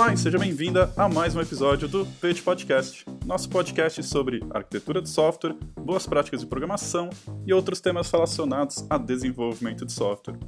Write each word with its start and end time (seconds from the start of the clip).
Olá 0.00 0.14
e 0.14 0.16
seja 0.16 0.38
bem-vinda 0.38 0.90
a 0.96 1.06
mais 1.10 1.36
um 1.36 1.42
episódio 1.42 1.86
do 1.86 2.06
Page 2.22 2.40
Podcast, 2.40 3.04
nosso 3.26 3.50
podcast 3.50 4.02
sobre 4.02 4.40
arquitetura 4.50 5.02
de 5.02 5.10
software, 5.10 5.54
boas 5.78 6.06
práticas 6.06 6.40
de 6.40 6.46
programação 6.46 7.10
e 7.46 7.52
outros 7.52 7.82
temas 7.82 8.10
relacionados 8.10 8.86
a 8.88 8.96
desenvolvimento 8.96 9.84
de 9.84 9.92
software. 9.92 10.38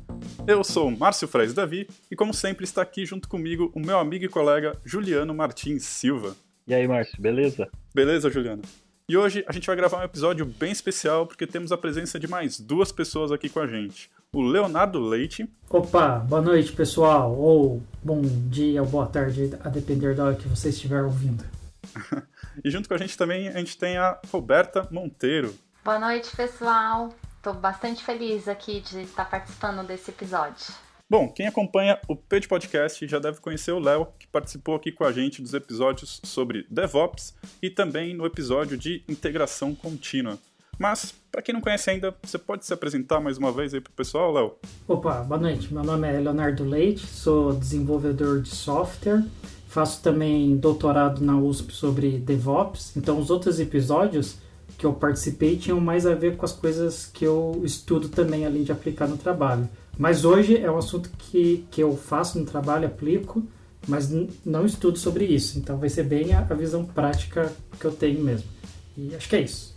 Eu 0.46 0.64
sou 0.64 0.90
Márcio 0.90 1.28
Fres 1.28 1.52
Davi 1.52 1.86
e, 2.10 2.16
como 2.16 2.32
sempre, 2.32 2.64
está 2.64 2.80
aqui 2.80 3.04
junto 3.04 3.28
comigo 3.28 3.70
o 3.74 3.78
meu 3.78 3.98
amigo 3.98 4.24
e 4.24 4.28
colega 4.28 4.74
Juliano 4.86 5.34
Martins 5.34 5.84
Silva. 5.84 6.34
E 6.66 6.72
aí, 6.72 6.88
Márcio, 6.88 7.20
beleza? 7.20 7.68
Beleza, 7.94 8.30
Juliano? 8.30 8.62
E 9.06 9.18
hoje 9.18 9.44
a 9.46 9.52
gente 9.52 9.66
vai 9.66 9.76
gravar 9.76 9.98
um 9.98 10.04
episódio 10.04 10.46
bem 10.46 10.72
especial 10.72 11.26
porque 11.26 11.46
temos 11.46 11.72
a 11.72 11.76
presença 11.76 12.18
de 12.18 12.26
mais 12.26 12.58
duas 12.58 12.90
pessoas 12.90 13.30
aqui 13.30 13.50
com 13.50 13.60
a 13.60 13.66
gente. 13.66 14.08
O 14.34 14.40
Leonardo 14.40 14.98
Leite. 14.98 15.46
Opa, 15.68 16.18
boa 16.20 16.40
noite 16.40 16.72
pessoal, 16.72 17.36
ou 17.38 17.82
bom 18.02 18.22
dia 18.48 18.80
ou 18.80 18.88
boa 18.88 19.04
tarde, 19.04 19.50
a 19.62 19.68
depender 19.68 20.14
da 20.14 20.24
hora 20.24 20.34
que 20.34 20.48
você 20.48 20.70
estiver 20.70 21.02
ouvindo. 21.02 21.44
e 22.64 22.70
junto 22.70 22.88
com 22.88 22.94
a 22.94 22.96
gente 22.96 23.14
também 23.14 23.48
a 23.48 23.58
gente 23.58 23.76
tem 23.76 23.98
a 23.98 24.18
Roberta 24.32 24.88
Monteiro. 24.90 25.54
Boa 25.84 25.98
noite 25.98 26.34
pessoal, 26.34 27.14
estou 27.36 27.52
bastante 27.52 28.02
feliz 28.02 28.48
aqui 28.48 28.80
de 28.80 29.02
estar 29.02 29.26
participando 29.26 29.86
desse 29.86 30.10
episódio. 30.10 30.74
Bom, 31.10 31.28
quem 31.28 31.46
acompanha 31.46 32.00
o 32.08 32.16
Page 32.16 32.48
Podcast 32.48 33.06
já 33.06 33.18
deve 33.18 33.38
conhecer 33.38 33.72
o 33.72 33.78
Léo, 33.78 34.08
que 34.18 34.26
participou 34.26 34.76
aqui 34.76 34.90
com 34.90 35.04
a 35.04 35.12
gente 35.12 35.42
dos 35.42 35.52
episódios 35.52 36.22
sobre 36.24 36.66
DevOps 36.70 37.34
e 37.60 37.68
também 37.68 38.14
no 38.14 38.24
episódio 38.24 38.78
de 38.78 39.04
integração 39.06 39.74
contínua. 39.74 40.38
Mas, 40.78 41.14
para 41.30 41.42
quem 41.42 41.54
não 41.54 41.60
conhece 41.60 41.90
ainda, 41.90 42.14
você 42.22 42.38
pode 42.38 42.66
se 42.66 42.72
apresentar 42.72 43.20
mais 43.20 43.38
uma 43.38 43.52
vez 43.52 43.72
aí 43.74 43.80
para 43.80 43.90
o 43.90 43.94
pessoal, 43.94 44.32
Léo? 44.32 44.54
Opa, 44.88 45.22
boa 45.22 45.40
noite. 45.40 45.72
Meu 45.72 45.84
nome 45.84 46.08
é 46.08 46.18
Leonardo 46.18 46.64
Leite, 46.64 47.06
sou 47.06 47.52
desenvolvedor 47.52 48.40
de 48.40 48.48
software, 48.48 49.24
faço 49.68 50.02
também 50.02 50.56
doutorado 50.56 51.24
na 51.24 51.38
USP 51.38 51.72
sobre 51.72 52.18
DevOps. 52.18 52.96
Então, 52.96 53.18
os 53.18 53.30
outros 53.30 53.60
episódios 53.60 54.38
que 54.76 54.86
eu 54.86 54.92
participei 54.92 55.56
tinham 55.56 55.80
mais 55.80 56.06
a 56.06 56.14
ver 56.14 56.36
com 56.36 56.44
as 56.44 56.52
coisas 56.52 57.06
que 57.06 57.24
eu 57.24 57.60
estudo 57.64 58.08
também, 58.08 58.44
além 58.44 58.64
de 58.64 58.72
aplicar 58.72 59.06
no 59.06 59.16
trabalho. 59.16 59.68
Mas 59.96 60.24
hoje 60.24 60.56
é 60.56 60.70
um 60.70 60.78
assunto 60.78 61.10
que, 61.16 61.66
que 61.70 61.82
eu 61.82 61.96
faço 61.96 62.38
no 62.38 62.44
trabalho, 62.44 62.86
aplico, 62.86 63.42
mas 63.86 64.10
não 64.44 64.66
estudo 64.66 64.98
sobre 64.98 65.24
isso. 65.24 65.58
Então 65.58 65.78
vai 65.78 65.88
ser 65.88 66.04
bem 66.04 66.32
a, 66.32 66.40
a 66.40 66.54
visão 66.54 66.84
prática 66.84 67.52
que 67.78 67.84
eu 67.84 67.92
tenho 67.92 68.20
mesmo. 68.22 68.48
E 68.96 69.14
acho 69.14 69.28
que 69.28 69.36
é 69.36 69.42
isso. 69.42 69.71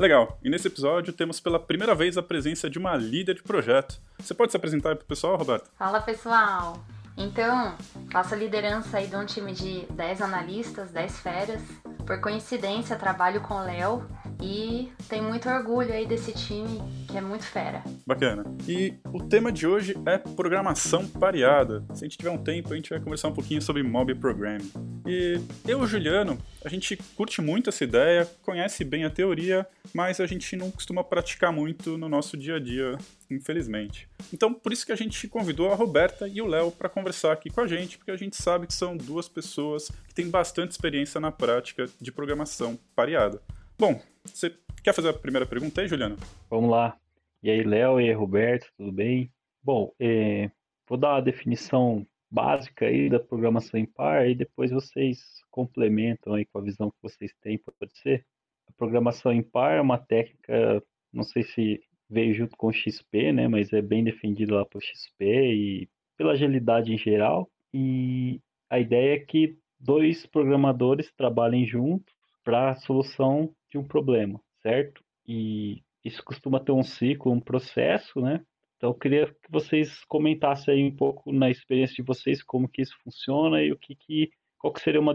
Legal. 0.00 0.38
E 0.44 0.48
nesse 0.48 0.68
episódio 0.68 1.12
temos 1.12 1.40
pela 1.40 1.58
primeira 1.58 1.92
vez 1.92 2.16
a 2.16 2.22
presença 2.22 2.70
de 2.70 2.78
uma 2.78 2.94
líder 2.94 3.34
de 3.34 3.42
projeto. 3.42 4.00
Você 4.16 4.32
pode 4.32 4.52
se 4.52 4.56
apresentar 4.56 4.94
para 4.94 5.02
o 5.02 5.08
pessoal, 5.08 5.36
Roberto? 5.36 5.68
Fala, 5.76 6.00
pessoal. 6.00 6.86
Então, 7.16 7.74
faço 8.12 8.32
a 8.32 8.36
liderança 8.36 8.98
aí 8.98 9.08
de 9.08 9.16
um 9.16 9.26
time 9.26 9.52
de 9.52 9.86
10 9.90 10.22
analistas, 10.22 10.92
10 10.92 11.18
feras. 11.18 11.60
Por 12.06 12.20
coincidência, 12.20 12.94
trabalho 12.94 13.40
com 13.40 13.54
o 13.54 13.64
Léo, 13.64 14.08
e 14.40 14.92
tem 15.08 15.20
muito 15.20 15.48
orgulho 15.48 15.92
aí 15.92 16.06
desse 16.06 16.32
time 16.32 16.80
que 17.08 17.18
é 17.18 17.20
muito 17.20 17.44
fera. 17.44 17.82
Bacana. 18.06 18.44
E 18.68 18.94
o 19.12 19.20
tema 19.24 19.50
de 19.50 19.66
hoje 19.66 19.96
é 20.06 20.16
programação 20.16 21.08
pareada. 21.08 21.84
Se 21.92 22.04
a 22.04 22.08
gente 22.08 22.16
tiver 22.16 22.30
um 22.30 22.38
tempo, 22.38 22.72
a 22.72 22.76
gente 22.76 22.90
vai 22.90 23.00
conversar 23.00 23.28
um 23.28 23.34
pouquinho 23.34 23.60
sobre 23.60 23.82
mob 23.82 24.14
programming. 24.14 24.70
E 25.08 25.40
eu 25.66 25.86
Juliano, 25.86 26.36
a 26.62 26.68
gente 26.68 26.94
curte 27.16 27.40
muito 27.40 27.70
essa 27.70 27.82
ideia, 27.82 28.30
conhece 28.42 28.84
bem 28.84 29.04
a 29.04 29.10
teoria, 29.10 29.66
mas 29.94 30.20
a 30.20 30.26
gente 30.26 30.54
não 30.54 30.70
costuma 30.70 31.02
praticar 31.02 31.50
muito 31.50 31.96
no 31.96 32.10
nosso 32.10 32.36
dia 32.36 32.56
a 32.56 32.58
dia, 32.58 32.98
infelizmente. 33.30 34.06
Então, 34.34 34.52
por 34.52 34.70
isso 34.70 34.84
que 34.84 34.92
a 34.92 34.96
gente 34.96 35.26
convidou 35.26 35.72
a 35.72 35.74
Roberta 35.74 36.28
e 36.28 36.42
o 36.42 36.46
Léo 36.46 36.70
para 36.70 36.90
conversar 36.90 37.32
aqui 37.32 37.48
com 37.48 37.62
a 37.62 37.66
gente, 37.66 37.96
porque 37.96 38.10
a 38.10 38.16
gente 38.16 38.36
sabe 38.36 38.66
que 38.66 38.74
são 38.74 38.98
duas 38.98 39.30
pessoas 39.30 39.90
que 40.06 40.14
têm 40.14 40.28
bastante 40.28 40.72
experiência 40.72 41.18
na 41.18 41.32
prática 41.32 41.86
de 41.98 42.12
programação 42.12 42.78
pareada. 42.94 43.40
Bom, 43.78 43.98
você 44.24 44.54
quer 44.82 44.92
fazer 44.92 45.08
a 45.08 45.14
primeira 45.14 45.46
pergunta 45.46 45.80
aí, 45.80 45.88
Juliano? 45.88 46.18
Vamos 46.50 46.70
lá. 46.70 46.98
E 47.42 47.48
aí, 47.48 47.62
Léo 47.62 47.98
e 47.98 48.08
aí, 48.08 48.12
Roberto, 48.12 48.66
tudo 48.76 48.92
bem? 48.92 49.32
Bom, 49.62 49.90
é, 49.98 50.50
vou 50.86 50.98
dar 50.98 51.16
a 51.16 51.20
definição 51.22 52.06
básica 52.30 52.86
aí 52.86 53.08
da 53.08 53.18
programação 53.18 53.78
em 53.80 53.86
par 53.86 54.28
e 54.28 54.34
depois 54.34 54.70
vocês 54.70 55.18
complementam 55.50 56.34
aí 56.34 56.44
com 56.46 56.58
a 56.58 56.62
visão 56.62 56.90
que 56.90 57.02
vocês 57.02 57.32
têm, 57.40 57.58
pode 57.58 57.98
ser? 57.98 58.24
A 58.68 58.72
programação 58.72 59.32
em 59.32 59.42
par 59.42 59.76
é 59.76 59.80
uma 59.80 59.98
técnica, 59.98 60.82
não 61.12 61.22
sei 61.24 61.42
se 61.42 61.82
veio 62.08 62.34
junto 62.34 62.56
com 62.56 62.68
o 62.68 62.72
XP, 62.72 63.32
né, 63.32 63.48
mas 63.48 63.72
é 63.72 63.82
bem 63.82 64.04
defendida 64.04 64.54
lá 64.54 64.64
por 64.64 64.82
XP 64.82 65.24
e 65.24 65.88
pela 66.16 66.32
agilidade 66.32 66.92
em 66.92 66.98
geral. 66.98 67.50
E 67.72 68.40
a 68.70 68.78
ideia 68.78 69.14
é 69.14 69.18
que 69.18 69.58
dois 69.78 70.26
programadores 70.26 71.12
trabalhem 71.12 71.66
juntos 71.66 72.14
para 72.44 72.70
a 72.70 72.76
solução 72.76 73.54
de 73.70 73.78
um 73.78 73.84
problema, 73.84 74.40
certo? 74.62 75.02
E 75.26 75.82
isso 76.04 76.24
costuma 76.24 76.60
ter 76.60 76.72
um 76.72 76.82
ciclo, 76.82 77.32
um 77.32 77.40
processo, 77.40 78.20
né? 78.20 78.42
Então 78.78 78.90
eu 78.90 78.94
queria 78.94 79.26
que 79.26 79.50
vocês 79.50 80.04
comentassem 80.04 80.72
aí 80.72 80.84
um 80.84 80.94
pouco 80.94 81.32
na 81.32 81.50
experiência 81.50 81.96
de 81.96 82.02
vocês 82.02 82.42
como 82.42 82.68
que 82.68 82.80
isso 82.80 82.96
funciona 83.02 83.60
e 83.60 83.72
o 83.72 83.76
que, 83.76 83.94
que 83.94 84.30
qual 84.56 84.72
que 84.72 84.80
seria 84.80 85.00
uma, 85.00 85.14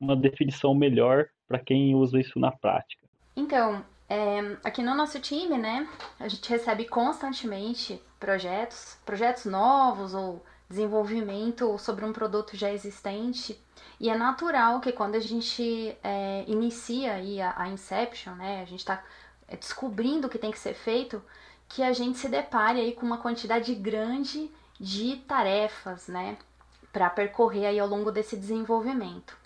uma 0.00 0.16
definição 0.16 0.74
melhor 0.74 1.26
para 1.46 1.58
quem 1.58 1.94
usa 1.94 2.18
isso 2.18 2.38
na 2.38 2.50
prática. 2.50 3.06
Então, 3.36 3.84
é, 4.08 4.56
aqui 4.64 4.82
no 4.82 4.94
nosso 4.94 5.20
time, 5.20 5.56
né, 5.58 5.88
a 6.18 6.28
gente 6.28 6.48
recebe 6.48 6.86
constantemente 6.86 8.00
projetos, 8.18 8.98
projetos 9.04 9.44
novos 9.44 10.14
ou 10.14 10.44
desenvolvimento 10.68 11.78
sobre 11.78 12.04
um 12.04 12.12
produto 12.12 12.56
já 12.56 12.70
existente 12.70 13.58
e 14.00 14.08
é 14.08 14.16
natural 14.16 14.80
que 14.80 14.92
quando 14.92 15.14
a 15.14 15.20
gente 15.20 15.96
é, 16.02 16.44
inicia 16.46 17.14
aí 17.14 17.40
a, 17.40 17.54
a 17.56 17.68
Inception, 17.68 18.34
né, 18.34 18.62
a 18.62 18.64
gente 18.64 18.80
está 18.80 19.04
descobrindo 19.60 20.26
o 20.26 20.30
que 20.30 20.38
tem 20.38 20.50
que 20.50 20.58
ser 20.58 20.74
feito, 20.74 21.22
que 21.74 21.82
a 21.82 21.92
gente 21.92 22.18
se 22.18 22.28
depare 22.28 22.78
aí 22.78 22.92
com 22.92 23.04
uma 23.04 23.18
quantidade 23.18 23.74
grande 23.74 24.48
de 24.78 25.16
tarefas, 25.26 26.06
né, 26.06 26.38
para 26.92 27.10
percorrer 27.10 27.66
aí 27.66 27.80
ao 27.80 27.88
longo 27.88 28.12
desse 28.12 28.36
desenvolvimento. 28.36 29.36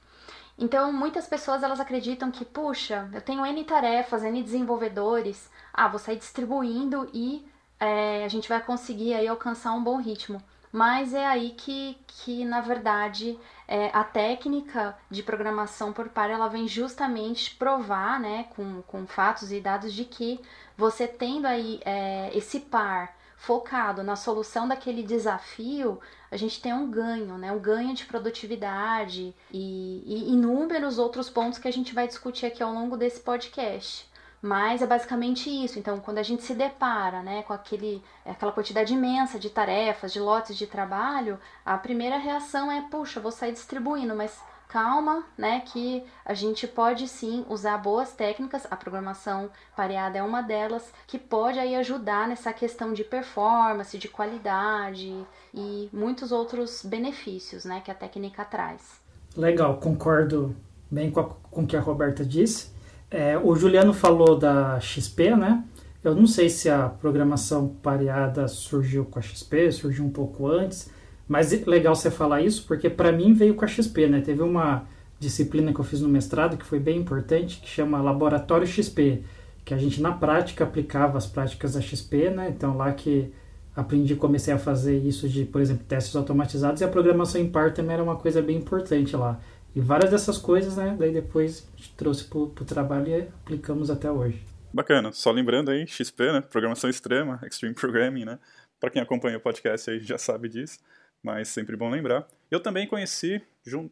Então, 0.58 0.92
muitas 0.92 1.26
pessoas 1.26 1.62
elas 1.62 1.80
acreditam 1.80 2.30
que, 2.30 2.44
puxa, 2.44 3.08
eu 3.14 3.22
tenho 3.22 3.46
N 3.46 3.64
tarefas, 3.64 4.22
N 4.22 4.42
desenvolvedores, 4.42 5.50
ah, 5.72 5.88
vou 5.88 5.98
sair 5.98 6.16
distribuindo 6.16 7.08
e 7.14 7.48
é, 7.80 8.24
a 8.24 8.28
gente 8.28 8.48
vai 8.48 8.60
conseguir 8.60 9.14
aí 9.14 9.26
alcançar 9.28 9.72
um 9.72 9.82
bom 9.82 9.96
ritmo. 9.98 10.42
Mas 10.70 11.14
é 11.14 11.26
aí 11.26 11.50
que, 11.50 11.96
que 12.06 12.44
na 12.44 12.60
verdade, 12.60 13.38
é, 13.66 13.90
a 13.92 14.04
técnica 14.04 14.96
de 15.10 15.22
programação 15.22 15.92
por 15.92 16.08
par 16.10 16.28
ela 16.30 16.48
vem 16.48 16.68
justamente 16.68 17.54
provar, 17.54 18.20
né, 18.20 18.44
com, 18.54 18.82
com 18.82 19.06
fatos 19.06 19.50
e 19.50 19.60
dados 19.60 19.94
de 19.94 20.04
que 20.04 20.40
você 20.76 21.08
tendo 21.08 21.46
aí 21.46 21.80
é, 21.84 22.30
esse 22.36 22.60
par 22.60 23.16
focado 23.38 24.02
na 24.02 24.16
solução 24.16 24.66
daquele 24.66 25.02
desafio, 25.02 26.00
a 26.30 26.36
gente 26.36 26.60
tem 26.60 26.74
um 26.74 26.90
ganho, 26.90 27.38
né? 27.38 27.52
Um 27.52 27.58
ganho 27.58 27.94
de 27.94 28.04
produtividade 28.04 29.34
e, 29.52 30.02
e 30.04 30.32
inúmeros 30.32 30.98
outros 30.98 31.30
pontos 31.30 31.58
que 31.58 31.68
a 31.68 31.72
gente 31.72 31.94
vai 31.94 32.06
discutir 32.06 32.46
aqui 32.46 32.62
ao 32.62 32.72
longo 32.72 32.96
desse 32.96 33.20
podcast. 33.20 34.07
Mas 34.40 34.82
é 34.82 34.86
basicamente 34.86 35.50
isso. 35.50 35.78
Então, 35.78 35.98
quando 35.98 36.18
a 36.18 36.22
gente 36.22 36.42
se 36.42 36.54
depara 36.54 37.22
né, 37.22 37.42
com 37.42 37.52
aquele, 37.52 38.02
aquela 38.24 38.52
quantidade 38.52 38.94
imensa 38.94 39.38
de 39.38 39.50
tarefas, 39.50 40.12
de 40.12 40.20
lotes 40.20 40.56
de 40.56 40.66
trabalho, 40.66 41.38
a 41.64 41.76
primeira 41.76 42.18
reação 42.18 42.70
é: 42.70 42.82
puxa, 42.90 43.20
vou 43.20 43.32
sair 43.32 43.52
distribuindo, 43.52 44.14
mas 44.14 44.40
calma, 44.68 45.24
né? 45.36 45.62
Que 45.64 46.04
a 46.24 46.34
gente 46.34 46.68
pode 46.68 47.08
sim 47.08 47.44
usar 47.48 47.78
boas 47.78 48.12
técnicas, 48.12 48.66
a 48.70 48.76
programação 48.76 49.50
pareada 49.74 50.18
é 50.18 50.22
uma 50.22 50.42
delas, 50.42 50.92
que 51.06 51.18
pode 51.18 51.58
aí 51.58 51.74
ajudar 51.74 52.28
nessa 52.28 52.52
questão 52.52 52.92
de 52.92 53.02
performance, 53.02 53.96
de 53.98 54.08
qualidade 54.08 55.26
e 55.54 55.88
muitos 55.92 56.30
outros 56.30 56.84
benefícios, 56.84 57.64
né? 57.64 57.80
Que 57.84 57.90
a 57.90 57.94
técnica 57.94 58.44
traz. 58.44 59.00
Legal, 59.36 59.78
concordo 59.78 60.54
bem 60.90 61.10
com, 61.10 61.24
com 61.24 61.62
o 61.62 61.66
que 61.66 61.76
a 61.76 61.80
Roberta 61.80 62.24
disse. 62.24 62.77
É, 63.10 63.38
o 63.38 63.54
Juliano 63.54 63.92
falou 63.92 64.38
da 64.38 64.78
XP, 64.80 65.34
né? 65.34 65.64
Eu 66.04 66.14
não 66.14 66.26
sei 66.26 66.48
se 66.48 66.68
a 66.68 66.88
programação 66.88 67.68
pareada 67.82 68.46
surgiu 68.46 69.04
com 69.04 69.18
a 69.18 69.22
XP, 69.22 69.72
surgiu 69.72 70.04
um 70.04 70.10
pouco 70.10 70.46
antes, 70.46 70.90
mas 71.26 71.52
é 71.52 71.62
legal 71.66 71.94
você 71.94 72.10
falar 72.10 72.42
isso 72.42 72.64
porque 72.66 72.88
para 72.88 73.10
mim 73.10 73.32
veio 73.32 73.54
com 73.54 73.64
a 73.64 73.68
XP, 73.68 74.06
né? 74.08 74.20
Teve 74.20 74.42
uma 74.42 74.84
disciplina 75.18 75.72
que 75.72 75.80
eu 75.80 75.84
fiz 75.84 76.00
no 76.00 76.08
mestrado 76.08 76.56
que 76.56 76.64
foi 76.64 76.78
bem 76.78 76.98
importante, 76.98 77.60
que 77.60 77.68
chama 77.68 78.00
Laboratório 78.00 78.66
XP, 78.66 79.22
que 79.64 79.74
a 79.74 79.78
gente 79.78 80.00
na 80.00 80.12
prática 80.12 80.64
aplicava 80.64 81.18
as 81.18 81.26
práticas 81.26 81.74
da 81.74 81.80
XP, 81.80 82.30
né? 82.30 82.52
Então 82.54 82.76
lá 82.76 82.92
que 82.92 83.32
aprendi, 83.74 84.14
comecei 84.16 84.52
a 84.52 84.58
fazer 84.58 84.98
isso 84.98 85.28
de, 85.28 85.44
por 85.44 85.60
exemplo, 85.60 85.84
testes 85.86 86.14
automatizados 86.14 86.80
e 86.80 86.84
a 86.84 86.88
programação 86.88 87.40
em 87.40 87.48
par 87.48 87.72
também 87.72 87.94
era 87.94 88.02
uma 88.02 88.16
coisa 88.16 88.42
bem 88.42 88.56
importante 88.56 89.16
lá. 89.16 89.40
E 89.78 89.80
várias 89.80 90.10
dessas 90.10 90.38
coisas, 90.38 90.76
né? 90.76 90.96
Daí 90.98 91.12
depois 91.12 91.70
a 91.72 91.76
gente 91.76 91.94
trouxe 91.94 92.24
para 92.24 92.38
o 92.38 92.50
trabalho 92.50 93.06
e 93.06 93.20
aplicamos 93.20 93.90
até 93.90 94.10
hoje. 94.10 94.44
Bacana. 94.74 95.12
Só 95.12 95.30
lembrando 95.30 95.70
aí, 95.70 95.86
XP, 95.86 96.32
né? 96.32 96.40
Programação 96.40 96.90
extrema, 96.90 97.38
Extreme 97.46 97.76
Programming, 97.76 98.24
né? 98.24 98.40
Para 98.80 98.90
quem 98.90 99.00
acompanha 99.00 99.36
o 99.36 99.40
podcast 99.40 99.88
aí 99.88 100.00
já 100.00 100.18
sabe 100.18 100.48
disso. 100.48 100.80
mas 101.22 101.46
sempre 101.46 101.76
bom 101.76 101.88
lembrar. 101.88 102.26
Eu 102.50 102.58
também 102.58 102.88
conheci 102.88 103.40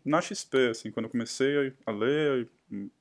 na 0.05 0.21
XP, 0.21 0.71
assim, 0.71 0.91
quando 0.91 1.07
eu 1.07 1.11
comecei 1.11 1.73
a 1.87 1.93
ler 1.93 2.49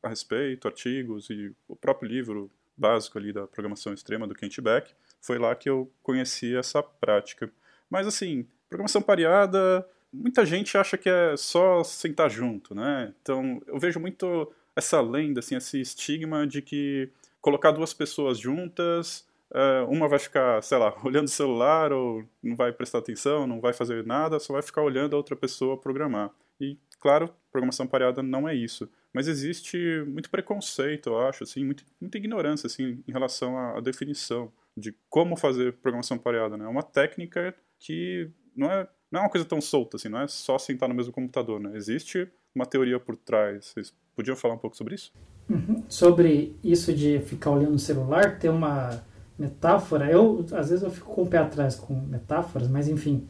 a 0.04 0.10
respeito, 0.10 0.68
artigos 0.68 1.28
e 1.32 1.52
o 1.68 1.76
próprio 1.76 2.08
livro 2.08 2.52
básico 2.78 3.18
ali 3.18 3.34
da 3.34 3.48
programação 3.48 3.96
extrema 3.96 4.28
do 4.28 4.36
Kent 4.36 4.62
Beck, 4.62 4.94
foi 5.20 5.40
lá 5.40 5.56
que 5.56 5.68
eu 5.68 5.92
conheci 6.04 6.56
essa 6.56 6.84
prática. 6.84 7.52
Mas 7.90 8.06
assim, 8.06 8.48
programação 8.70 9.02
pareada, 9.02 9.84
muita 10.16 10.46
gente 10.46 10.78
acha 10.78 10.98
que 10.98 11.10
é 11.10 11.36
só 11.38 11.84
sentar 11.84 12.30
junto, 12.30 12.74
né? 12.74 13.14
Então, 13.22 13.62
eu 13.68 13.80
vejo 13.80 14.00
muito 14.00 14.52
essa 14.76 15.00
lenda, 15.02 15.40
assim, 15.40 15.56
esse 15.56 15.80
estigma 15.80 16.46
de 16.46 16.62
que 16.62 17.10
colocar 17.42 17.72
duas 17.72 17.94
pessoas 17.94 18.38
juntas, 18.40 19.26
é, 19.54 19.82
uma 19.88 20.08
vai 20.08 20.20
ficar, 20.20 20.62
sei 20.64 20.78
lá, 20.78 20.96
olhando 21.04 21.28
o 21.28 21.32
celular 21.32 21.94
ou 21.94 22.24
não 22.42 22.56
vai 22.56 22.72
prestar 22.72 23.00
atenção, 23.00 23.48
não 23.48 23.62
vai 23.62 23.74
fazer 23.74 24.06
nada, 24.06 24.40
só 24.40 24.54
vai 24.54 24.62
ficar 24.62 24.82
olhando 24.82 25.14
a 25.14 25.18
outra 25.18 25.36
pessoa 25.36 25.78
programar. 25.78 26.32
E, 26.60 26.78
claro, 27.00 27.34
programação 27.52 27.88
pareada 27.88 28.24
não 28.24 28.48
é 28.48 28.56
isso. 28.56 28.90
Mas 29.14 29.28
existe 29.28 29.78
muito 30.08 30.30
preconceito, 30.30 31.10
eu 31.10 31.20
acho, 31.20 31.44
assim, 31.44 31.64
muito, 31.64 31.86
muita 32.02 32.18
ignorância 32.18 32.68
assim, 32.68 33.04
em 33.08 33.12
relação 33.12 33.58
à, 33.58 33.78
à 33.78 33.82
definição 33.82 34.52
de 34.76 34.94
como 35.10 35.38
fazer 35.38 35.74
programação 35.74 36.18
pareada. 36.18 36.58
Né? 36.58 36.66
É 36.66 36.68
uma 36.68 36.84
técnica 36.84 37.56
que 37.80 38.30
não 38.56 38.72
é, 38.72 38.88
não 39.16 39.22
é 39.22 39.24
uma 39.24 39.30
coisa 39.30 39.46
tão 39.46 39.62
solta, 39.62 39.96
assim, 39.96 40.10
não 40.10 40.20
é 40.20 40.28
só 40.28 40.58
sentar 40.58 40.90
no 40.90 40.94
mesmo 40.94 41.14
computador. 41.14 41.60
Né? 41.60 41.72
Existe 41.76 42.28
uma 42.54 42.66
teoria 42.66 43.00
por 43.00 43.16
trás. 43.16 43.68
Vocês 43.68 43.94
podiam 44.14 44.36
falar 44.36 44.56
um 44.56 44.58
pouco 44.58 44.76
sobre 44.76 44.96
isso? 44.96 45.14
Uhum. 45.50 45.84
Sobre 45.88 46.56
isso 46.62 46.94
de 46.94 47.20
ficar 47.22 47.52
olhando 47.52 47.76
o 47.76 47.80
celular, 47.80 48.38
tem 48.38 48.50
uma 48.50 49.02
metáfora. 49.40 50.12
Eu, 50.12 50.46
às 50.52 50.70
vezes, 50.70 50.84
eu 50.84 50.92
fico 50.92 51.14
com 51.14 51.24
o 51.24 51.28
pé 51.28 51.38
atrás 51.38 51.76
com 51.76 51.94
metáforas, 51.94 52.68
mas 52.68 52.90
enfim. 52.90 53.26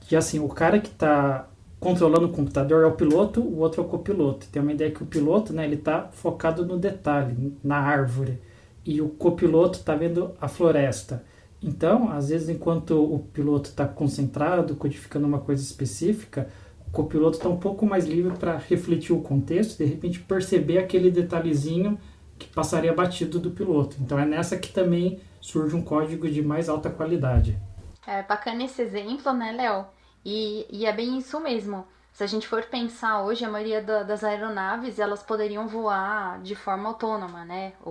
Que 0.00 0.14
assim, 0.14 0.38
o 0.38 0.48
cara 0.48 0.78
que 0.78 0.90
está 0.90 1.48
controlando 1.78 2.26
o 2.26 2.32
computador 2.32 2.84
é 2.84 2.86
o 2.86 2.92
piloto, 2.92 3.40
o 3.40 3.60
outro 3.60 3.82
é 3.82 3.84
o 3.84 3.88
copiloto. 3.88 4.46
Tem 4.48 4.60
uma 4.60 4.72
ideia 4.72 4.90
que 4.90 5.02
o 5.02 5.06
piloto, 5.06 5.54
né, 5.54 5.64
ele 5.64 5.76
está 5.76 6.08
focado 6.12 6.66
no 6.66 6.76
detalhe, 6.76 7.56
na 7.64 7.78
árvore, 7.78 8.38
e 8.84 9.00
o 9.00 9.08
copiloto 9.08 9.78
está 9.78 9.94
vendo 9.94 10.34
a 10.38 10.48
floresta. 10.48 11.24
Então, 11.62 12.10
às 12.10 12.30
vezes, 12.30 12.48
enquanto 12.48 12.92
o 12.92 13.18
piloto 13.18 13.70
está 13.70 13.86
concentrado, 13.86 14.76
codificando 14.76 15.26
uma 15.26 15.40
coisa 15.40 15.62
específica, 15.62 16.48
o 16.86 16.90
copiloto 16.90 17.36
está 17.36 17.48
um 17.48 17.58
pouco 17.58 17.84
mais 17.84 18.06
livre 18.06 18.36
para 18.36 18.56
refletir 18.56 19.12
o 19.12 19.20
contexto, 19.20 19.78
de 19.78 19.84
repente 19.84 20.20
perceber 20.20 20.78
aquele 20.78 21.10
detalhezinho 21.10 21.98
que 22.38 22.48
passaria 22.48 22.92
batido 22.94 23.38
do 23.38 23.50
piloto. 23.50 23.96
Então, 24.00 24.18
é 24.18 24.24
nessa 24.24 24.56
que 24.56 24.72
também 24.72 25.20
surge 25.40 25.76
um 25.76 25.82
código 25.82 26.28
de 26.28 26.42
mais 26.42 26.68
alta 26.68 26.88
qualidade. 26.88 27.58
É 28.06 28.22
bacana 28.22 28.64
esse 28.64 28.80
exemplo, 28.80 29.32
né, 29.32 29.52
Léo? 29.52 29.86
E, 30.24 30.66
e 30.70 30.86
é 30.86 30.92
bem 30.92 31.18
isso 31.18 31.38
mesmo. 31.40 31.84
Se 32.12 32.24
a 32.24 32.26
gente 32.26 32.46
for 32.46 32.62
pensar 32.64 33.22
hoje, 33.22 33.44
a 33.44 33.48
maioria 33.48 33.82
da, 33.82 34.02
das 34.02 34.22
aeronaves 34.22 34.98
elas 34.98 35.22
poderiam 35.22 35.66
voar 35.68 36.40
de 36.42 36.54
forma 36.54 36.88
autônoma, 36.88 37.44
né? 37.44 37.72
O, 37.82 37.90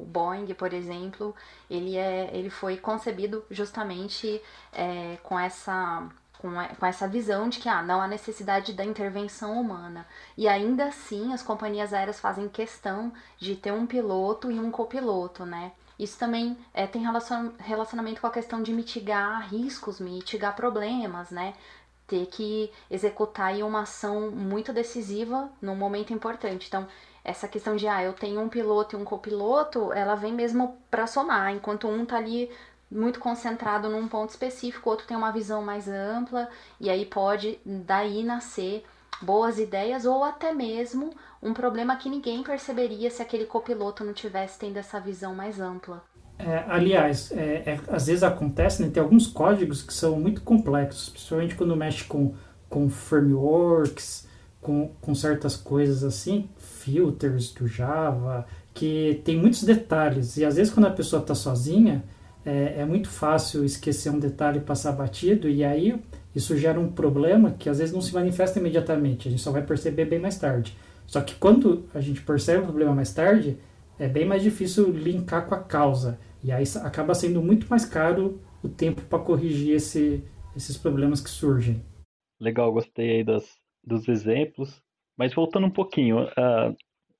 o 0.00 0.06
Boeing, 0.08 0.52
por 0.54 0.72
exemplo, 0.72 1.34
ele, 1.68 1.96
é, 1.96 2.30
ele 2.32 2.50
foi 2.50 2.76
concebido 2.76 3.44
justamente 3.50 4.42
é, 4.72 5.18
com 5.22 5.38
essa 5.38 6.08
com, 6.40 6.50
essa 6.86 7.06
visão 7.06 7.48
de 7.48 7.58
que 7.58 7.68
ah, 7.68 7.82
não 7.82 8.00
há 8.00 8.08
necessidade 8.08 8.72
da 8.72 8.84
intervenção 8.84 9.60
humana. 9.60 10.06
E 10.36 10.48
ainda 10.48 10.86
assim, 10.86 11.32
as 11.34 11.42
companhias 11.42 11.92
aéreas 11.92 12.18
fazem 12.18 12.48
questão 12.48 13.12
de 13.38 13.54
ter 13.54 13.72
um 13.72 13.86
piloto 13.86 14.50
e 14.50 14.58
um 14.58 14.70
copiloto, 14.70 15.44
né? 15.44 15.72
Isso 15.98 16.18
também 16.18 16.56
é, 16.72 16.86
tem 16.86 17.02
relacion, 17.02 17.50
relacionamento 17.58 18.22
com 18.22 18.26
a 18.26 18.30
questão 18.30 18.62
de 18.62 18.72
mitigar 18.72 19.46
riscos, 19.50 20.00
mitigar 20.00 20.56
problemas, 20.56 21.30
né? 21.30 21.52
Ter 22.10 22.26
que 22.26 22.72
executar 22.90 23.54
uma 23.62 23.82
ação 23.82 24.32
muito 24.32 24.72
decisiva 24.72 25.48
num 25.62 25.76
momento 25.76 26.12
importante. 26.12 26.66
Então, 26.66 26.88
essa 27.22 27.46
questão 27.46 27.76
de, 27.76 27.86
ah, 27.86 28.02
eu 28.02 28.12
tenho 28.12 28.40
um 28.40 28.48
piloto 28.48 28.96
e 28.96 29.00
um 29.00 29.04
copiloto, 29.04 29.92
ela 29.92 30.16
vem 30.16 30.32
mesmo 30.32 30.76
para 30.90 31.06
somar. 31.06 31.54
Enquanto 31.54 31.86
um 31.86 32.04
tá 32.04 32.16
ali 32.16 32.50
muito 32.90 33.20
concentrado 33.20 33.88
num 33.88 34.08
ponto 34.08 34.30
específico, 34.30 34.88
o 34.88 34.90
outro 34.90 35.06
tem 35.06 35.16
uma 35.16 35.30
visão 35.30 35.62
mais 35.62 35.86
ampla, 35.86 36.48
e 36.80 36.90
aí 36.90 37.06
pode 37.06 37.60
daí 37.64 38.24
nascer 38.24 38.84
boas 39.22 39.60
ideias 39.60 40.04
ou 40.04 40.24
até 40.24 40.52
mesmo 40.52 41.14
um 41.40 41.54
problema 41.54 41.94
que 41.94 42.10
ninguém 42.10 42.42
perceberia 42.42 43.08
se 43.08 43.22
aquele 43.22 43.46
copiloto 43.46 44.02
não 44.02 44.12
tivesse 44.12 44.58
tendo 44.58 44.78
essa 44.78 44.98
visão 44.98 45.32
mais 45.32 45.60
ampla. 45.60 46.02
É, 46.46 46.64
aliás, 46.68 47.32
é, 47.32 47.62
é, 47.66 47.80
às 47.88 48.06
vezes 48.06 48.22
acontece, 48.22 48.82
né, 48.82 48.88
tem 48.88 49.02
alguns 49.02 49.26
códigos 49.26 49.82
que 49.82 49.92
são 49.92 50.18
muito 50.18 50.42
complexos, 50.42 51.08
principalmente 51.10 51.54
quando 51.54 51.76
mexe 51.76 52.04
com, 52.04 52.34
com 52.68 52.88
frameworks, 52.88 54.26
com, 54.60 54.90
com 55.00 55.14
certas 55.14 55.56
coisas 55.56 56.04
assim, 56.04 56.48
filters 56.58 57.52
do 57.52 57.66
Java, 57.66 58.46
que 58.72 59.20
tem 59.24 59.36
muitos 59.36 59.64
detalhes, 59.64 60.36
e 60.36 60.44
às 60.44 60.56
vezes 60.56 60.72
quando 60.72 60.86
a 60.86 60.90
pessoa 60.90 61.20
está 61.20 61.34
sozinha, 61.34 62.04
é, 62.44 62.76
é, 62.78 62.84
muito 62.84 63.08
fácil 63.08 63.64
esquecer 63.64 64.10
um 64.10 64.18
detalhe 64.18 64.58
e 64.58 64.62
passar 64.62 64.92
batido, 64.92 65.48
e 65.48 65.62
aí 65.62 66.00
isso 66.34 66.56
gera 66.56 66.80
um 66.80 66.90
problema 66.90 67.54
que 67.58 67.68
às 67.68 67.78
vezes 67.78 67.92
não 67.92 68.00
se 68.00 68.14
manifesta 68.14 68.58
imediatamente, 68.58 69.28
a 69.28 69.30
gente 69.30 69.42
só 69.42 69.50
vai 69.50 69.62
perceber 69.62 70.06
bem 70.06 70.18
mais 70.18 70.38
tarde. 70.38 70.76
Só 71.06 71.20
que 71.20 71.34
quando 71.34 71.84
a 71.92 72.00
gente 72.00 72.22
percebe 72.22 72.60
o 72.60 72.66
problema 72.66 72.94
mais 72.94 73.12
tarde, 73.12 73.58
é 73.98 74.08
bem 74.08 74.24
mais 74.24 74.42
difícil 74.42 74.90
linkar 74.90 75.46
com 75.46 75.54
a 75.54 75.58
causa. 75.58 76.18
E 76.42 76.50
aí 76.50 76.64
acaba 76.82 77.14
sendo 77.14 77.42
muito 77.42 77.68
mais 77.68 77.84
caro 77.84 78.40
o 78.62 78.68
tempo 78.68 79.02
para 79.02 79.22
corrigir 79.22 79.74
esse, 79.74 80.24
esses 80.56 80.76
problemas 80.76 81.20
que 81.20 81.30
surgem. 81.30 81.82
Legal, 82.40 82.72
gostei 82.72 83.16
aí 83.16 83.24
das, 83.24 83.58
dos 83.84 84.08
exemplos. 84.08 84.82
Mas 85.16 85.34
voltando 85.34 85.66
um 85.66 85.70
pouquinho, 85.70 86.24
uh, 86.24 86.76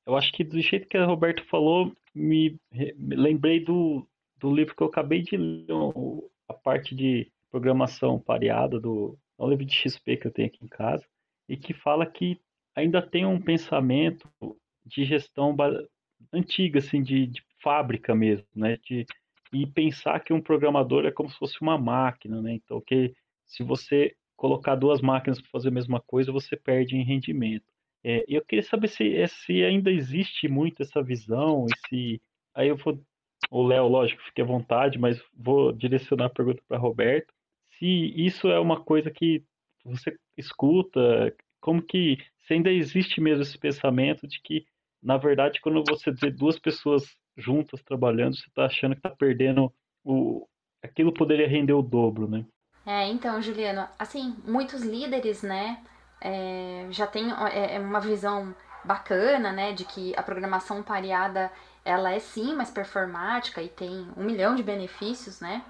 eu 0.06 0.16
acho 0.16 0.32
que 0.32 0.42
do 0.42 0.60
jeito 0.60 0.88
que 0.88 0.96
a 0.96 1.04
Roberto 1.04 1.44
falou, 1.46 1.92
me, 2.14 2.58
me 2.72 3.16
lembrei 3.16 3.62
do, 3.62 4.06
do 4.38 4.54
livro 4.54 4.74
que 4.74 4.82
eu 4.82 4.86
acabei 4.86 5.22
de 5.22 5.36
ler, 5.36 5.66
a 6.48 6.54
parte 6.54 6.94
de 6.94 7.30
programação 7.50 8.18
pareada 8.18 8.80
do 8.80 9.18
é 9.38 9.42
um 9.42 9.48
livro 9.48 9.64
de 9.64 9.74
XP 9.74 10.18
que 10.18 10.26
eu 10.26 10.30
tenho 10.30 10.48
aqui 10.48 10.58
em 10.62 10.68
casa 10.68 11.04
e 11.48 11.56
que 11.56 11.72
fala 11.72 12.04
que 12.04 12.38
ainda 12.74 13.00
tem 13.00 13.24
um 13.24 13.40
pensamento 13.40 14.28
de 14.84 15.04
gestão 15.04 15.56
antiga, 16.32 16.78
assim, 16.78 17.02
de, 17.02 17.26
de 17.26 17.42
fábrica 17.62 18.14
mesmo, 18.14 18.46
né? 18.54 18.78
De, 18.84 19.06
e 19.52 19.66
pensar 19.66 20.20
que 20.20 20.32
um 20.32 20.40
programador 20.40 21.04
é 21.04 21.10
como 21.10 21.30
se 21.30 21.38
fosse 21.38 21.60
uma 21.60 21.76
máquina, 21.76 22.40
né? 22.40 22.54
Então, 22.54 22.80
que 22.80 23.14
se 23.46 23.62
você 23.62 24.14
colocar 24.36 24.74
duas 24.74 25.00
máquinas 25.00 25.40
para 25.40 25.50
fazer 25.50 25.68
a 25.68 25.72
mesma 25.72 26.00
coisa, 26.00 26.32
você 26.32 26.56
perde 26.56 26.96
em 26.96 27.04
rendimento. 27.04 27.64
É, 28.02 28.24
eu 28.28 28.42
queria 28.42 28.62
saber 28.62 28.88
se, 28.88 29.16
é, 29.16 29.26
se 29.26 29.62
ainda 29.62 29.90
existe 29.90 30.48
muito 30.48 30.82
essa 30.82 31.02
visão, 31.02 31.66
se. 31.88 32.20
Aí 32.54 32.68
eu 32.68 32.76
vou. 32.76 32.98
O 33.50 33.62
Léo, 33.62 33.88
lógico, 33.88 34.22
fique 34.22 34.40
à 34.42 34.44
vontade, 34.44 34.98
mas 34.98 35.20
vou 35.34 35.72
direcionar 35.72 36.26
a 36.26 36.30
pergunta 36.30 36.62
para 36.68 36.78
Roberto 36.78 37.32
se 37.80 38.12
isso 38.14 38.48
é 38.48 38.60
uma 38.60 38.78
coisa 38.78 39.10
que 39.10 39.42
você 39.82 40.14
escuta, 40.36 41.34
como 41.60 41.82
que 41.82 42.18
se 42.46 42.52
ainda 42.52 42.70
existe 42.70 43.20
mesmo 43.20 43.42
esse 43.42 43.58
pensamento 43.58 44.28
de 44.28 44.40
que, 44.40 44.66
na 45.02 45.16
verdade, 45.16 45.60
quando 45.60 45.82
você 45.88 46.10
vê 46.10 46.30
duas 46.30 46.58
pessoas 46.58 47.04
juntas 47.36 47.82
trabalhando, 47.82 48.36
você 48.36 48.46
está 48.46 48.66
achando 48.66 48.92
que 48.92 48.98
está 48.98 49.10
perdendo 49.10 49.72
o 50.04 50.46
aquilo 50.82 51.12
poderia 51.12 51.46
render 51.46 51.74
o 51.74 51.82
dobro, 51.82 52.26
né? 52.26 52.44
É, 52.86 53.06
então, 53.08 53.40
Juliano, 53.42 53.86
assim, 53.98 54.34
muitos 54.44 54.82
líderes, 54.82 55.42
né, 55.42 55.78
é, 56.20 56.86
já 56.90 57.06
tem 57.06 57.30
é, 57.30 57.76
é, 57.76 57.78
uma 57.78 58.00
visão 58.00 58.54
bacana, 58.82 59.52
né, 59.52 59.72
de 59.72 59.84
que 59.84 60.14
a 60.16 60.22
programação 60.22 60.82
pareada 60.82 61.52
ela 61.84 62.12
é 62.12 62.18
sim 62.18 62.54
mais 62.54 62.70
performática 62.70 63.62
e 63.62 63.68
tem 63.68 64.08
um 64.16 64.24
milhão 64.24 64.54
de 64.54 64.62
benefícios, 64.62 65.40
né? 65.40 65.62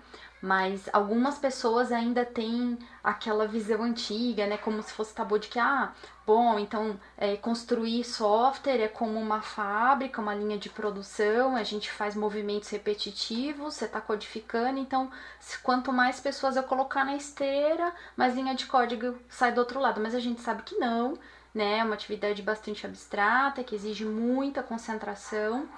Mas 0.43 0.89
algumas 0.93 1.39
pessoas 1.39 1.93
ainda 1.93 2.25
têm 2.25 2.79
aquela 3.05 3.47
visão 3.47 3.83
antiga, 3.83 4.47
né? 4.47 4.57
Como 4.57 4.83
se 4.83 4.93
fosse 4.93 5.15
tabu 5.15 5.39
de 5.39 5.49
que, 5.49 5.59
ah, 5.59 5.93
bom, 6.27 6.59
então 6.59 6.99
é, 7.17 7.37
construir 7.37 8.03
software 8.05 8.81
é 8.81 8.89
como 8.89 9.19
uma 9.21 9.43
fábrica, 9.43 10.21
uma 10.21 10.35
linha 10.35 10.57
de 10.57 10.71
produção, 10.71 11.57
a 11.57 11.63
gente 11.63 11.91
faz 11.91 12.15
movimentos 12.15 12.71
repetitivos, 12.71 13.75
você 13.75 13.85
está 13.85 14.01
codificando, 14.01 14.79
então 14.79 15.11
se, 15.39 15.59
quanto 15.59 15.93
mais 15.93 16.21
pessoas 16.21 16.57
eu 16.57 16.63
colocar 16.63 17.05
na 17.05 17.17
esteira, 17.17 17.93
mais 18.17 18.35
linha 18.35 18.55
de 18.55 18.65
código 18.67 19.19
sai 19.29 19.53
do 19.53 19.59
outro 19.59 19.79
lado. 19.79 20.01
Mas 20.01 20.15
a 20.15 20.21
gente 20.21 20.41
sabe 20.41 20.63
que 20.63 20.77
não, 20.77 21.19
né? 21.55 21.79
É 21.79 21.85
uma 21.85 21.95
atividade 21.95 22.41
bastante 22.43 22.87
abstrata, 22.87 23.63
que 23.63 23.75
exige 23.75 24.07
muita 24.07 24.63
concentração 24.63 25.69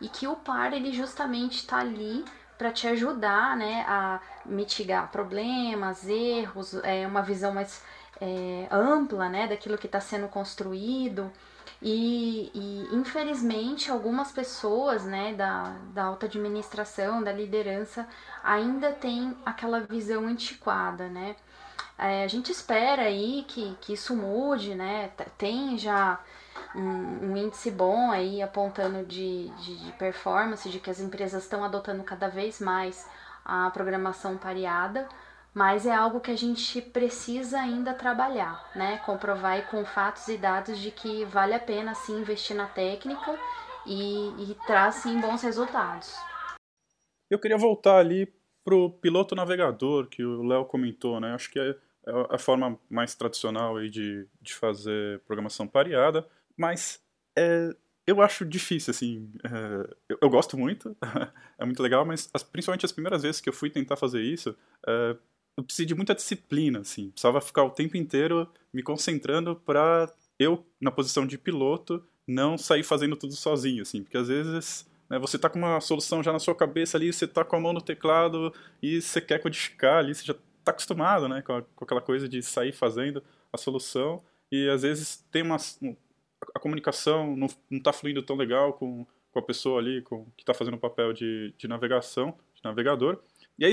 e 0.00 0.08
que 0.08 0.26
o 0.26 0.34
par 0.34 0.72
ele 0.72 0.92
justamente 0.92 1.58
está 1.58 1.78
ali 1.78 2.24
para 2.60 2.70
te 2.70 2.86
ajudar 2.86 3.56
né, 3.56 3.86
a 3.88 4.20
mitigar 4.44 5.10
problemas, 5.10 6.06
erros, 6.06 6.74
é, 6.82 7.06
uma 7.06 7.22
visão 7.22 7.54
mais 7.54 7.82
é, 8.20 8.68
ampla 8.70 9.30
né, 9.30 9.48
daquilo 9.48 9.78
que 9.78 9.86
está 9.86 9.98
sendo 9.98 10.28
construído. 10.28 11.32
E, 11.80 12.50
e, 12.54 12.94
infelizmente 12.94 13.90
algumas 13.90 14.30
pessoas 14.30 15.04
né, 15.04 15.32
da, 15.32 15.74
da 15.94 16.04
alta 16.04 16.26
administração, 16.26 17.22
da 17.22 17.32
liderança, 17.32 18.06
ainda 18.44 18.92
têm 18.92 19.34
aquela 19.46 19.80
visão 19.80 20.26
antiquada, 20.26 21.08
né? 21.08 21.36
É, 21.96 22.24
a 22.24 22.28
gente 22.28 22.52
espera 22.52 23.04
aí 23.04 23.42
que, 23.48 23.74
que 23.80 23.94
isso 23.94 24.14
mude, 24.14 24.74
né? 24.74 25.10
Tem 25.38 25.78
já 25.78 26.20
um, 26.74 27.30
um 27.30 27.36
índice 27.36 27.70
bom 27.70 28.10
aí 28.10 28.42
apontando 28.42 29.04
de, 29.04 29.48
de, 29.48 29.84
de 29.84 29.92
performance, 29.92 30.68
de 30.68 30.78
que 30.78 30.90
as 30.90 31.00
empresas 31.00 31.42
estão 31.42 31.64
adotando 31.64 32.02
cada 32.04 32.28
vez 32.28 32.60
mais 32.60 33.08
a 33.44 33.70
programação 33.70 34.36
pareada, 34.36 35.08
mas 35.52 35.84
é 35.84 35.94
algo 35.94 36.20
que 36.20 36.30
a 36.30 36.36
gente 36.36 36.80
precisa 36.80 37.58
ainda 37.58 37.92
trabalhar, 37.92 38.70
né? 38.74 38.98
Comprovar 38.98 39.68
com 39.68 39.84
fatos 39.84 40.28
e 40.28 40.36
dados 40.36 40.78
de 40.78 40.90
que 40.90 41.24
vale 41.24 41.54
a 41.54 41.58
pena 41.58 41.94
sim 41.94 42.20
investir 42.20 42.56
na 42.56 42.66
técnica 42.66 43.38
e, 43.86 44.50
e 44.50 44.56
traz 44.66 44.96
sim 44.96 45.20
bons 45.20 45.42
resultados. 45.42 46.14
Eu 47.28 47.38
queria 47.38 47.58
voltar 47.58 47.98
ali 47.98 48.32
pro 48.64 48.90
piloto 48.90 49.34
navegador 49.34 50.06
que 50.06 50.24
o 50.24 50.42
Léo 50.42 50.64
comentou, 50.64 51.18
né? 51.18 51.34
Acho 51.34 51.50
que 51.50 51.58
é, 51.58 51.70
é 51.70 52.26
a 52.30 52.38
forma 52.38 52.78
mais 52.88 53.14
tradicional 53.14 53.76
aí 53.76 53.88
de, 53.88 54.28
de 54.40 54.54
fazer 54.54 55.20
programação 55.20 55.66
pareada, 55.66 56.28
mas 56.60 57.00
é, 57.38 57.74
eu 58.06 58.20
acho 58.20 58.44
difícil, 58.44 58.90
assim. 58.90 59.32
É, 59.42 59.94
eu, 60.10 60.18
eu, 60.20 60.28
gosto 60.28 60.58
muito, 60.58 60.94
é 61.58 61.64
muito 61.64 61.82
legal, 61.82 62.04
mas 62.04 62.28
as, 62.34 62.42
principalmente 62.42 62.84
as 62.84 62.92
primeiras 62.92 63.22
vezes 63.22 63.40
que 63.40 63.48
eu 63.48 63.52
fui 63.52 63.70
tentar 63.70 63.96
fazer 63.96 64.20
isso, 64.20 64.54
é, 64.86 65.16
eu 65.56 65.64
precisei 65.64 65.86
de 65.86 65.94
muita 65.94 66.14
disciplina, 66.14 66.80
assim. 66.80 67.10
Precisava 67.10 67.40
ficar 67.40 67.64
o 67.64 67.70
tempo 67.70 67.96
inteiro 67.96 68.46
me 68.74 68.82
concentrando 68.82 69.56
para 69.56 70.12
eu, 70.38 70.66
na 70.78 70.90
posição 70.90 71.26
de 71.26 71.38
piloto, 71.38 72.04
não 72.28 72.58
sair 72.58 72.82
fazendo 72.82 73.16
tudo 73.16 73.32
sozinho, 73.32 73.80
assim. 73.80 74.02
Porque 74.02 74.18
às 74.18 74.28
vezes 74.28 74.86
né, 75.08 75.18
você 75.18 75.38
tá 75.38 75.48
com 75.48 75.58
uma 75.58 75.80
solução 75.80 76.22
já 76.22 76.30
na 76.30 76.38
sua 76.38 76.54
cabeça 76.54 76.98
ali, 76.98 77.10
você 77.10 77.26
tá 77.26 77.42
com 77.42 77.56
a 77.56 77.60
mão 77.60 77.72
no 77.72 77.80
teclado 77.80 78.52
e 78.82 79.00
você 79.00 79.18
quer 79.20 79.38
codificar 79.38 79.98
ali, 79.98 80.14
você 80.14 80.24
já 80.24 80.34
tá 80.62 80.72
acostumado, 80.72 81.26
né, 81.26 81.40
com, 81.40 81.54
a, 81.54 81.62
com 81.62 81.84
aquela 81.84 82.02
coisa 82.02 82.28
de 82.28 82.42
sair 82.42 82.72
fazendo 82.72 83.22
a 83.50 83.56
solução. 83.56 84.22
E 84.52 84.68
às 84.68 84.82
vezes 84.82 85.24
tem 85.30 85.42
uma, 85.42 85.56
a 86.54 86.58
comunicação 86.58 87.36
não, 87.36 87.48
não 87.70 87.80
tá 87.80 87.92
fluindo 87.92 88.22
tão 88.22 88.36
legal 88.36 88.72
com, 88.72 89.06
com 89.32 89.38
a 89.38 89.42
pessoa 89.42 89.78
ali 89.80 90.02
com, 90.02 90.24
que 90.36 90.42
está 90.42 90.54
fazendo 90.54 90.74
o 90.74 90.80
papel 90.80 91.12
de, 91.12 91.54
de 91.56 91.68
navegação, 91.68 92.34
de 92.54 92.62
navegador. 92.64 93.18
E 93.58 93.64
aí 93.64 93.72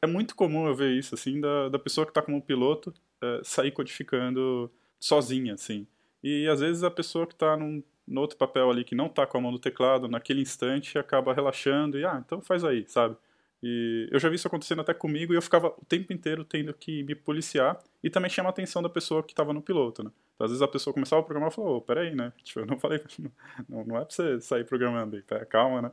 é 0.00 0.06
muito 0.06 0.34
comum 0.34 0.66
eu 0.66 0.74
ver 0.74 0.92
isso, 0.92 1.14
assim, 1.14 1.40
da, 1.40 1.68
da 1.68 1.78
pessoa 1.78 2.04
que 2.04 2.10
está 2.10 2.20
como 2.20 2.42
piloto 2.42 2.92
é, 3.22 3.40
sair 3.44 3.70
codificando 3.70 4.70
sozinha, 4.98 5.54
assim. 5.54 5.86
E 6.22 6.46
às 6.48 6.60
vezes 6.60 6.82
a 6.82 6.90
pessoa 6.90 7.26
que 7.26 7.34
está 7.34 7.56
num, 7.56 7.82
no 8.06 8.20
outro 8.20 8.36
papel 8.36 8.70
ali, 8.70 8.84
que 8.84 8.94
não 8.94 9.06
está 9.06 9.26
com 9.26 9.38
a 9.38 9.40
mão 9.40 9.50
no 9.52 9.58
teclado, 9.58 10.08
naquele 10.08 10.40
instante 10.40 10.98
acaba 10.98 11.32
relaxando 11.32 11.98
e, 11.98 12.04
ah, 12.04 12.22
então 12.24 12.40
faz 12.40 12.64
aí, 12.64 12.84
sabe? 12.88 13.16
E 13.62 14.08
eu 14.10 14.18
já 14.18 14.28
vi 14.28 14.34
isso 14.34 14.48
acontecendo 14.48 14.80
até 14.80 14.92
comigo 14.92 15.32
e 15.32 15.36
eu 15.36 15.42
ficava 15.42 15.68
o 15.68 15.84
tempo 15.84 16.12
inteiro 16.12 16.44
tendo 16.44 16.74
que 16.74 17.04
me 17.04 17.14
policiar 17.14 17.80
e 18.02 18.10
também 18.10 18.28
chama 18.28 18.48
a 18.48 18.50
atenção 18.50 18.82
da 18.82 18.88
pessoa 18.88 19.22
que 19.22 19.32
estava 19.32 19.52
no 19.52 19.62
piloto, 19.62 20.02
né? 20.02 20.10
Às 20.42 20.50
vezes 20.50 20.62
a 20.62 20.68
pessoa 20.68 20.92
começava 20.92 21.20
a 21.20 21.24
programar 21.24 21.50
e 21.50 21.54
falou, 21.54 21.76
oh, 21.76 21.80
peraí, 21.80 22.14
né? 22.14 22.32
Tipo, 22.42 22.60
eu 22.60 22.66
não 22.66 22.78
falei, 22.78 23.00
não, 23.68 23.84
não 23.84 23.96
é 23.96 24.04
pra 24.04 24.14
você 24.14 24.40
sair 24.40 24.64
programando 24.64 25.16
aí, 25.16 25.22
calma, 25.46 25.82
né? 25.82 25.90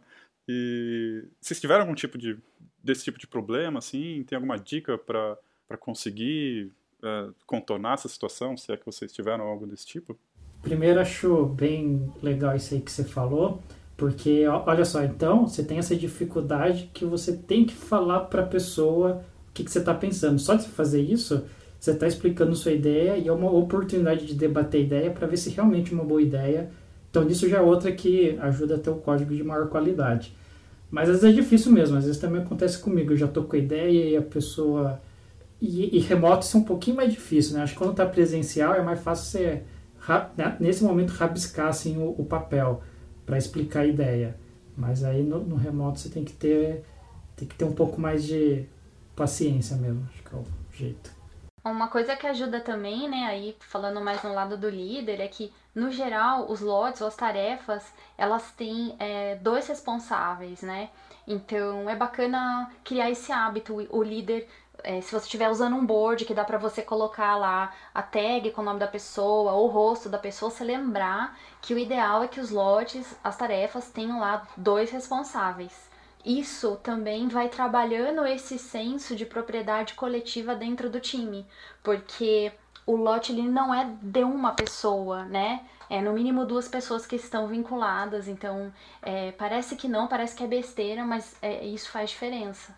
E 0.48 1.25
vocês 1.39 1.62
tiveram 1.62 1.82
algum 1.82 1.94
tipo 1.94 2.18
de 2.18 2.38
desse 2.84 3.03
tipo 3.03 3.20
de 3.20 3.27
problema, 3.27 3.79
assim? 3.79 4.24
Tem 4.24 4.36
alguma 4.36 4.58
dica 4.58 4.98
para 4.98 5.38
conseguir 5.79 6.72
é, 7.03 7.29
contornar 7.46 7.94
essa 7.94 8.08
situação, 8.08 8.58
se 8.58 8.72
é 8.72 8.77
que 8.77 8.86
vocês 8.86 9.12
tiveram 9.12 9.46
algo 9.46 9.68
desse 9.68 9.86
tipo? 9.86 10.18
Primeiro, 10.62 11.00
acho 11.00 11.46
bem 11.46 12.12
legal 12.22 12.56
isso 12.56 12.74
aí 12.74 12.82
que 12.82 12.91
você 12.91 13.03
falou, 13.03 13.62
porque 13.96 14.48
olha 14.48 14.84
só, 14.84 15.03
então 15.03 15.48
você 15.48 15.63
tem 15.63 15.77
essa 15.77 15.96
dificuldade 15.96 16.89
que 16.94 17.06
você 17.06 17.36
tem 17.36 17.65
que 17.65 17.74
falar 17.74 18.22
para 18.22 18.44
pessoa 18.44 19.24
o 19.50 19.53
que, 19.53 19.63
que 19.63 19.72
você 19.72 19.79
está 19.79 19.94
pensando. 19.94 20.39
Só 20.39 20.56
de 20.56 20.68
fazer 20.68 21.01
isso, 21.01 21.46
você 21.79 21.91
está 21.91 22.05
explicando 22.05 22.55
sua 22.55 22.74
ideia 22.74 23.17
e 23.17 23.27
é 23.27 23.31
uma 23.31 23.50
oportunidade 23.50 24.25
de 24.25 24.36
debater 24.36 24.83
ideia 24.83 25.09
para 25.09 25.25
ver 25.27 25.38
se 25.38 25.50
realmente 25.50 25.93
é 25.93 25.95
uma 25.95 26.03
boa 26.03 26.21
ideia. 26.21 26.69
Então, 27.09 27.25
isso 27.27 27.48
já 27.48 27.59
é 27.59 27.62
outra 27.62 27.91
que 27.91 28.38
ajuda 28.39 28.75
a 28.75 28.77
ter 28.77 28.89
o 28.89 28.95
código 28.95 29.33
de 29.33 29.43
maior 29.43 29.69
qualidade. 29.69 30.36
Mas 30.91 31.09
às 31.09 31.21
vezes 31.21 31.38
é 31.38 31.41
difícil 31.41 31.71
mesmo, 31.71 31.98
às 31.98 32.05
vezes 32.05 32.19
também 32.19 32.41
acontece 32.41 32.79
comigo. 32.79 33.13
Eu 33.13 33.17
já 33.17 33.27
tô 33.27 33.43
com 33.43 33.55
a 33.55 33.59
ideia 33.59 34.09
e 34.09 34.17
a 34.17 34.21
pessoa. 34.21 35.01
E, 35.62 35.98
e 35.98 36.00
remoto 36.00 36.45
isso 36.45 36.57
é 36.57 36.59
um 36.59 36.63
pouquinho 36.63 36.98
mais 36.98 37.12
difícil, 37.12 37.55
né? 37.55 37.63
Acho 37.63 37.74
que 37.74 37.79
quando 37.79 37.95
tá 37.95 38.05
presencial 38.05 38.74
é 38.75 38.81
mais 38.81 39.00
fácil 39.00 39.25
você, 39.25 39.63
né, 40.38 40.57
nesse 40.59 40.83
momento, 40.83 41.12
rabiscar 41.12 41.67
assim, 41.67 41.98
o, 41.98 42.15
o 42.17 42.25
papel 42.25 42.81
para 43.25 43.38
explicar 43.38 43.81
a 43.81 43.86
ideia. 43.86 44.36
Mas 44.75 45.03
aí 45.03 45.21
no, 45.24 45.39
no, 45.41 45.55
remoto 45.55 46.00
você 46.00 46.09
tem 46.09 46.24
que 46.24 46.33
ter 46.33 46.83
tem 47.36 47.48
que 47.48 47.55
ter 47.55 47.65
um 47.65 47.74
pouco 47.74 48.00
mais 48.01 48.25
de 48.25 48.65
paciência 49.15 49.77
mesmo, 49.77 50.05
acho 50.12 50.24
que 50.24 50.36
é 50.36 50.38
o 50.38 50.45
jeito. 50.74 51.18
Uma 51.63 51.89
coisa 51.89 52.16
que 52.16 52.25
ajuda 52.25 52.62
também, 52.62 53.10
né, 53.10 53.25
aí 53.25 53.56
falando 53.60 54.00
mais 54.00 54.24
no 54.24 54.34
lado 54.34 54.58
do 54.58 54.70
líder, 54.70 55.20
é 55.20 55.28
que, 55.28 55.54
no 55.75 55.92
geral, 55.92 56.50
os 56.50 56.62
lotes 56.62 57.01
ou 57.01 57.08
as 57.08 57.16
tarefas, 57.16 57.94
elas 58.18 58.51
têm 58.51 58.96
é, 58.98 59.36
dois 59.36 59.68
responsáveis, 59.68 60.62
né? 60.62 60.89
Então, 61.28 61.89
é 61.89 61.96
bacana 61.96 62.72
criar 62.84 63.10
esse 63.10 63.32
hábito. 63.32 63.75
O 63.89 64.01
líder, 64.01 64.48
é, 64.84 65.01
se 65.01 65.12
você 65.12 65.25
estiver 65.25 65.50
usando 65.50 65.75
um 65.75 65.86
board 65.86 66.24
que 66.24 66.34
dá 66.34 66.46
para 66.46 66.58
você 66.58 66.82
colocar 66.82 67.36
lá 67.36 67.74
a 67.94 68.01
tag 68.01 68.51
com 68.51 68.62
o 68.62 68.66
nome 68.66 68.80
da 68.80 68.88
pessoa 68.88 69.51
ou 69.51 69.66
o 69.66 69.72
rosto 69.72 70.08
da 70.08 70.18
pessoa, 70.18 70.50
você 70.50 70.63
lembrar 70.63 71.38
que 71.62 71.74
o 71.74 71.78
ideal 71.78 72.24
é 72.24 72.28
que 72.28 72.39
os 72.39 72.51
lotes, 72.51 73.16
as 73.24 73.36
tarefas, 73.38 73.92
tenham 73.92 74.20
lá 74.20 74.48
dois 74.56 74.92
responsáveis 74.92 75.88
isso 76.29 76.75
também 76.83 77.27
vai 77.27 77.50
trabalhando 77.50 78.24
esse 78.24 78.59
senso 78.59 79.15
de 79.15 79.25
propriedade 79.25 79.95
coletiva 79.95 80.55
dentro 80.55 80.88
do 80.88 81.00
time, 81.00 81.43
porque 81.83 82.51
o 82.86 82.95
lote 82.95 83.31
ele 83.31 83.50
não 83.50 83.74
é 83.74 83.91
de 84.00 84.24
uma 84.24 84.51
pessoa, 84.51 85.25
né? 85.25 85.62
É 85.89 86.00
no 86.00 86.13
mínimo 86.13 86.45
duas 86.45 86.67
pessoas 86.67 87.07
que 87.07 87.15
estão 87.15 87.48
vinculadas, 87.48 88.27
então 88.27 88.71
é, 89.01 89.31
parece 89.31 89.75
que 89.75 89.88
não, 89.88 90.07
parece 90.07 90.36
que 90.36 90.43
é 90.43 90.48
besteira, 90.48 91.03
mas 91.03 91.36
é, 91.41 91.65
isso 91.65 91.89
faz 91.89 92.12
diferença. 92.12 92.75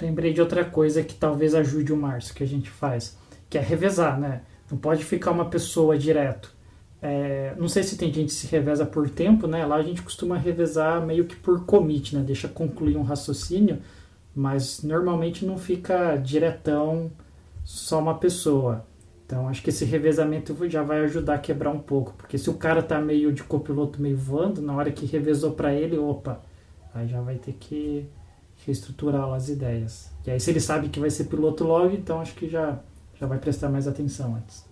Lembrei 0.00 0.32
de 0.32 0.40
outra 0.40 0.64
coisa 0.64 1.04
que 1.04 1.14
talvez 1.14 1.54
ajude 1.54 1.92
o 1.92 1.96
Márcio 1.98 2.34
que 2.34 2.42
a 2.42 2.46
gente 2.46 2.70
faz, 2.70 3.18
que 3.50 3.58
é 3.58 3.60
revezar, 3.60 4.18
né? 4.18 4.40
Não 4.70 4.78
pode 4.78 5.04
ficar 5.04 5.32
uma 5.32 5.50
pessoa 5.50 5.98
direto. 5.98 6.55
É, 7.00 7.54
não 7.58 7.68
sei 7.68 7.82
se 7.82 7.96
tem 7.98 8.12
gente 8.12 8.28
que 8.28 8.34
se 8.34 8.46
reveza 8.46 8.84
por 8.86 9.08
tempo, 9.10 9.46
né? 9.46 9.64
Lá 9.66 9.76
a 9.76 9.82
gente 9.82 10.02
costuma 10.02 10.36
revezar 10.38 11.04
meio 11.04 11.26
que 11.26 11.36
por 11.36 11.64
commit, 11.64 12.14
né? 12.16 12.22
Deixa 12.22 12.48
concluir 12.48 12.96
um 12.96 13.02
raciocínio, 13.02 13.80
mas 14.34 14.82
normalmente 14.82 15.44
não 15.44 15.58
fica 15.58 16.16
diretão 16.16 17.10
só 17.64 17.98
uma 17.98 18.18
pessoa. 18.18 18.86
Então 19.26 19.48
acho 19.48 19.62
que 19.62 19.70
esse 19.70 19.84
revezamento 19.84 20.56
já 20.68 20.82
vai 20.82 21.00
ajudar 21.00 21.34
a 21.34 21.38
quebrar 21.38 21.70
um 21.70 21.80
pouco, 21.80 22.14
porque 22.14 22.38
se 22.38 22.48
o 22.48 22.54
cara 22.54 22.82
tá 22.82 23.00
meio 23.00 23.32
de 23.32 23.42
copiloto 23.42 24.00
meio 24.00 24.16
voando, 24.16 24.62
na 24.62 24.74
hora 24.74 24.90
que 24.92 25.04
revezou 25.04 25.52
para 25.52 25.74
ele, 25.74 25.98
opa, 25.98 26.40
aí 26.94 27.08
já 27.08 27.20
vai 27.20 27.36
ter 27.36 27.54
que 27.54 28.06
reestruturar 28.64 29.32
as 29.34 29.48
ideias. 29.48 30.12
E 30.26 30.30
aí 30.30 30.40
se 30.40 30.50
ele 30.50 30.60
sabe 30.60 30.88
que 30.88 31.00
vai 31.00 31.10
ser 31.10 31.24
piloto 31.24 31.64
logo, 31.64 31.94
então 31.94 32.20
acho 32.20 32.34
que 32.34 32.48
já 32.48 32.80
já 33.18 33.26
vai 33.26 33.38
prestar 33.38 33.68
mais 33.68 33.88
atenção 33.88 34.36
antes. 34.36 34.64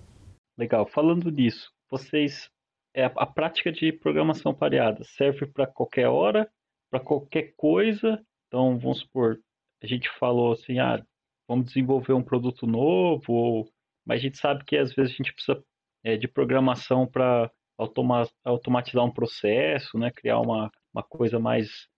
Legal. 0.56 0.86
Falando 0.86 1.32
disso, 1.32 1.70
vocês 1.90 2.50
é, 2.94 3.04
a 3.04 3.26
prática 3.26 3.72
de 3.72 3.92
programação 3.92 4.54
pareada 4.54 5.02
serve 5.04 5.46
para 5.46 5.66
qualquer 5.66 6.08
hora, 6.08 6.48
para 6.90 7.00
qualquer 7.00 7.54
coisa. 7.56 8.24
Então, 8.46 8.78
vamos 8.78 9.00
supor, 9.00 9.40
a 9.82 9.86
gente 9.86 10.08
falou 10.18 10.52
assim, 10.52 10.78
ah, 10.78 11.04
vamos 11.48 11.66
desenvolver 11.66 12.12
um 12.12 12.22
produto 12.22 12.66
novo, 12.66 13.32
ou... 13.32 13.68
mas 14.06 14.20
a 14.20 14.22
gente 14.22 14.38
sabe 14.38 14.64
que 14.64 14.76
às 14.76 14.94
vezes 14.94 15.12
a 15.12 15.16
gente 15.16 15.32
precisa 15.32 15.62
é, 16.04 16.16
de 16.16 16.28
programação 16.28 17.06
para 17.06 17.50
automa 17.76 18.28
automatizar 18.44 19.04
um 19.04 19.12
processo, 19.12 19.98
né, 19.98 20.10
criar 20.12 20.40
uma, 20.40 20.70
uma 20.92 21.02
coisa 21.02 21.38
mais 21.40 21.88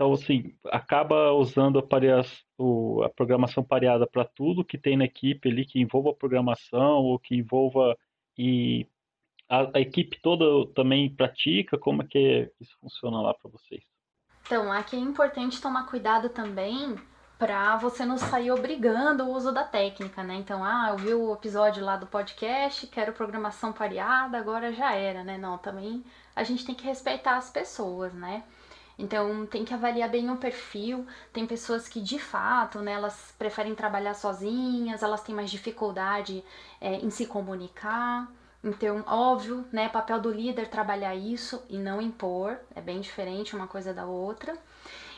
então, 0.00 0.14
assim, 0.14 0.54
acaba 0.68 1.30
usando 1.32 1.78
a, 1.78 1.82
pareia, 1.86 2.22
a 2.22 3.08
programação 3.10 3.62
pareada 3.62 4.06
para 4.06 4.24
tudo 4.24 4.64
que 4.64 4.78
tem 4.78 4.96
na 4.96 5.04
equipe 5.04 5.46
ali, 5.46 5.66
que 5.66 5.78
envolva 5.78 6.14
programação 6.14 7.02
ou 7.02 7.18
que 7.18 7.36
envolva 7.36 7.94
e 8.38 8.88
a, 9.50 9.70
a, 9.74 9.80
equipe 9.80 10.20
toda 10.22 10.44
também 10.74 11.14
pratica? 11.14 11.76
Como 11.76 12.02
é 12.02 12.06
que 12.06 12.50
isso 12.60 12.72
funciona 12.80 13.20
lá 13.20 13.34
para 13.34 13.50
vocês? 13.50 13.82
Então, 14.46 14.72
aqui 14.72 14.96
é 14.96 15.00
importante 15.00 15.60
tomar 15.60 15.86
cuidado 15.86 16.28
também 16.28 16.96
para 17.38 17.76
você 17.76 18.04
não 18.04 18.18
sair 18.18 18.50
obrigando 18.50 19.24
o 19.24 19.32
uso 19.32 19.52
da 19.52 19.64
técnica, 19.64 20.22
né? 20.22 20.34
Então, 20.34 20.62
ah, 20.62 20.90
eu 20.90 20.98
vi 20.98 21.14
o 21.14 21.32
episódio 21.32 21.84
lá 21.84 21.96
do 21.96 22.06
podcast, 22.06 22.86
quero 22.86 23.12
programação 23.12 23.72
pareada, 23.72 24.38
agora 24.38 24.72
já 24.72 24.94
era, 24.94 25.24
né? 25.24 25.36
Não, 25.36 25.58
também 25.58 26.04
a 26.36 26.44
gente 26.44 26.64
tem 26.64 26.74
que 26.74 26.84
respeitar 26.84 27.36
as 27.36 27.50
pessoas, 27.50 28.12
né? 28.14 28.44
Então 28.98 29.46
tem 29.46 29.64
que 29.64 29.72
avaliar 29.72 30.10
bem 30.10 30.30
o 30.30 30.36
perfil. 30.36 31.06
Tem 31.32 31.46
pessoas 31.46 31.88
que 31.88 32.00
de 32.00 32.18
fato, 32.18 32.80
né, 32.80 32.92
elas 32.92 33.34
preferem 33.38 33.74
trabalhar 33.74 34.14
sozinhas, 34.14 35.02
elas 35.02 35.22
têm 35.22 35.34
mais 35.34 35.50
dificuldade 35.50 36.44
é, 36.80 36.96
em 36.96 37.08
se 37.08 37.26
comunicar. 37.26 38.30
Então, 38.62 39.02
óbvio, 39.06 39.64
né, 39.72 39.88
papel 39.88 40.20
do 40.20 40.30
líder 40.30 40.68
trabalhar 40.68 41.14
isso 41.14 41.62
e 41.68 41.78
não 41.78 42.00
impor, 42.00 42.58
é 42.74 42.80
bem 42.80 43.00
diferente 43.00 43.56
uma 43.56 43.66
coisa 43.66 43.94
da 43.94 44.04
outra. 44.04 44.56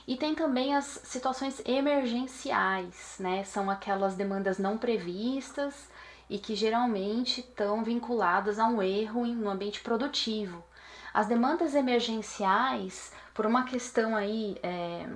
E 0.06 0.16
tem 0.16 0.34
também 0.34 0.75
as 0.75 1.00
situações 1.04 1.61
emergenciais, 1.64 3.16
né? 3.20 3.44
São 3.44 3.70
aquelas 3.70 4.14
demandas 4.14 4.58
não 4.58 4.76
previstas 4.76 5.88
e 6.28 6.38
que 6.38 6.54
geralmente 6.54 7.40
estão 7.40 7.84
vinculadas 7.84 8.58
a 8.58 8.66
um 8.66 8.82
erro 8.82 9.26
no 9.26 9.50
ambiente 9.50 9.80
produtivo. 9.80 10.62
As 11.12 11.26
demandas 11.26 11.75
emergenciais, 11.75 13.12
por 13.34 13.44
uma 13.44 13.64
questão 13.64 14.16
aí 14.16 14.56
é, 14.62 15.06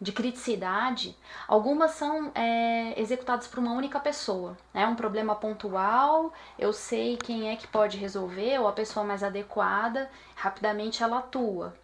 de 0.00 0.12
criticidade, 0.12 1.14
algumas 1.46 1.90
são 1.90 2.32
é, 2.34 2.98
executadas 2.98 3.46
por 3.46 3.58
uma 3.58 3.72
única 3.72 4.00
pessoa. 4.00 4.56
É 4.72 4.80
né? 4.80 4.86
um 4.86 4.96
problema 4.96 5.34
pontual, 5.34 6.32
eu 6.58 6.72
sei 6.72 7.18
quem 7.18 7.50
é 7.50 7.56
que 7.56 7.66
pode 7.66 7.98
resolver, 7.98 8.58
ou 8.58 8.66
a 8.66 8.72
pessoa 8.72 9.04
mais 9.04 9.22
adequada, 9.22 10.10
rapidamente 10.34 11.02
ela 11.02 11.18
atua. 11.18 11.74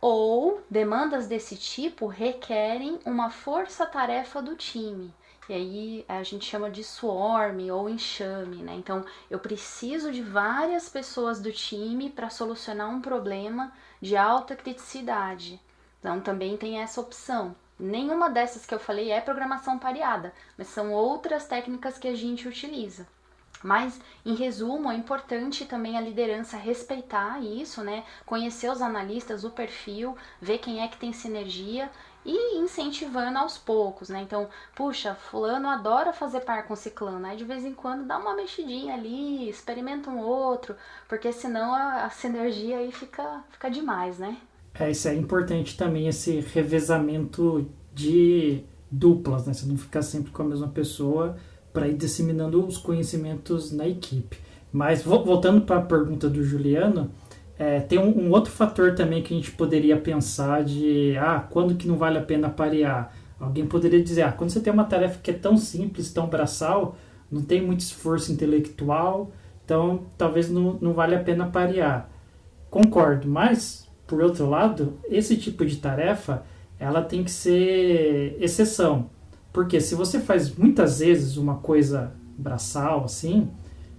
Ou 0.00 0.62
demandas 0.70 1.26
desse 1.26 1.56
tipo 1.56 2.06
requerem 2.06 2.98
uma 3.04 3.30
força-tarefa 3.30 4.40
do 4.40 4.56
time. 4.56 5.14
E 5.48 5.52
aí 5.52 6.04
a 6.08 6.22
gente 6.22 6.46
chama 6.46 6.70
de 6.70 6.82
swarm 6.82 7.70
ou 7.70 7.88
enxame, 7.88 8.62
né? 8.62 8.74
Então 8.74 9.04
eu 9.30 9.38
preciso 9.38 10.10
de 10.10 10.22
várias 10.22 10.88
pessoas 10.88 11.40
do 11.40 11.52
time 11.52 12.08
para 12.08 12.30
solucionar 12.30 12.88
um 12.88 13.00
problema 13.00 13.72
de 14.00 14.16
alta 14.16 14.56
criticidade. 14.56 15.60
Então 16.02 16.20
também 16.20 16.56
tem 16.56 16.80
essa 16.80 17.00
opção. 17.00 17.54
Nenhuma 17.78 18.28
dessas 18.28 18.66
que 18.66 18.74
eu 18.74 18.80
falei 18.80 19.12
é 19.12 19.20
programação 19.20 19.78
pareada, 19.78 20.34
mas 20.58 20.66
são 20.66 20.92
outras 20.92 21.46
técnicas 21.46 21.96
que 21.96 22.08
a 22.08 22.14
gente 22.14 22.48
utiliza. 22.48 23.06
Mas, 23.62 24.00
em 24.26 24.34
resumo, 24.34 24.90
é 24.90 24.96
importante 24.96 25.64
também 25.64 25.96
a 25.96 26.00
liderança 26.00 26.56
respeitar 26.56 27.40
isso, 27.40 27.82
né? 27.84 28.04
Conhecer 28.26 28.68
os 28.68 28.82
analistas, 28.82 29.44
o 29.44 29.50
perfil, 29.50 30.16
ver 30.40 30.58
quem 30.58 30.82
é 30.82 30.88
que 30.88 30.96
tem 30.96 31.12
sinergia 31.12 31.88
e 32.24 32.58
incentivando 32.58 33.38
aos 33.38 33.56
poucos, 33.58 34.08
né? 34.08 34.20
Então, 34.22 34.48
puxa, 34.74 35.14
fulano 35.14 35.68
adora 35.68 36.12
fazer 36.12 36.40
par 36.40 36.64
com 36.66 36.74
ciclano, 36.74 37.24
aí 37.24 37.36
de 37.36 37.44
vez 37.44 37.64
em 37.64 37.74
quando 37.74 38.04
dá 38.04 38.18
uma 38.18 38.34
mexidinha 38.34 38.94
ali, 38.94 39.48
experimenta 39.48 40.10
um 40.10 40.18
outro, 40.18 40.76
porque 41.08 41.32
senão 41.32 41.72
a, 41.72 42.04
a 42.04 42.10
sinergia 42.10 42.78
aí 42.78 42.90
fica, 42.90 43.44
fica 43.52 43.70
demais, 43.70 44.18
né? 44.18 44.36
É, 44.78 44.90
isso 44.90 45.08
é 45.08 45.14
importante 45.14 45.76
também, 45.76 46.08
esse 46.08 46.40
revezamento 46.40 47.66
de 47.94 48.62
duplas, 48.90 49.46
né? 49.46 49.52
Você 49.52 49.66
não 49.66 49.76
ficar 49.76 50.02
sempre 50.02 50.30
com 50.30 50.42
a 50.42 50.46
mesma 50.46 50.68
pessoa 50.68 51.36
para 51.72 51.88
ir 51.88 51.94
disseminando 51.94 52.64
os 52.64 52.78
conhecimentos 52.78 53.72
na 53.72 53.86
equipe. 53.86 54.38
Mas 54.72 55.02
voltando 55.02 55.62
para 55.62 55.76
a 55.76 55.82
pergunta 55.82 56.28
do 56.28 56.42
Juliano, 56.42 57.10
é, 57.58 57.80
tem 57.80 57.98
um, 57.98 58.26
um, 58.26 58.30
outro 58.30 58.50
fator 58.50 58.94
também 58.94 59.22
que 59.22 59.32
a 59.32 59.36
gente 59.36 59.52
poderia 59.52 59.96
pensar 59.96 60.64
de 60.64 61.16
ah, 61.18 61.46
quando 61.50 61.74
que 61.74 61.86
não 61.86 61.96
vale 61.96 62.18
a 62.18 62.22
pena 62.22 62.48
parear? 62.48 63.14
Alguém 63.38 63.66
poderia 63.66 64.02
dizer, 64.02 64.22
ah, 64.22 64.32
quando 64.32 64.50
você 64.50 64.60
tem 64.60 64.72
uma 64.72 64.84
tarefa 64.84 65.18
que 65.22 65.30
é 65.30 65.34
tão 65.34 65.56
simples, 65.56 66.12
tão 66.12 66.26
braçal, 66.26 66.96
não 67.30 67.42
tem 67.42 67.60
muito 67.60 67.80
esforço 67.80 68.32
intelectual, 68.32 69.30
então 69.64 70.04
talvez 70.16 70.50
não, 70.50 70.78
não 70.80 70.92
vale 70.92 71.14
a 71.14 71.22
pena 71.22 71.46
parear. 71.46 72.08
Concordo, 72.70 73.28
mas, 73.28 73.81
por 74.12 74.22
outro 74.22 74.46
lado, 74.46 74.98
esse 75.08 75.38
tipo 75.38 75.64
de 75.64 75.76
tarefa, 75.76 76.42
ela 76.78 77.00
tem 77.00 77.24
que 77.24 77.30
ser 77.30 78.36
exceção. 78.38 79.08
Porque 79.50 79.80
se 79.80 79.94
você 79.94 80.20
faz 80.20 80.54
muitas 80.54 80.98
vezes 80.98 81.38
uma 81.38 81.54
coisa 81.54 82.12
braçal 82.36 83.04
assim, 83.04 83.48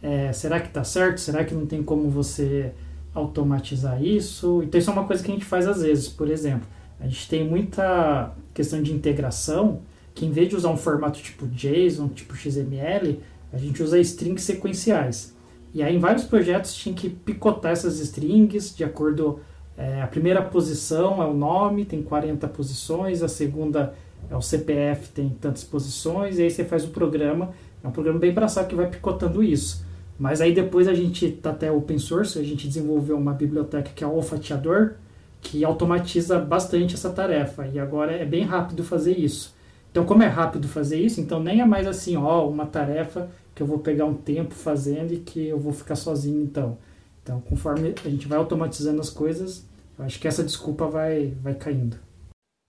é, 0.04 0.32
será 0.32 0.60
que 0.60 0.68
está 0.68 0.84
certo? 0.84 1.20
Será 1.20 1.44
que 1.44 1.56
não 1.56 1.66
tem 1.66 1.82
como 1.82 2.12
você 2.12 2.74
automatizar 3.12 4.04
isso. 4.04 4.62
Então 4.64 4.78
isso 4.78 4.92
é 4.92 4.94
uma 4.94 5.06
coisa 5.06 5.24
que 5.24 5.32
a 5.32 5.34
gente 5.34 5.46
faz 5.46 5.68
às 5.68 5.82
vezes, 5.82 6.08
por 6.08 6.30
exemplo. 6.30 6.68
A 7.00 7.08
gente 7.08 7.28
tem 7.28 7.44
muita 7.44 8.36
questão 8.54 8.84
de 8.84 8.94
integração 8.94 9.82
que 10.14 10.28
em 10.28 10.32
vez 10.32 10.48
de 10.48 10.56
usar 10.56 10.70
um 10.70 10.78
formato 10.78 11.20
tipo 11.20 11.48
JSON, 11.48 12.08
tipo 12.10 12.36
XML, 12.36 13.20
a 13.52 13.58
gente 13.58 13.82
usa 13.82 14.00
strings 14.00 14.44
sequenciais. 14.44 15.34
E 15.74 15.82
aí 15.82 15.96
em 15.96 16.00
vários 16.00 16.24
projetos 16.24 16.76
tinha 16.76 16.94
que 16.94 17.10
picotar 17.10 17.72
essas 17.72 18.00
strings 18.00 18.76
de 18.76 18.84
acordo 18.84 19.40
é, 19.78 20.02
a 20.02 20.08
primeira 20.08 20.42
posição 20.42 21.22
é 21.22 21.26
o 21.26 21.34
nome, 21.34 21.86
tem 21.86 22.02
40 22.02 22.48
posições, 22.48 23.24
a 23.24 23.28
segunda 23.28 23.94
é 24.30 24.36
o 24.36 24.42
CPF, 24.42 25.10
tem 25.10 25.30
tantas 25.30 25.64
posições, 25.64 26.38
e 26.38 26.44
aí 26.44 26.52
você 26.52 26.64
faz 26.64 26.86
o 26.86 26.90
programa, 26.90 27.52
é 27.84 27.88
um 27.88 27.92
programa 27.92 28.20
bem 28.20 28.32
braçal 28.32 28.66
que 28.66 28.76
vai 28.76 28.88
picotando 28.88 29.44
isso. 29.44 29.86
Mas 30.18 30.42
aí 30.42 30.54
depois 30.54 30.88
a 30.88 30.94
gente 30.94 31.30
tá 31.32 31.50
até 31.50 31.72
open 31.72 31.98
source, 31.98 32.38
a 32.38 32.44
gente 32.44 32.68
desenvolveu 32.68 33.18
uma 33.18 33.34
biblioteca 33.34 33.92
que 33.94 34.04
é 34.04 34.08
o 34.08 34.14
Olfatiador, 34.14 34.94
que 35.42 35.66
automatiza 35.66 36.40
bastante 36.40 36.94
essa 36.94 37.10
tarefa. 37.10 37.68
E 37.68 37.80
agora 37.80 38.14
é 38.14 38.24
bem 38.24 38.44
rápido 38.44 38.84
fazer 38.84 39.18
isso. 39.18 39.54
Então, 39.92 40.06
como 40.06 40.24
é 40.24 40.28
rápido 40.28 40.68
fazer 40.68 41.00
isso, 41.00 41.20
então 41.20 41.42
nem 41.42 41.62
é 41.62 41.66
mais 41.66 41.86
assim, 41.86 42.16
ó, 42.16 42.48
uma 42.48 42.66
tarefa 42.66 43.30
que 43.54 43.62
eu 43.62 43.68
vou 43.68 43.80
pegar 43.80 44.06
um 44.06 44.14
tempo 44.14 44.54
fazendo 44.54 45.14
e 45.14 45.18
que 45.18 45.48
eu 45.48 45.60
vou 45.60 45.74
ficar 45.74 45.96
sozinho 45.96 46.42
então. 46.42 46.78
Então, 47.24 47.42
conforme 47.42 47.96
a 48.06 48.10
gente 48.10 48.28
vai 48.28 48.38
automatizando 48.38 49.02
as 49.02 49.10
coisas, 49.10 49.66
eu 49.98 50.06
acho 50.06 50.20
que 50.20 50.28
essa 50.28 50.44
desculpa 50.44 50.88
vai, 50.88 51.30
vai 51.42 51.56
caindo. 51.56 51.98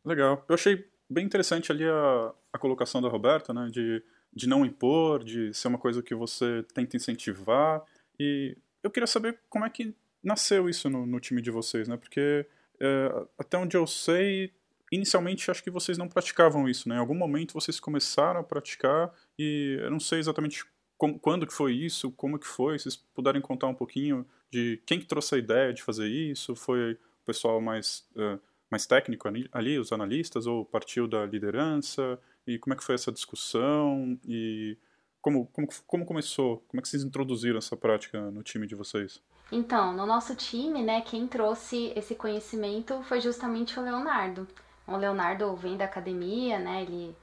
Legal. 0.04 0.44
Eu 0.48 0.54
achei 0.54 0.86
bem 1.10 1.26
interessante 1.26 1.70
ali 1.70 1.84
a, 1.84 2.32
a 2.52 2.58
colocação 2.58 3.02
da 3.02 3.08
Roberta, 3.08 3.52
né, 3.52 3.68
de 3.70 4.02
de 4.34 4.48
não 4.48 4.64
impor, 4.64 5.22
de 5.22 5.54
ser 5.54 5.68
uma 5.68 5.78
coisa 5.78 6.02
que 6.02 6.14
você 6.14 6.64
tenta 6.74 6.96
incentivar. 6.96 7.82
E 8.18 8.56
eu 8.82 8.90
queria 8.90 9.06
saber 9.06 9.38
como 9.48 9.64
é 9.64 9.70
que 9.70 9.94
nasceu 10.22 10.68
isso 10.68 10.90
no, 10.90 11.06
no 11.06 11.20
time 11.20 11.40
de 11.40 11.50
vocês, 11.50 11.86
né? 11.86 11.96
Porque 11.96 12.44
é, 12.80 13.26
até 13.38 13.56
onde 13.56 13.76
eu 13.76 13.86
sei, 13.86 14.52
inicialmente 14.90 15.50
acho 15.50 15.62
que 15.62 15.70
vocês 15.70 15.96
não 15.96 16.08
praticavam 16.08 16.68
isso, 16.68 16.88
né? 16.88 16.96
Em 16.96 16.98
algum 16.98 17.14
momento 17.14 17.54
vocês 17.54 17.78
começaram 17.78 18.40
a 18.40 18.44
praticar 18.44 19.12
e 19.38 19.78
eu 19.80 19.90
não 19.90 20.00
sei 20.00 20.18
exatamente 20.18 20.64
como, 21.04 21.18
quando 21.18 21.46
que 21.46 21.52
foi 21.52 21.74
isso, 21.74 22.10
como 22.12 22.38
que 22.38 22.46
foi, 22.46 22.78
vocês 22.78 22.96
puderem 22.96 23.42
contar 23.42 23.66
um 23.66 23.74
pouquinho 23.74 24.26
de 24.50 24.80
quem 24.86 24.98
que 24.98 25.04
trouxe 25.04 25.34
a 25.34 25.38
ideia 25.38 25.70
de 25.70 25.82
fazer 25.82 26.08
isso, 26.08 26.56
foi 26.56 26.92
o 26.92 27.26
pessoal 27.26 27.60
mais, 27.60 28.06
uh, 28.16 28.40
mais 28.70 28.86
técnico 28.86 29.28
ali, 29.28 29.46
ali, 29.52 29.78
os 29.78 29.92
analistas, 29.92 30.46
ou 30.46 30.64
partiu 30.64 31.06
da 31.06 31.26
liderança, 31.26 32.18
e 32.46 32.58
como 32.58 32.72
é 32.72 32.76
que 32.76 32.82
foi 32.82 32.94
essa 32.94 33.12
discussão 33.12 34.18
e 34.26 34.78
como, 35.20 35.46
como, 35.48 35.68
como 35.86 36.06
começou? 36.06 36.64
Como 36.68 36.80
é 36.80 36.82
que 36.82 36.88
vocês 36.88 37.04
introduziram 37.04 37.58
essa 37.58 37.76
prática 37.76 38.30
no 38.30 38.42
time 38.42 38.66
de 38.66 38.74
vocês? 38.74 39.20
Então, 39.52 39.92
no 39.92 40.06
nosso 40.06 40.34
time, 40.34 40.82
né, 40.82 41.02
quem 41.02 41.26
trouxe 41.26 41.92
esse 41.94 42.14
conhecimento 42.14 43.02
foi 43.02 43.20
justamente 43.20 43.78
o 43.78 43.82
Leonardo. 43.82 44.48
O 44.86 44.96
Leonardo 44.96 45.54
vem 45.54 45.76
da 45.76 45.84
academia, 45.84 46.58
né, 46.58 46.80
ele 46.80 47.14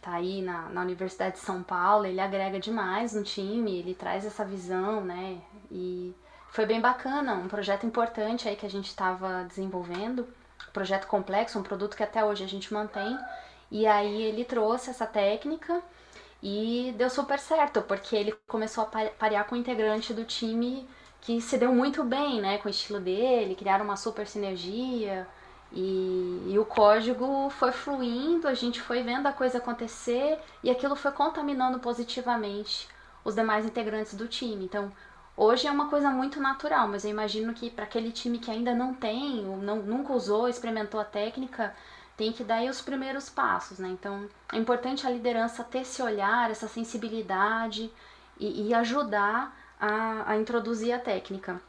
tá 0.00 0.14
aí 0.14 0.42
na, 0.42 0.68
na 0.68 0.80
Universidade 0.80 1.36
de 1.36 1.40
São 1.40 1.62
Paulo, 1.62 2.06
ele 2.06 2.20
agrega 2.20 2.58
demais 2.58 3.12
no 3.12 3.22
time, 3.22 3.78
ele 3.78 3.94
traz 3.94 4.24
essa 4.24 4.44
visão, 4.44 5.02
né, 5.02 5.38
e 5.70 6.14
foi 6.48 6.66
bem 6.66 6.80
bacana, 6.80 7.34
um 7.34 7.48
projeto 7.48 7.86
importante 7.86 8.48
aí 8.48 8.56
que 8.56 8.66
a 8.66 8.70
gente 8.70 8.86
estava 8.86 9.44
desenvolvendo, 9.44 10.26
um 10.68 10.72
projeto 10.72 11.06
complexo, 11.06 11.58
um 11.58 11.62
produto 11.62 11.96
que 11.96 12.02
até 12.02 12.24
hoje 12.24 12.44
a 12.44 12.48
gente 12.48 12.72
mantém, 12.72 13.18
e 13.70 13.86
aí 13.86 14.22
ele 14.22 14.44
trouxe 14.44 14.90
essa 14.90 15.06
técnica 15.06 15.82
e 16.42 16.94
deu 16.96 17.10
super 17.10 17.38
certo, 17.38 17.82
porque 17.82 18.16
ele 18.16 18.32
começou 18.48 18.84
a 18.84 18.86
parear 18.86 19.46
com 19.46 19.54
um 19.54 19.58
integrante 19.58 20.14
do 20.14 20.24
time 20.24 20.88
que 21.20 21.40
se 21.40 21.58
deu 21.58 21.72
muito 21.74 22.02
bem, 22.02 22.40
né, 22.40 22.58
com 22.58 22.68
o 22.68 22.70
estilo 22.70 22.98
dele, 22.98 23.54
criaram 23.54 23.84
uma 23.84 23.96
super 23.96 24.26
sinergia. 24.26 25.28
E, 25.72 26.46
e, 26.48 26.58
o 26.58 26.64
código 26.64 27.48
foi 27.50 27.70
fluindo, 27.70 28.48
a 28.48 28.54
gente 28.54 28.80
foi 28.80 29.02
vendo 29.02 29.26
a 29.26 29.32
coisa 29.32 29.58
acontecer 29.58 30.38
e 30.64 30.70
aquilo 30.70 30.96
foi 30.96 31.12
contaminando 31.12 31.78
positivamente 31.78 32.88
os 33.24 33.36
demais 33.36 33.64
integrantes 33.64 34.14
do 34.14 34.26
time. 34.26 34.64
Então, 34.64 34.90
hoje 35.36 35.68
é 35.68 35.70
uma 35.70 35.88
coisa 35.88 36.10
muito 36.10 36.40
natural, 36.40 36.88
mas 36.88 37.04
eu 37.04 37.10
imagino 37.10 37.54
que 37.54 37.70
para 37.70 37.84
aquele 37.84 38.10
time 38.10 38.38
que 38.38 38.50
ainda 38.50 38.74
não 38.74 38.92
tem, 38.92 39.46
ou 39.46 39.58
não, 39.58 39.76
nunca 39.76 40.12
usou, 40.12 40.48
experimentou 40.48 40.98
a 40.98 41.04
técnica, 41.04 41.72
tem 42.16 42.32
que 42.32 42.42
dar 42.42 42.62
os 42.64 42.80
primeiros 42.80 43.30
passos, 43.30 43.78
né? 43.78 43.88
Então 43.88 44.28
é 44.52 44.58
importante 44.58 45.06
a 45.06 45.10
liderança 45.10 45.62
ter 45.62 45.82
esse 45.82 46.02
olhar, 46.02 46.50
essa 46.50 46.66
sensibilidade 46.66 47.90
e, 48.38 48.68
e 48.68 48.74
ajudar 48.74 49.56
a, 49.80 50.32
a, 50.32 50.36
introduzir 50.36 50.92
a 50.92 50.98
técnica. 50.98 51.62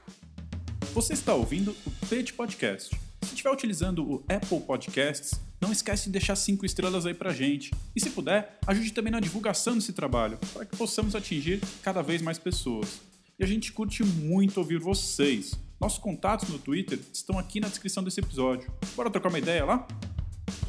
Você 0.94 1.14
está 1.14 1.34
ouvindo 1.34 1.72
o 1.72 2.06
TED 2.08 2.34
Podcast. 2.34 3.11
Se 3.24 3.34
estiver 3.34 3.52
utilizando 3.52 4.04
o 4.04 4.24
Apple 4.28 4.60
Podcasts, 4.62 5.40
não 5.62 5.72
esquece 5.72 6.06
de 6.06 6.12
deixar 6.12 6.36
cinco 6.36 6.66
estrelas 6.66 7.06
aí 7.06 7.14
pra 7.14 7.32
gente. 7.32 7.72
E 7.96 8.00
se 8.00 8.10
puder, 8.10 8.58
ajude 8.66 8.92
também 8.92 9.12
na 9.12 9.20
divulgação 9.20 9.76
desse 9.76 9.94
trabalho, 9.94 10.40
para 10.54 10.66
que 10.66 10.76
possamos 10.76 11.16
atingir 11.16 11.62
cada 11.84 12.02
vez 12.02 12.22
mais 12.22 12.40
pessoas. 12.40 13.02
E 13.40 13.44
a 13.44 13.48
gente 13.48 13.72
curte 13.72 14.04
muito 14.04 14.58
ouvir 14.58 14.80
vocês. 14.80 15.60
Nossos 15.80 16.00
contatos 16.00 16.50
no 16.50 16.60
Twitter 16.60 17.00
estão 17.12 17.40
aqui 17.40 17.60
na 17.60 17.68
descrição 17.68 18.04
desse 18.04 18.20
episódio. 18.20 18.72
Bora 18.96 19.10
trocar 19.10 19.30
uma 19.30 19.40
ideia 19.40 19.66
lá? 19.66 19.88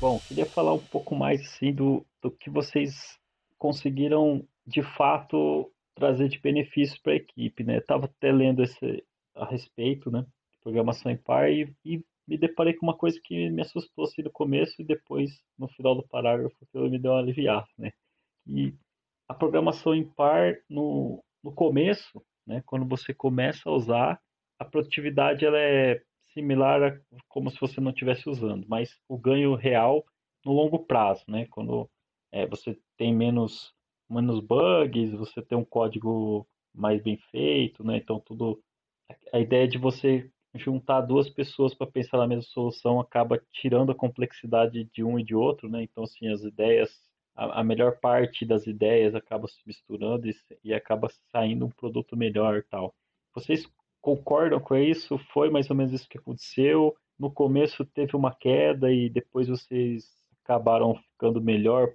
Bom, 0.00 0.20
queria 0.26 0.46
falar 0.46 0.72
um 0.72 0.78
pouco 0.78 1.14
mais 1.14 1.40
assim, 1.40 1.72
do, 1.72 2.04
do 2.22 2.30
que 2.30 2.50
vocês 2.50 3.18
conseguiram 3.58 4.46
de 4.66 4.82
fato 4.96 5.70
trazer 5.94 6.28
de 6.28 6.38
benefícios 6.38 6.98
para 6.98 7.12
a 7.12 7.16
equipe, 7.16 7.62
né? 7.62 7.78
Estava 7.78 8.06
até 8.06 8.32
lendo 8.32 8.62
esse, 8.62 9.04
a 9.34 9.44
respeito, 9.44 10.10
né? 10.10 10.24
Programação 10.62 11.12
em 11.12 11.16
par 11.16 11.50
e, 11.50 11.72
e 11.84 12.02
me 12.32 12.38
deparei 12.38 12.72
com 12.72 12.86
uma 12.86 12.96
coisa 12.96 13.20
que 13.22 13.50
me 13.50 13.60
assustou 13.60 14.06
assim 14.06 14.22
no 14.22 14.30
começo 14.30 14.80
e 14.80 14.84
depois 14.84 15.30
no 15.58 15.68
final 15.68 15.94
do 15.94 16.08
parágrafo 16.08 16.56
que 16.72 16.78
me 16.78 16.98
deu 16.98 17.12
uma 17.12 17.20
aliviada, 17.20 17.68
né? 17.76 17.92
E 18.46 18.74
a 19.28 19.34
programação 19.34 19.94
em 19.94 20.02
par 20.02 20.56
no, 20.68 21.22
no 21.44 21.52
começo, 21.52 22.24
né, 22.46 22.62
quando 22.64 22.86
você 22.86 23.12
começa 23.12 23.68
a 23.68 23.72
usar, 23.72 24.20
a 24.58 24.64
produtividade 24.64 25.44
ela 25.44 25.58
é 25.58 26.02
similar 26.32 26.82
a 26.82 26.98
como 27.28 27.50
se 27.50 27.60
você 27.60 27.82
não 27.82 27.90
estivesse 27.90 28.26
usando, 28.30 28.66
mas 28.66 28.98
o 29.06 29.18
ganho 29.18 29.54
real 29.54 30.02
no 30.42 30.52
longo 30.52 30.78
prazo, 30.78 31.22
né, 31.28 31.46
quando 31.50 31.88
é, 32.32 32.46
você 32.46 32.78
tem 32.96 33.14
menos 33.14 33.74
menos 34.08 34.40
bugs, 34.40 35.12
você 35.12 35.42
tem 35.42 35.56
um 35.56 35.64
código 35.64 36.46
mais 36.74 37.02
bem 37.02 37.18
feito, 37.30 37.84
né, 37.84 37.98
então 37.98 38.18
tudo 38.20 38.58
a 39.34 39.38
ideia 39.38 39.68
de 39.68 39.76
você 39.76 40.30
juntar 40.54 41.00
duas 41.02 41.30
pessoas 41.30 41.74
para 41.74 41.86
pensar 41.86 42.18
na 42.18 42.26
mesma 42.26 42.42
solução 42.42 43.00
acaba 43.00 43.42
tirando 43.52 43.92
a 43.92 43.94
complexidade 43.94 44.84
de 44.92 45.02
um 45.02 45.18
e 45.18 45.24
de 45.24 45.34
outro, 45.34 45.68
né? 45.68 45.82
Então 45.82 46.04
assim 46.04 46.28
as 46.28 46.42
ideias 46.42 46.90
a, 47.34 47.60
a 47.60 47.64
melhor 47.64 47.98
parte 47.98 48.44
das 48.44 48.66
ideias 48.66 49.14
acaba 49.14 49.48
se 49.48 49.60
misturando 49.66 50.28
e, 50.28 50.34
e 50.62 50.74
acaba 50.74 51.08
saindo 51.30 51.66
um 51.66 51.70
produto 51.70 52.16
melhor 52.16 52.62
tal. 52.70 52.94
Vocês 53.34 53.66
concordam 54.00 54.60
com 54.60 54.76
isso? 54.76 55.18
Foi 55.32 55.50
mais 55.50 55.70
ou 55.70 55.76
menos 55.76 55.92
isso 55.92 56.08
que 56.08 56.18
aconteceu? 56.18 56.94
No 57.18 57.30
começo 57.30 57.84
teve 57.84 58.16
uma 58.16 58.34
queda 58.34 58.92
e 58.92 59.08
depois 59.08 59.48
vocês 59.48 60.04
acabaram 60.44 60.96
ficando 60.96 61.40
melhor, 61.40 61.94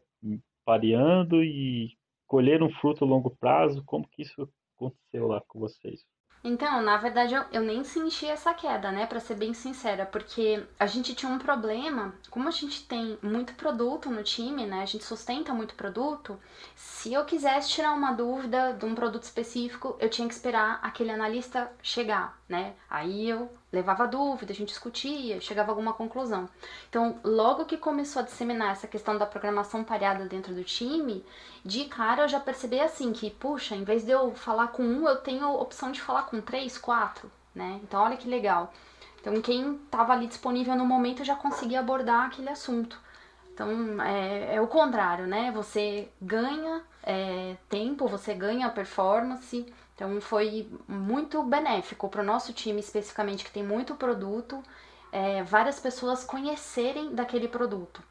pareando 0.65 1.43
e 1.43 1.95
colheram 2.25 2.69
fruto 2.69 3.03
a 3.03 3.07
longo 3.07 3.29
prazo? 3.29 3.83
Como 3.85 4.07
que 4.07 4.21
isso 4.21 4.49
aconteceu 4.75 5.27
lá 5.27 5.41
com 5.47 5.59
vocês? 5.59 6.05
Então, 6.49 6.81
na 6.81 6.95
verdade, 6.95 7.33
eu, 7.33 7.43
eu 7.51 7.61
nem 7.61 7.83
senti 7.83 8.25
essa 8.25 8.53
queda, 8.53 8.89
né? 8.89 9.05
Pra 9.05 9.19
ser 9.19 9.35
bem 9.35 9.53
sincera, 9.53 10.05
porque 10.05 10.65
a 10.79 10.85
gente 10.85 11.13
tinha 11.13 11.29
um 11.29 11.37
problema, 11.37 12.15
como 12.31 12.47
a 12.47 12.51
gente 12.51 12.87
tem 12.87 13.19
muito 13.21 13.53
produto 13.55 14.09
no 14.09 14.23
time, 14.23 14.65
né? 14.65 14.81
A 14.81 14.85
gente 14.85 15.03
sustenta 15.03 15.53
muito 15.53 15.75
produto. 15.75 16.39
Se 16.73 17.11
eu 17.11 17.25
quisesse 17.25 17.71
tirar 17.71 17.91
uma 17.91 18.13
dúvida 18.13 18.71
de 18.71 18.85
um 18.85 18.95
produto 18.95 19.23
específico, 19.23 19.97
eu 19.99 20.09
tinha 20.09 20.25
que 20.25 20.33
esperar 20.33 20.79
aquele 20.81 21.11
analista 21.11 21.69
chegar, 21.83 22.36
né? 22.47 22.73
Aí 22.89 23.29
eu 23.29 23.51
levava 23.71 24.07
dúvida, 24.07 24.53
a 24.53 24.55
gente 24.55 24.69
discutia, 24.69 25.41
chegava 25.41 25.69
a 25.69 25.73
alguma 25.73 25.93
conclusão. 25.93 26.47
Então, 26.89 27.19
logo 27.23 27.65
que 27.65 27.77
começou 27.77 28.21
a 28.21 28.25
disseminar 28.25 28.71
essa 28.71 28.87
questão 28.87 29.17
da 29.17 29.25
programação 29.25 29.83
pareada 29.83 30.25
dentro 30.25 30.53
do 30.53 30.63
time, 30.63 31.25
de 31.65 31.85
cara 31.85 32.23
eu 32.23 32.27
já 32.27 32.39
percebi 32.39 32.79
assim 32.79 33.11
que, 33.11 33.29
puxa, 33.29 33.75
em 33.75 33.83
vez 33.83 34.05
de 34.05 34.11
eu 34.11 34.33
falar 34.33 34.67
com 34.67 34.83
um, 34.83 35.07
eu 35.07 35.17
tenho 35.17 35.45
a 35.45 35.51
opção 35.51 35.91
de 35.91 36.01
falar 36.01 36.23
com 36.23 36.39
três, 36.39 36.77
quatro, 36.77 37.29
né? 37.53 37.79
Então, 37.83 38.01
olha 38.01 38.17
que 38.17 38.29
legal. 38.29 38.73
Então, 39.19 39.41
quem 39.41 39.75
estava 39.75 40.13
ali 40.13 40.27
disponível 40.27 40.75
no 40.75 40.85
momento 40.85 41.25
já 41.25 41.35
conseguia 41.35 41.81
abordar 41.81 42.27
aquele 42.27 42.49
assunto. 42.49 42.97
Então, 43.53 44.01
é, 44.01 44.55
é 44.55 44.61
o 44.61 44.67
contrário, 44.67 45.27
né? 45.27 45.51
Você 45.51 46.07
ganha 46.21 46.81
é, 47.03 47.57
tempo, 47.67 48.07
você 48.07 48.33
ganha 48.33 48.69
performance, 48.69 49.65
então 49.97 50.21
foi 50.21 50.69
muito 50.87 51.41
benéfico 51.41 52.07
para 52.07 52.21
o 52.21 52.25
nosso 52.25 52.53
time 52.53 52.79
especificamente, 52.79 53.43
que 53.43 53.49
tem 53.49 53.63
muito 53.63 53.95
produto, 53.95 54.61
é, 55.11 55.41
várias 55.41 55.79
pessoas 55.79 56.23
conhecerem 56.23 57.15
daquele 57.15 57.47
produto. 57.47 58.03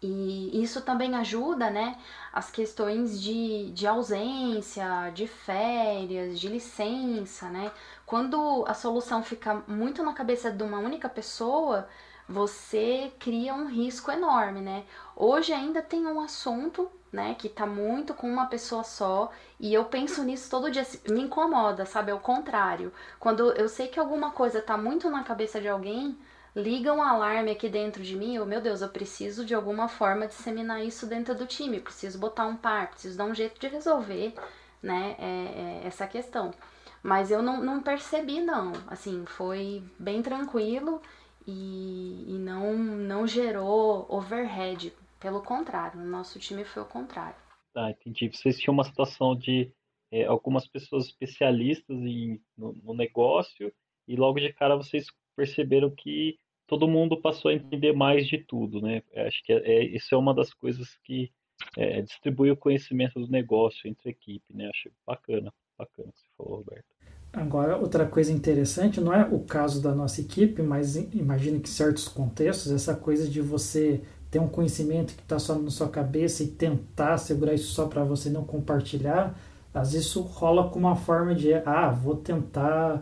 E 0.00 0.62
isso 0.62 0.80
também 0.80 1.14
ajuda, 1.14 1.68
né, 1.68 1.98
as 2.32 2.50
questões 2.50 3.20
de, 3.20 3.70
de 3.72 3.86
ausência, 3.86 5.10
de 5.14 5.26
férias, 5.26 6.40
de 6.40 6.48
licença, 6.48 7.50
né? 7.50 7.70
Quando 8.06 8.64
a 8.66 8.72
solução 8.72 9.22
fica 9.22 9.62
muito 9.68 10.02
na 10.02 10.14
cabeça 10.14 10.50
de 10.50 10.62
uma 10.62 10.78
única 10.78 11.10
pessoa, 11.10 11.88
você 12.26 13.12
cria 13.18 13.54
um 13.54 13.66
risco 13.66 14.10
enorme, 14.10 14.62
né? 14.62 14.84
Hoje 15.14 15.52
ainda 15.52 15.82
tem 15.82 16.06
um 16.06 16.20
assunto 16.20 16.90
né? 17.14 17.36
Que 17.38 17.48
tá 17.48 17.64
muito 17.64 18.12
com 18.12 18.28
uma 18.28 18.46
pessoa 18.46 18.82
só. 18.82 19.30
E 19.58 19.72
eu 19.72 19.84
penso 19.84 20.24
nisso 20.24 20.50
todo 20.50 20.70
dia. 20.70 20.84
Me 21.08 21.22
incomoda, 21.22 21.86
sabe? 21.86 22.10
É 22.10 22.14
o 22.14 22.18
contrário. 22.18 22.92
Quando 23.20 23.52
eu 23.52 23.68
sei 23.68 23.86
que 23.86 24.00
alguma 24.00 24.32
coisa 24.32 24.60
tá 24.60 24.76
muito 24.76 25.08
na 25.08 25.22
cabeça 25.22 25.60
de 25.60 25.68
alguém, 25.68 26.18
liga 26.56 26.92
um 26.92 27.00
alarme 27.02 27.52
aqui 27.52 27.68
dentro 27.68 28.02
de 28.02 28.16
mim. 28.16 28.34
Eu, 28.34 28.44
meu 28.44 28.60
Deus, 28.60 28.82
eu 28.82 28.88
preciso 28.88 29.44
de 29.44 29.54
alguma 29.54 29.86
forma 29.88 30.26
disseminar 30.26 30.84
isso 30.84 31.06
dentro 31.06 31.36
do 31.36 31.46
time. 31.46 31.80
Preciso 31.80 32.18
botar 32.18 32.46
um 32.46 32.56
par, 32.56 32.90
preciso 32.90 33.16
dar 33.16 33.26
um 33.26 33.34
jeito 33.34 33.60
de 33.60 33.68
resolver, 33.68 34.34
né? 34.82 35.14
É, 35.18 35.82
é, 35.84 35.86
essa 35.86 36.08
questão. 36.08 36.52
Mas 37.00 37.30
eu 37.30 37.40
não, 37.42 37.62
não 37.62 37.80
percebi, 37.80 38.40
não. 38.40 38.72
Assim, 38.88 39.24
foi 39.24 39.84
bem 39.98 40.20
tranquilo 40.20 41.00
e, 41.46 42.24
e 42.26 42.38
não, 42.38 42.74
não 42.74 43.24
gerou 43.24 44.04
overhead 44.08 44.92
pelo 45.24 45.40
contrário, 45.40 45.98
no 45.98 46.06
nosso 46.06 46.38
time 46.38 46.66
foi 46.66 46.82
o 46.82 46.86
contrário. 46.86 47.40
Ah, 47.74 47.90
entendi. 47.90 48.28
Vocês 48.28 48.58
tinham 48.58 48.74
uma 48.74 48.84
situação 48.84 49.34
de 49.34 49.72
é, 50.12 50.26
algumas 50.26 50.68
pessoas 50.68 51.06
especialistas 51.06 51.96
em, 51.96 52.38
no, 52.54 52.74
no, 52.74 52.92
negócio 52.92 53.72
e 54.06 54.16
logo 54.16 54.38
de 54.38 54.52
cara 54.52 54.76
vocês 54.76 55.06
perceberam 55.34 55.90
que 55.90 56.38
todo 56.66 56.86
mundo 56.86 57.22
passou 57.22 57.50
a 57.50 57.54
entender 57.54 57.94
mais 57.94 58.26
de 58.26 58.36
tudo, 58.36 58.82
né? 58.82 59.02
Acho 59.16 59.42
que 59.44 59.54
é, 59.54 59.56
é, 59.66 59.84
isso 59.96 60.14
é 60.14 60.18
uma 60.18 60.34
das 60.34 60.52
coisas 60.52 60.94
que 61.02 61.32
é, 61.74 62.02
distribui 62.02 62.50
o 62.50 62.56
conhecimento 62.56 63.18
do 63.18 63.26
negócio 63.26 63.88
entre 63.88 64.10
a 64.10 64.12
equipe, 64.12 64.54
né? 64.54 64.68
Acho 64.68 64.92
bacana, 65.06 65.50
bacana 65.78 66.10
o 66.10 66.12
que 66.12 66.20
você 66.20 66.28
falou, 66.36 66.56
Roberto. 66.58 66.84
Agora, 67.32 67.78
outra 67.78 68.06
coisa 68.06 68.30
interessante, 68.30 69.00
não 69.00 69.12
é 69.12 69.24
o 69.24 69.40
caso 69.40 69.82
da 69.82 69.94
nossa 69.94 70.20
equipe, 70.20 70.60
mas 70.60 70.96
imagino 70.96 71.60
que 71.60 71.68
em 71.68 71.72
certos 71.72 72.08
contextos, 72.08 72.70
essa 72.70 72.94
coisa 72.94 73.26
de 73.26 73.40
você 73.40 74.02
ter 74.34 74.40
um 74.40 74.48
conhecimento 74.48 75.14
que 75.14 75.22
está 75.22 75.38
só 75.38 75.54
na 75.54 75.70
sua 75.70 75.88
cabeça 75.88 76.42
e 76.42 76.48
tentar 76.48 77.18
segurar 77.18 77.54
isso 77.54 77.72
só 77.72 77.86
para 77.86 78.02
você 78.02 78.28
não 78.28 78.42
compartilhar, 78.42 79.38
às 79.72 79.92
vezes 79.92 80.08
isso 80.08 80.22
rola 80.22 80.68
com 80.70 80.78
uma 80.80 80.96
forma 80.96 81.36
de, 81.36 81.54
ah, 81.54 81.88
vou 81.88 82.16
tentar 82.16 83.00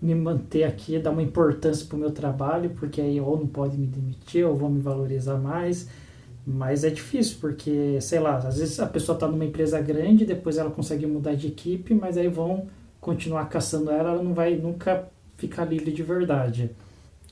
me 0.00 0.14
manter 0.14 0.64
aqui, 0.64 0.98
dar 0.98 1.12
uma 1.12 1.22
importância 1.22 1.86
para 1.86 1.96
o 1.96 1.98
meu 1.98 2.10
trabalho, 2.10 2.68
porque 2.78 3.00
aí 3.00 3.18
ou 3.18 3.38
não 3.38 3.46
pode 3.46 3.78
me 3.78 3.86
demitir, 3.86 4.46
ou 4.46 4.54
vão 4.54 4.68
me 4.68 4.82
valorizar 4.82 5.38
mais. 5.38 5.88
Mas 6.46 6.84
é 6.84 6.90
difícil, 6.90 7.38
porque, 7.40 7.98
sei 8.02 8.20
lá, 8.20 8.36
às 8.36 8.58
vezes 8.58 8.78
a 8.78 8.86
pessoa 8.86 9.16
está 9.16 9.26
numa 9.26 9.46
empresa 9.46 9.80
grande, 9.80 10.26
depois 10.26 10.58
ela 10.58 10.70
consegue 10.70 11.06
mudar 11.06 11.34
de 11.34 11.46
equipe, 11.46 11.94
mas 11.94 12.18
aí 12.18 12.28
vão 12.28 12.66
continuar 13.00 13.46
caçando 13.48 13.90
ela, 13.90 14.10
ela 14.10 14.22
não 14.22 14.34
vai 14.34 14.54
nunca 14.54 15.08
ficar 15.38 15.64
livre 15.64 15.90
de 15.90 16.02
verdade. 16.02 16.70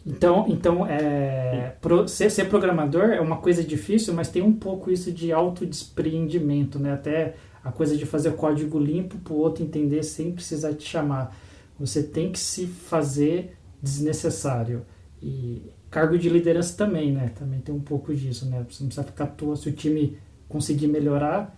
Então, 0.05 0.47
então 0.49 0.87
é, 0.87 1.77
pro, 1.81 2.09
ser, 2.09 2.31
ser, 2.31 2.47
programador 2.47 3.11
é 3.11 3.21
uma 3.21 3.37
coisa 3.37 3.63
difícil, 3.63 4.13
mas 4.13 4.29
tem 4.29 4.43
um 4.43 4.53
pouco 4.53 4.91
isso 4.91 5.13
de 5.13 5.33
autodespreendimento, 5.33 6.79
né? 6.79 6.93
Até 6.93 7.37
a 7.63 7.71
coisa 7.71 7.97
de 7.97 8.05
fazer 8.05 8.33
código 8.33 8.79
limpo 8.79 9.19
para 9.19 9.33
o 9.33 9.37
outro 9.39 9.63
entender 9.63 10.03
sem 10.03 10.33
precisar 10.33 10.75
te 10.75 10.89
chamar. 10.89 11.37
Você 11.79 12.03
tem 12.03 12.33
que 12.33 12.39
se 12.39 12.67
fazer 12.67 13.57
desnecessário. 13.81 14.85
E 15.23 15.71
cargo 15.89 16.19
de 16.19 16.29
liderança 16.29 16.77
também, 16.77 17.13
né? 17.13 17.31
Também 17.39 17.61
tem 17.61 17.75
um 17.75 17.81
pouco 17.81 18.13
disso, 18.13 18.47
né? 18.47 18.65
Você 18.69 18.83
não 18.83 18.89
precisa 18.89 19.05
ficar 19.05 19.25
atuando, 19.25 19.57
se 19.57 19.69
o 19.69 19.73
time 19.73 20.19
conseguir 20.49 20.89
melhorar, 20.89 21.57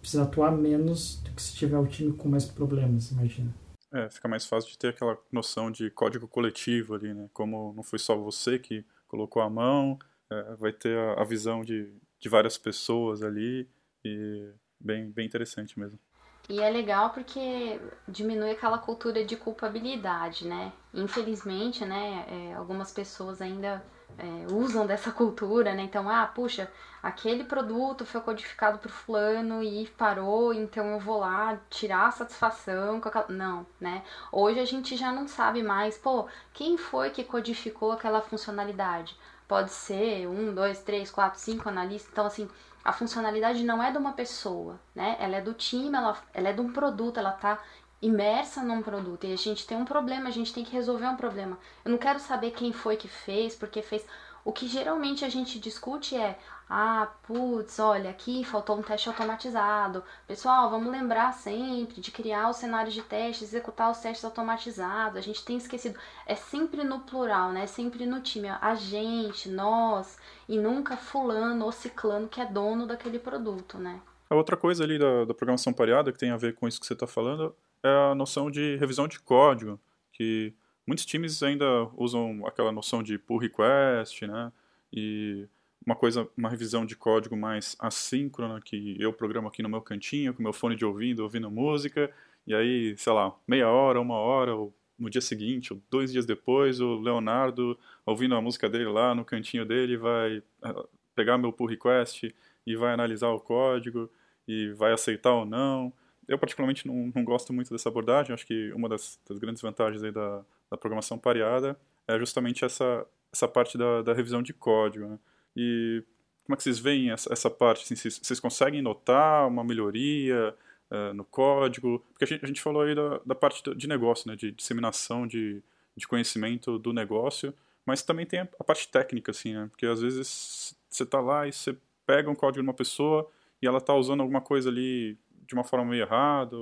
precisa 0.00 0.24
atuar 0.24 0.52
menos 0.52 1.20
do 1.24 1.30
que 1.30 1.42
se 1.42 1.54
tiver 1.54 1.78
o 1.78 1.86
time 1.86 2.12
com 2.12 2.28
mais 2.28 2.44
problemas, 2.44 3.10
imagina. 3.10 3.52
É, 3.96 4.10
fica 4.10 4.28
mais 4.28 4.44
fácil 4.44 4.70
de 4.70 4.76
ter 4.76 4.88
aquela 4.88 5.16
noção 5.32 5.70
de 5.70 5.88
código 5.90 6.28
coletivo 6.28 6.94
ali, 6.94 7.14
né? 7.14 7.30
Como 7.32 7.72
não 7.74 7.82
foi 7.82 7.98
só 7.98 8.14
você 8.14 8.58
que 8.58 8.84
colocou 9.08 9.40
a 9.40 9.48
mão, 9.48 9.98
é, 10.30 10.54
vai 10.56 10.70
ter 10.70 10.98
a, 10.98 11.22
a, 11.22 11.24
visão 11.24 11.62
de, 11.64 11.90
de 12.20 12.28
várias 12.28 12.58
pessoas 12.58 13.22
ali 13.22 13.66
e 14.04 14.50
bem, 14.78 15.10
bem 15.10 15.24
interessante 15.24 15.78
mesmo. 15.78 15.98
E 16.46 16.60
é 16.60 16.68
legal 16.68 17.10
porque 17.10 17.80
diminui 18.06 18.50
aquela 18.50 18.76
cultura 18.76 19.24
de 19.24 19.34
culpabilidade, 19.34 20.46
né? 20.46 20.72
Infelizmente, 20.92 21.84
né, 21.84 22.26
é, 22.28 22.54
algumas 22.54 22.92
pessoas 22.92 23.40
ainda 23.40 23.82
é, 24.18 24.52
usam 24.52 24.86
dessa 24.86 25.12
cultura, 25.12 25.74
né? 25.74 25.82
Então, 25.82 26.08
ah, 26.08 26.26
puxa, 26.26 26.70
aquele 27.02 27.44
produto 27.44 28.04
foi 28.06 28.20
codificado 28.20 28.78
por 28.78 28.90
fulano 28.90 29.62
e 29.62 29.86
parou, 29.98 30.54
então 30.54 30.86
eu 30.92 31.00
vou 31.00 31.18
lá 31.18 31.58
tirar 31.70 32.08
a 32.08 32.10
satisfação 32.10 33.00
com 33.00 33.08
aquela... 33.08 33.26
Não, 33.28 33.66
né? 33.80 34.02
Hoje 34.32 34.60
a 34.60 34.64
gente 34.64 34.96
já 34.96 35.12
não 35.12 35.28
sabe 35.28 35.62
mais, 35.62 35.98
pô, 35.98 36.26
quem 36.52 36.76
foi 36.76 37.10
que 37.10 37.24
codificou 37.24 37.92
aquela 37.92 38.20
funcionalidade? 38.20 39.16
Pode 39.46 39.70
ser 39.70 40.26
um, 40.26 40.54
dois, 40.54 40.82
três, 40.82 41.10
quatro, 41.10 41.38
cinco 41.38 41.68
analistas. 41.68 42.10
Então, 42.10 42.26
assim, 42.26 42.48
a 42.84 42.92
funcionalidade 42.92 43.64
não 43.64 43.82
é 43.82 43.90
de 43.90 43.98
uma 43.98 44.12
pessoa, 44.12 44.78
né? 44.94 45.16
Ela 45.20 45.36
é 45.36 45.40
do 45.40 45.52
time, 45.52 45.96
ela, 45.96 46.16
ela 46.32 46.48
é 46.48 46.52
de 46.52 46.60
um 46.60 46.72
produto, 46.72 47.18
ela 47.18 47.32
tá 47.32 47.58
imersa 48.00 48.62
num 48.62 48.82
produto 48.82 49.24
e 49.24 49.32
a 49.32 49.36
gente 49.36 49.66
tem 49.66 49.76
um 49.76 49.84
problema, 49.84 50.28
a 50.28 50.32
gente 50.32 50.52
tem 50.52 50.64
que 50.64 50.72
resolver 50.72 51.06
um 51.06 51.16
problema. 51.16 51.58
Eu 51.84 51.90
não 51.90 51.98
quero 51.98 52.18
saber 52.18 52.50
quem 52.50 52.72
foi 52.72 52.96
que 52.96 53.08
fez, 53.08 53.54
porque 53.54 53.82
fez. 53.82 54.04
O 54.44 54.52
que 54.52 54.68
geralmente 54.68 55.24
a 55.24 55.28
gente 55.28 55.58
discute 55.58 56.16
é: 56.16 56.38
ah, 56.70 57.08
putz, 57.26 57.78
olha, 57.78 58.10
aqui 58.10 58.44
faltou 58.44 58.78
um 58.78 58.82
teste 58.82 59.08
automatizado. 59.08 60.04
Pessoal, 60.26 60.70
vamos 60.70 60.92
lembrar 60.92 61.32
sempre 61.32 62.00
de 62.00 62.12
criar 62.12 62.50
os 62.50 62.56
cenários 62.56 62.94
de 62.94 63.02
teste, 63.02 63.44
executar 63.44 63.90
os 63.90 63.98
testes 63.98 64.24
automatizados. 64.24 65.18
A 65.18 65.20
gente 65.20 65.44
tem 65.44 65.56
esquecido. 65.56 65.98
É 66.26 66.36
sempre 66.36 66.84
no 66.84 67.00
plural, 67.00 67.50
né? 67.50 67.64
É 67.64 67.66
sempre 67.66 68.06
no 68.06 68.20
time. 68.20 68.48
A 68.48 68.74
gente, 68.76 69.48
nós, 69.48 70.16
e 70.48 70.58
nunca 70.58 70.96
fulano 70.96 71.64
ou 71.64 71.72
ciclano 71.72 72.28
que 72.28 72.40
é 72.40 72.46
dono 72.46 72.86
daquele 72.86 73.18
produto, 73.18 73.78
né? 73.78 74.00
A 74.28 74.34
outra 74.34 74.56
coisa 74.56 74.84
ali 74.84 74.98
da, 74.98 75.24
da 75.24 75.34
programação 75.34 75.72
pareada 75.72 76.12
que 76.12 76.18
tem 76.18 76.30
a 76.30 76.36
ver 76.36 76.54
com 76.54 76.68
isso 76.68 76.80
que 76.80 76.86
você 76.86 76.92
está 76.92 77.06
falando 77.06 77.54
é 77.86 78.10
a 78.12 78.14
noção 78.14 78.50
de 78.50 78.76
revisão 78.76 79.08
de 79.08 79.18
código, 79.20 79.80
que 80.12 80.52
muitos 80.86 81.06
times 81.06 81.42
ainda 81.42 81.66
usam 81.96 82.46
aquela 82.46 82.72
noção 82.72 83.02
de 83.02 83.18
pull 83.18 83.38
request, 83.38 84.26
né? 84.26 84.52
E 84.92 85.46
uma 85.84 85.94
coisa, 85.94 86.28
uma 86.36 86.48
revisão 86.48 86.84
de 86.84 86.96
código 86.96 87.36
mais 87.36 87.76
assíncrona 87.78 88.60
que 88.60 88.96
eu 89.00 89.12
programo 89.12 89.48
aqui 89.48 89.62
no 89.62 89.68
meu 89.68 89.80
cantinho, 89.80 90.34
com 90.34 90.42
meu 90.42 90.52
fone 90.52 90.74
de 90.74 90.84
ouvido, 90.84 91.22
ouvindo 91.22 91.50
música, 91.50 92.10
e 92.46 92.54
aí, 92.54 92.96
sei 92.96 93.12
lá, 93.12 93.34
meia 93.46 93.68
hora, 93.68 94.00
uma 94.00 94.16
hora, 94.16 94.54
ou 94.54 94.74
no 94.98 95.10
dia 95.10 95.20
seguinte, 95.20 95.72
ou 95.72 95.80
dois 95.90 96.12
dias 96.12 96.26
depois, 96.26 96.80
o 96.80 96.96
Leonardo, 97.00 97.78
ouvindo 98.04 98.34
a 98.34 98.40
música 98.40 98.68
dele 98.68 98.86
lá 98.86 99.14
no 99.14 99.24
cantinho 99.24 99.64
dele, 99.64 99.96
vai 99.96 100.42
eh, 100.64 100.84
pegar 101.14 101.38
meu 101.38 101.52
pull 101.52 101.66
request 101.66 102.34
e 102.66 102.76
vai 102.76 102.94
analisar 102.94 103.28
o 103.28 103.40
código 103.40 104.10
e 104.48 104.70
vai 104.72 104.92
aceitar 104.92 105.32
ou 105.34 105.44
não. 105.44 105.92
Eu, 106.28 106.38
particularmente, 106.38 106.86
não, 106.86 107.12
não 107.14 107.24
gosto 107.24 107.52
muito 107.52 107.70
dessa 107.70 107.88
abordagem. 107.88 108.34
Acho 108.34 108.46
que 108.46 108.72
uma 108.72 108.88
das, 108.88 109.18
das 109.28 109.38
grandes 109.38 109.62
vantagens 109.62 110.02
aí 110.02 110.10
da, 110.10 110.44
da 110.70 110.76
programação 110.76 111.18
pareada 111.18 111.78
é 112.08 112.18
justamente 112.18 112.64
essa, 112.64 113.06
essa 113.32 113.46
parte 113.46 113.78
da, 113.78 114.02
da 114.02 114.12
revisão 114.12 114.42
de 114.42 114.52
código. 114.52 115.06
Né? 115.06 115.18
E 115.56 116.02
como 116.44 116.54
é 116.54 116.56
que 116.56 116.62
vocês 116.62 116.78
veem 116.78 117.10
essa, 117.10 117.32
essa 117.32 117.50
parte? 117.50 117.84
Assim, 117.84 117.96
vocês, 117.96 118.18
vocês, 118.22 118.40
conseguem 118.40 118.82
notar 118.82 119.46
uma 119.48 119.64
melhoria 119.64 120.54
uh, 120.90 121.14
no 121.14 121.24
código? 121.24 122.04
Porque 122.12 122.24
a 122.24 122.26
gente, 122.26 122.44
a 122.44 122.48
gente 122.48 122.60
falou 122.60 122.82
aí 122.82 122.94
da, 122.94 123.20
da 123.24 123.34
parte 123.34 123.62
de 123.74 123.88
negócio, 123.88 124.30
né? 124.30 124.36
de 124.36 124.50
disseminação 124.50 125.26
de, 125.26 125.62
de 125.96 126.06
conhecimento 126.06 126.78
do 126.78 126.92
negócio, 126.92 127.54
mas 127.84 128.02
também 128.02 128.26
tem 128.26 128.40
a, 128.40 128.48
a 128.58 128.64
parte 128.64 128.88
técnica, 128.88 129.30
assim, 129.30 129.54
né? 129.54 129.66
porque 129.70 129.86
às 129.86 130.00
vezes 130.00 130.76
você 130.88 131.02
está 131.02 131.20
lá 131.20 131.46
e 131.46 131.52
você 131.52 131.76
pega 132.06 132.30
um 132.30 132.34
código 132.34 132.62
de 132.62 132.68
uma 132.68 132.74
pessoa 132.74 133.28
e 133.60 133.66
ela 133.66 133.78
está 133.78 133.94
usando 133.94 134.20
alguma 134.20 134.40
coisa 134.40 134.70
ali 134.70 135.18
de 135.46 135.54
uma 135.54 135.64
forma 135.64 135.84
meio 135.86 136.02
errada, 136.02 136.56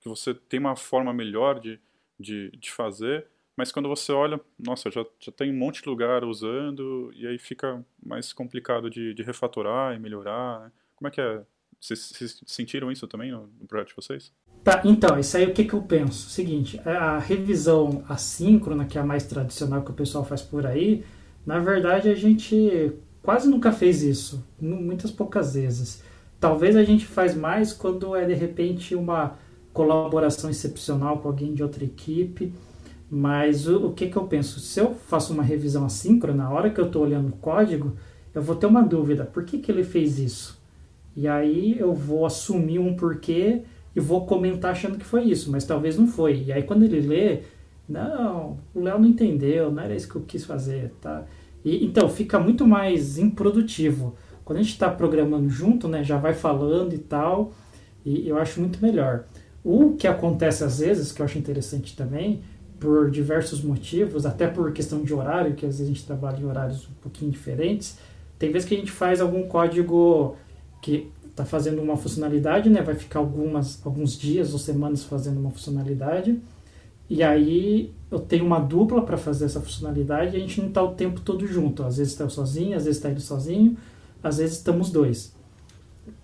que 0.00 0.08
você 0.08 0.34
tem 0.34 0.58
uma 0.58 0.76
forma 0.76 1.12
melhor 1.12 1.60
de, 1.60 1.78
de, 2.18 2.50
de 2.56 2.70
fazer, 2.70 3.26
mas 3.56 3.70
quando 3.70 3.88
você 3.88 4.10
olha, 4.12 4.40
nossa, 4.58 4.90
já, 4.90 5.04
já 5.18 5.30
tem 5.30 5.52
um 5.52 5.58
monte 5.58 5.82
de 5.82 5.88
lugar 5.88 6.24
usando, 6.24 7.12
e 7.14 7.26
aí 7.26 7.38
fica 7.38 7.84
mais 8.02 8.32
complicado 8.32 8.88
de, 8.88 9.12
de 9.12 9.22
refatorar 9.22 9.94
e 9.94 9.98
melhorar. 9.98 10.60
Né? 10.60 10.72
Como 10.96 11.08
é 11.08 11.10
que 11.10 11.20
é? 11.20 11.42
Vocês, 11.78 12.12
vocês, 12.14 12.42
sentiram 12.46 12.90
isso 12.90 13.06
também 13.06 13.30
no, 13.30 13.50
no 13.60 13.66
projeto 13.66 13.88
de 13.88 13.96
vocês? 13.96 14.32
Tá, 14.64 14.82
então, 14.84 15.18
isso 15.18 15.36
aí 15.36 15.46
o 15.46 15.52
que, 15.52 15.64
que 15.64 15.74
eu 15.74 15.82
penso? 15.82 16.30
Seguinte, 16.30 16.80
a 16.86 17.18
revisão 17.18 18.04
assíncrona, 18.08 18.84
que 18.84 18.96
é 18.96 19.00
a 19.00 19.04
mais 19.04 19.24
tradicional 19.24 19.82
que 19.82 19.90
o 19.90 19.94
pessoal 19.94 20.24
faz 20.24 20.42
por 20.42 20.66
aí, 20.66 21.04
na 21.46 21.58
verdade 21.58 22.08
a 22.08 22.14
gente 22.14 22.92
quase 23.22 23.48
nunca 23.48 23.72
fez 23.72 24.02
isso, 24.02 24.46
muitas 24.60 25.10
poucas 25.10 25.54
vezes. 25.54 26.02
Talvez 26.40 26.74
a 26.74 26.82
gente 26.82 27.06
faz 27.06 27.36
mais 27.36 27.72
quando 27.72 28.16
é 28.16 28.24
de 28.24 28.34
repente 28.34 28.94
uma 28.94 29.36
colaboração 29.72 30.50
excepcional 30.50 31.18
com 31.18 31.28
alguém 31.28 31.52
de 31.54 31.62
outra 31.62 31.84
equipe. 31.84 32.52
Mas 33.10 33.68
o, 33.68 33.88
o 33.88 33.92
que, 33.92 34.08
que 34.08 34.16
eu 34.16 34.24
penso? 34.24 34.60
Se 34.60 34.80
eu 34.80 34.94
faço 34.94 35.32
uma 35.32 35.42
revisão 35.42 35.84
assíncrona, 35.84 36.44
na 36.44 36.50
hora 36.50 36.70
que 36.70 36.80
eu 36.80 36.86
estou 36.86 37.02
olhando 37.02 37.28
o 37.28 37.36
código, 37.36 37.92
eu 38.34 38.40
vou 38.40 38.56
ter 38.56 38.66
uma 38.66 38.82
dúvida: 38.82 39.24
por 39.24 39.44
que, 39.44 39.58
que 39.58 39.70
ele 39.70 39.84
fez 39.84 40.18
isso? 40.18 40.58
E 41.16 41.26
aí 41.26 41.76
eu 41.78 41.92
vou 41.92 42.24
assumir 42.24 42.78
um 42.78 42.94
porquê 42.94 43.62
e 43.94 44.00
vou 44.00 44.24
comentar 44.24 44.70
achando 44.70 44.96
que 44.96 45.04
foi 45.04 45.24
isso, 45.24 45.50
mas 45.50 45.64
talvez 45.64 45.98
não 45.98 46.06
foi. 46.06 46.44
E 46.46 46.52
aí 46.52 46.62
quando 46.62 46.84
ele 46.84 47.00
lê, 47.00 47.40
não, 47.88 48.58
o 48.72 48.80
Léo 48.80 49.00
não 49.00 49.08
entendeu, 49.08 49.72
não 49.72 49.82
era 49.82 49.94
isso 49.94 50.08
que 50.08 50.16
eu 50.16 50.22
quis 50.22 50.44
fazer, 50.44 50.92
tá? 51.00 51.24
E, 51.64 51.84
então 51.84 52.08
fica 52.08 52.38
muito 52.38 52.66
mais 52.66 53.18
improdutivo. 53.18 54.14
Quando 54.50 54.58
a 54.58 54.62
gente 54.64 54.72
está 54.72 54.90
programando 54.90 55.48
junto, 55.48 55.86
né, 55.86 56.02
já 56.02 56.18
vai 56.18 56.34
falando 56.34 56.92
e 56.92 56.98
tal, 56.98 57.52
e 58.04 58.28
eu 58.28 58.36
acho 58.36 58.58
muito 58.58 58.82
melhor. 58.82 59.22
O 59.62 59.92
que 59.92 60.08
acontece 60.08 60.64
às 60.64 60.80
vezes, 60.80 61.12
que 61.12 61.22
eu 61.22 61.24
acho 61.24 61.38
interessante 61.38 61.94
também, 61.94 62.40
por 62.80 63.12
diversos 63.12 63.62
motivos, 63.62 64.26
até 64.26 64.48
por 64.48 64.72
questão 64.72 65.04
de 65.04 65.14
horário, 65.14 65.54
que 65.54 65.64
às 65.64 65.76
vezes 65.76 65.86
a 65.86 65.94
gente 65.94 66.04
trabalha 66.04 66.40
em 66.40 66.44
horários 66.44 66.88
um 66.88 67.00
pouquinho 67.00 67.30
diferentes, 67.30 67.96
tem 68.40 68.50
vezes 68.50 68.68
que 68.68 68.74
a 68.74 68.78
gente 68.78 68.90
faz 68.90 69.20
algum 69.20 69.44
código 69.44 70.34
que 70.82 71.06
está 71.30 71.44
fazendo 71.44 71.80
uma 71.80 71.96
funcionalidade, 71.96 72.68
né, 72.68 72.82
vai 72.82 72.96
ficar 72.96 73.20
algumas, 73.20 73.80
alguns 73.86 74.18
dias 74.18 74.52
ou 74.52 74.58
semanas 74.58 75.04
fazendo 75.04 75.38
uma 75.38 75.52
funcionalidade, 75.52 76.40
e 77.08 77.22
aí 77.22 77.92
eu 78.10 78.18
tenho 78.18 78.44
uma 78.44 78.58
dupla 78.58 79.02
para 79.02 79.16
fazer 79.16 79.44
essa 79.44 79.60
funcionalidade 79.60 80.34
e 80.34 80.38
a 80.38 80.40
gente 80.40 80.60
não 80.60 80.70
está 80.70 80.82
o 80.82 80.92
tempo 80.94 81.20
todo 81.20 81.46
junto. 81.46 81.84
Às 81.84 81.98
vezes 81.98 82.12
está 82.12 82.28
sozinho, 82.28 82.76
às 82.76 82.84
vezes 82.84 82.98
está 82.98 83.10
ele 83.10 83.20
sozinho, 83.20 83.76
às 84.22 84.38
vezes 84.38 84.56
estamos 84.56 84.90
dois. 84.90 85.34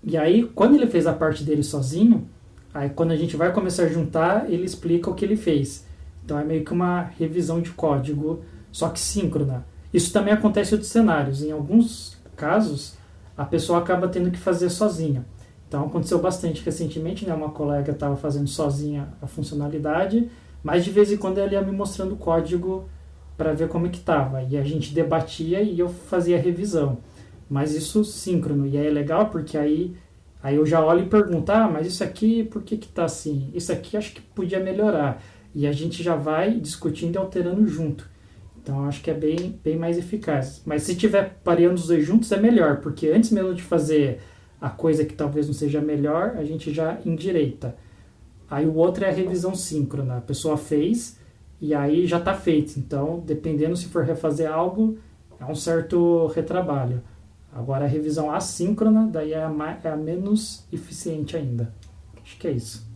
E 0.02 0.16
aí, 0.16 0.44
quando 0.54 0.74
ele 0.74 0.86
fez 0.86 1.06
a 1.06 1.12
parte 1.12 1.42
dele 1.42 1.62
sozinho, 1.62 2.28
aí 2.72 2.90
quando 2.90 3.10
a 3.10 3.16
gente 3.16 3.36
vai 3.36 3.52
começar 3.52 3.84
a 3.84 3.88
juntar, 3.88 4.50
ele 4.50 4.64
explica 4.64 5.10
o 5.10 5.14
que 5.14 5.24
ele 5.24 5.36
fez. 5.36 5.84
Então 6.24 6.38
é 6.38 6.44
meio 6.44 6.64
que 6.64 6.72
uma 6.72 7.02
revisão 7.18 7.60
de 7.60 7.70
código, 7.70 8.42
só 8.72 8.88
que 8.88 9.00
síncrona. 9.00 9.64
Isso 9.92 10.12
também 10.12 10.34
acontece 10.34 10.72
em 10.72 10.74
outros 10.74 10.90
cenários. 10.90 11.42
Em 11.42 11.52
alguns 11.52 12.18
casos, 12.36 12.94
a 13.36 13.44
pessoa 13.44 13.78
acaba 13.78 14.08
tendo 14.08 14.30
que 14.30 14.38
fazer 14.38 14.70
sozinha. 14.70 15.24
Então 15.68 15.84
aconteceu 15.86 16.18
bastante 16.18 16.64
recentemente, 16.64 17.26
né? 17.26 17.34
Uma 17.34 17.50
colega 17.50 17.92
estava 17.92 18.16
fazendo 18.16 18.48
sozinha 18.48 19.08
a 19.20 19.26
funcionalidade, 19.26 20.30
mas 20.62 20.84
de 20.84 20.90
vez 20.90 21.10
em 21.10 21.16
quando 21.16 21.38
ela 21.38 21.52
ia 21.52 21.62
me 21.62 21.72
mostrando 21.72 22.14
o 22.14 22.16
código 22.16 22.88
para 23.36 23.52
ver 23.52 23.68
como 23.68 23.86
é 23.86 23.88
que 23.88 23.98
estava. 23.98 24.42
E 24.42 24.56
a 24.56 24.62
gente 24.62 24.94
debatia 24.94 25.60
e 25.62 25.78
eu 25.78 25.88
fazia 25.88 26.36
a 26.36 26.40
revisão 26.40 26.98
mas 27.48 27.74
isso 27.74 28.04
síncrono. 28.04 28.66
E 28.66 28.76
aí 28.76 28.86
é 28.86 28.90
legal 28.90 29.30
porque 29.30 29.56
aí, 29.56 29.94
aí 30.42 30.56
eu 30.56 30.66
já 30.66 30.84
olho 30.84 31.04
e 31.04 31.08
pergunto, 31.08 31.50
ah, 31.52 31.68
mas 31.68 31.86
isso 31.86 32.02
aqui 32.02 32.44
por 32.44 32.62
que 32.62 32.76
que 32.76 32.88
tá 32.88 33.04
assim? 33.04 33.50
Isso 33.54 33.72
aqui 33.72 33.96
acho 33.96 34.12
que 34.12 34.20
podia 34.20 34.60
melhorar. 34.60 35.22
E 35.54 35.66
a 35.66 35.72
gente 35.72 36.02
já 36.02 36.16
vai 36.16 36.58
discutindo 36.60 37.14
e 37.14 37.18
alterando 37.18 37.66
junto. 37.66 38.08
Então 38.62 38.84
acho 38.84 39.00
que 39.02 39.10
é 39.10 39.14
bem, 39.14 39.58
bem 39.62 39.76
mais 39.76 39.96
eficaz. 39.96 40.62
Mas 40.66 40.82
se 40.82 40.96
tiver 40.96 41.38
pareando 41.44 41.76
os 41.76 41.86
dois 41.86 42.04
juntos 42.04 42.30
é 42.32 42.40
melhor, 42.40 42.78
porque 42.78 43.08
antes 43.08 43.30
mesmo 43.30 43.54
de 43.54 43.62
fazer 43.62 44.20
a 44.60 44.68
coisa 44.68 45.04
que 45.04 45.14
talvez 45.14 45.46
não 45.46 45.54
seja 45.54 45.80
melhor, 45.80 46.34
a 46.36 46.44
gente 46.44 46.72
já 46.72 46.98
endireita. 47.04 47.76
Aí 48.50 48.66
o 48.66 48.74
outro 48.74 49.04
é 49.04 49.08
a 49.08 49.12
revisão 49.12 49.54
síncrona. 49.54 50.18
A 50.18 50.20
pessoa 50.20 50.56
fez 50.56 51.18
e 51.60 51.74
aí 51.74 52.06
já 52.06 52.18
está 52.18 52.34
feito. 52.34 52.78
Então, 52.78 53.22
dependendo 53.24 53.76
se 53.76 53.86
for 53.86 54.04
refazer 54.04 54.50
algo, 54.50 54.98
é 55.40 55.44
um 55.44 55.54
certo 55.54 56.26
retrabalho. 56.28 57.02
Agora 57.56 57.86
a 57.86 57.88
revisão 57.88 58.30
assíncrona, 58.30 59.06
daí 59.06 59.32
é 59.32 59.42
a, 59.42 59.48
mais, 59.48 59.82
é 59.82 59.90
a 59.90 59.96
menos 59.96 60.66
eficiente 60.70 61.36
ainda. 61.36 61.72
Acho 62.22 62.36
que 62.36 62.48
é 62.48 62.50
isso. 62.50 62.86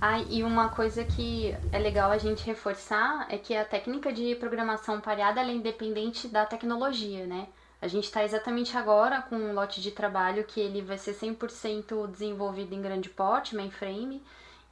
Ah, 0.00 0.20
e 0.20 0.44
uma 0.44 0.68
coisa 0.68 1.04
que 1.04 1.54
é 1.72 1.78
legal 1.78 2.12
a 2.12 2.16
gente 2.16 2.46
reforçar 2.46 3.26
é 3.28 3.36
que 3.36 3.54
a 3.54 3.64
técnica 3.64 4.12
de 4.12 4.34
programação 4.36 5.00
pareada 5.00 5.40
é 5.40 5.52
independente 5.52 6.28
da 6.28 6.46
tecnologia, 6.46 7.26
né? 7.26 7.48
A 7.82 7.88
gente 7.88 8.04
está 8.04 8.22
exatamente 8.22 8.76
agora 8.76 9.22
com 9.22 9.36
um 9.36 9.52
lote 9.54 9.80
de 9.80 9.90
trabalho 9.90 10.44
que 10.44 10.60
ele 10.60 10.80
vai 10.82 10.96
ser 10.96 11.14
100% 11.14 12.08
desenvolvido 12.12 12.72
em 12.72 12.80
grande 12.80 13.10
porte, 13.10 13.56
mainframe, 13.56 14.22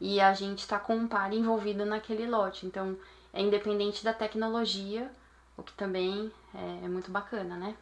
e 0.01 0.21
a 0.21 0.33
gente 0.33 0.61
está 0.61 0.79
com 0.79 0.95
um 0.95 1.09
par 1.09 1.33
envolvido 1.33 1.85
naquele 1.85 2.27
lote. 2.27 2.67
Então, 2.67 2.97
é 3.33 3.43
independente 3.43 4.05
da 4.05 4.13
tecnologia, 4.13 5.11
o 5.57 5.63
que 5.63 5.73
também 5.73 6.31
é, 6.55 6.85
é 6.85 6.89
muito 6.89 7.11
bacana, 7.11 7.57
né? 7.57 7.75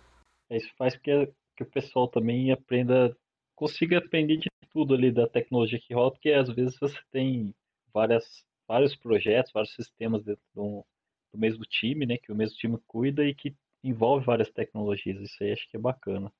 Isso 0.51 0.71
faz 0.77 0.97
que, 0.97 1.27
que 1.57 1.63
o 1.63 1.71
pessoal 1.71 2.09
também 2.09 2.53
aprenda, 2.53 3.17
consiga 3.55 3.99
aprender 3.99 4.37
de 4.39 4.49
tudo 4.71 4.95
ali 4.95 5.11
da 5.11 5.27
tecnologia 5.27 5.81
que 5.81 5.95
rola, 5.95 6.13
porque 6.13 6.31
às 6.33 6.49
vezes 6.51 6.79
você 6.79 6.99
tem 7.11 7.55
várias, 7.93 8.45
vários 8.69 8.95
projetos, 8.95 9.53
vários 9.53 9.75
sistemas 9.75 10.23
dentro 10.25 10.43
do, 10.55 10.85
do 11.33 11.39
mesmo 11.39 11.65
time, 11.65 12.07
né, 12.07 12.19
que 12.19 12.31
o 12.33 12.37
mesmo 12.37 12.57
time 12.57 12.79
cuida 12.87 13.25
e 13.25 13.35
que 13.35 13.55
envolve 13.83 14.25
várias 14.27 14.51
tecnologias. 14.51 15.21
Isso 15.21 15.43
aí 15.43 15.53
acho 15.53 15.69
que 15.71 15.77
é 15.77 15.81
bacana. 15.81 16.33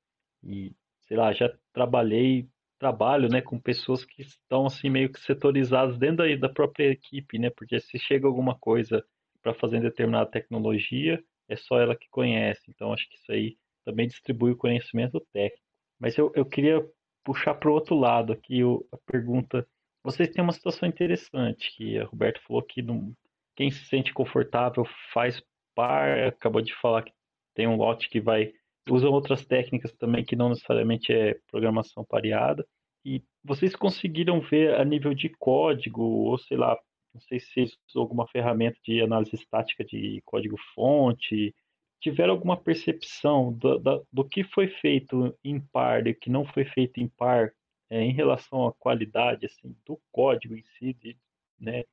E, 0.45 0.73
sei 1.03 1.17
lá, 1.17 1.33
já 1.33 1.53
trabalhei, 1.73 2.49
trabalho, 2.79 3.29
né, 3.29 3.41
com 3.41 3.59
pessoas 3.59 4.05
que 4.05 4.23
estão 4.23 4.67
assim 4.67 4.91
meio 4.91 5.11
que 5.11 5.21
setorizadas 5.21 5.99
dentro 5.99 6.19
da, 6.19 6.49
da 6.49 6.53
própria 6.53 6.91
equipe, 6.91 7.39
né, 7.39 7.51
porque 7.51 7.81
se 7.81 7.99
chega 7.99 8.27
alguma 8.27 8.59
coisa 8.59 9.05
para 9.43 9.55
fazer 9.55 9.81
determinada 9.81 10.31
tecnologia, 10.31 11.23
é 11.49 11.57
só 11.57 11.81
ela 11.81 11.97
que 11.97 12.09
conhece. 12.11 12.63
Então 12.69 12.93
acho 12.93 13.09
que 13.09 13.17
isso 13.17 13.33
aí 13.33 13.57
também 13.87 14.09
distribui 14.09 14.51
o 14.51 14.57
conhecimento 14.57 15.25
técnico. 15.33 15.63
Mas 15.99 16.19
eu, 16.19 16.31
eu 16.35 16.45
queria 16.45 16.85
puxar 17.25 17.55
para 17.55 17.71
o 17.71 17.73
outro 17.73 17.95
lado 17.95 18.33
aqui 18.33 18.63
o, 18.63 18.87
a 18.93 18.99
pergunta. 19.11 19.67
Vocês 20.05 20.29
têm 20.29 20.43
uma 20.43 20.53
situação 20.53 20.89
interessante, 20.89 21.75
que 21.77 21.99
a 21.99 22.05
Roberto 22.05 22.43
falou 22.47 22.63
que 22.63 22.83
não, 22.83 23.15
quem 23.57 23.71
se 23.71 23.85
sente 23.87 24.13
confortável 24.13 24.85
faz 25.13 25.43
par, 25.75 26.29
acabou 26.29 26.61
de 26.61 26.75
falar 26.81 27.03
que 27.03 27.13
tem 27.55 27.67
um 27.67 27.77
lote 27.77 28.09
que 28.09 28.21
vai 28.21 28.53
usam 28.89 29.11
outras 29.11 29.45
técnicas 29.45 29.93
também 29.97 30.25
que 30.25 30.37
não 30.37 30.51
necessariamente 30.51 31.13
é 31.13 31.37
programação 31.51 32.05
pareada. 32.05 32.65
E 33.05 33.23
vocês 33.43 33.75
conseguiram 33.75 34.41
ver 34.41 34.75
a 34.75 34.85
nível 34.85 35.15
de 35.15 35.29
código, 35.29 36.03
ou 36.03 36.39
sei 36.39 36.57
lá, 36.57 36.77
não 37.15 37.21
sei 37.23 37.41
se 37.41 37.63
usou 37.89 38.03
alguma 38.03 38.29
ferramenta 38.29 38.79
de 38.85 39.01
análise 39.01 39.35
estática 39.35 39.85
de 39.85 40.21
código-fonte, 40.25 41.55
tiveram 42.01 42.33
alguma 42.33 42.57
percepção 42.57 43.53
do, 43.53 43.79
do, 43.79 44.07
do, 44.13 44.25
que 44.25 44.45
foi 44.45 44.69
feito 44.69 45.37
em 45.43 45.61
par 45.61 46.07
e 46.07 46.15
que 46.15 46.31
não 46.31 46.45
foi 46.45 46.65
feito 46.65 47.01
em 47.01 47.09
par 47.09 47.53
é, 47.91 48.03
em 48.03 48.13
relação 48.13 48.67
à 48.67 48.73
qualidade 48.73 49.47
assim, 49.47 49.75
do 49.87 49.99
código 50.13 50.55
em 50.55 50.65
si, 50.79 50.93
de, 50.95 51.17
né? 51.59 51.85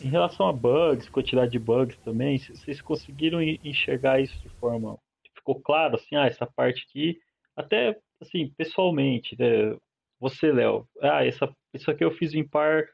em 0.00 0.08
relação 0.08 0.48
a 0.48 0.52
bugs, 0.52 1.08
quantidade 1.08 1.52
de 1.52 1.58
bugs 1.58 1.96
também, 1.98 2.38
vocês 2.38 2.80
conseguiram 2.80 3.42
enxergar 3.42 4.20
isso 4.20 4.38
de 4.40 4.48
forma 4.48 4.98
ficou 5.40 5.60
claro, 5.60 5.96
assim, 5.96 6.14
ah, 6.14 6.26
essa 6.26 6.46
parte 6.46 6.86
aqui, 6.88 7.18
até, 7.56 7.98
assim, 8.20 8.52
pessoalmente, 8.56 9.36
né? 9.38 9.76
Você, 10.20 10.52
Léo, 10.52 10.86
ah, 11.00 11.24
essa, 11.24 11.50
isso 11.74 11.90
aqui 11.90 12.04
eu 12.04 12.10
fiz 12.12 12.34
em 12.34 12.46
par, 12.46 12.86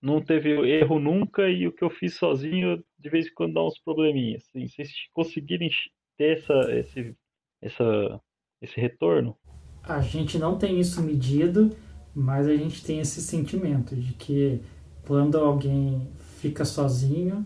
não 0.00 0.20
teve 0.22 0.50
erro 0.68 0.98
nunca, 1.00 1.48
e 1.48 1.66
o 1.66 1.72
que 1.72 1.82
eu 1.82 1.90
fiz 1.90 2.14
sozinho, 2.16 2.84
de 2.98 3.08
vez 3.08 3.26
em 3.26 3.34
quando 3.34 3.54
dá 3.54 3.64
uns 3.64 3.78
probleminhas. 3.78 4.44
Assim, 4.48 4.68
vocês 4.68 4.92
conseguirem 5.12 5.70
ter 6.16 6.38
essa, 6.38 6.54
esse, 6.72 7.16
essa, 7.60 8.20
esse 8.60 8.80
retorno? 8.80 9.36
A 9.82 10.00
gente 10.00 10.38
não 10.38 10.56
tem 10.56 10.80
isso 10.80 11.02
medido, 11.02 11.70
mas 12.14 12.46
a 12.46 12.56
gente 12.56 12.84
tem 12.84 13.00
esse 13.00 13.20
sentimento 13.20 13.94
de 13.94 14.12
que 14.14 14.60
quando 15.06 15.38
alguém 15.38 16.08
fica 16.40 16.64
sozinho, 16.64 17.44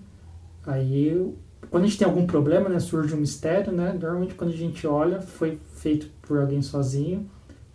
aí 0.64 1.34
quando 1.70 1.84
a 1.84 1.86
gente 1.86 1.98
tem 1.98 2.06
algum 2.06 2.26
problema, 2.26 2.68
né, 2.68 2.78
surge 2.78 3.14
um 3.14 3.18
mistério, 3.18 3.72
né? 3.72 3.92
Normalmente 3.92 4.34
quando 4.34 4.52
a 4.52 4.56
gente 4.56 4.86
olha, 4.86 5.20
foi 5.20 5.58
feito 5.74 6.08
por 6.22 6.38
alguém 6.38 6.62
sozinho 6.62 7.28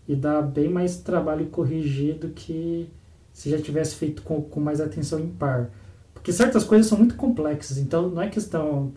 e 0.07 0.15
dá 0.15 0.41
bem 0.41 0.69
mais 0.69 0.97
trabalho 0.97 1.47
corrigir 1.47 2.15
do 2.15 2.29
que 2.29 2.89
se 3.31 3.49
já 3.49 3.61
tivesse 3.61 3.95
feito 3.95 4.21
com, 4.21 4.41
com 4.41 4.59
mais 4.59 4.79
atenção 4.79 5.19
em 5.19 5.29
par. 5.29 5.71
Porque 6.13 6.31
certas 6.31 6.63
coisas 6.63 6.87
são 6.87 6.97
muito 6.97 7.15
complexas, 7.15 7.77
então 7.77 8.09
não 8.09 8.21
é 8.21 8.29
questão 8.29 8.93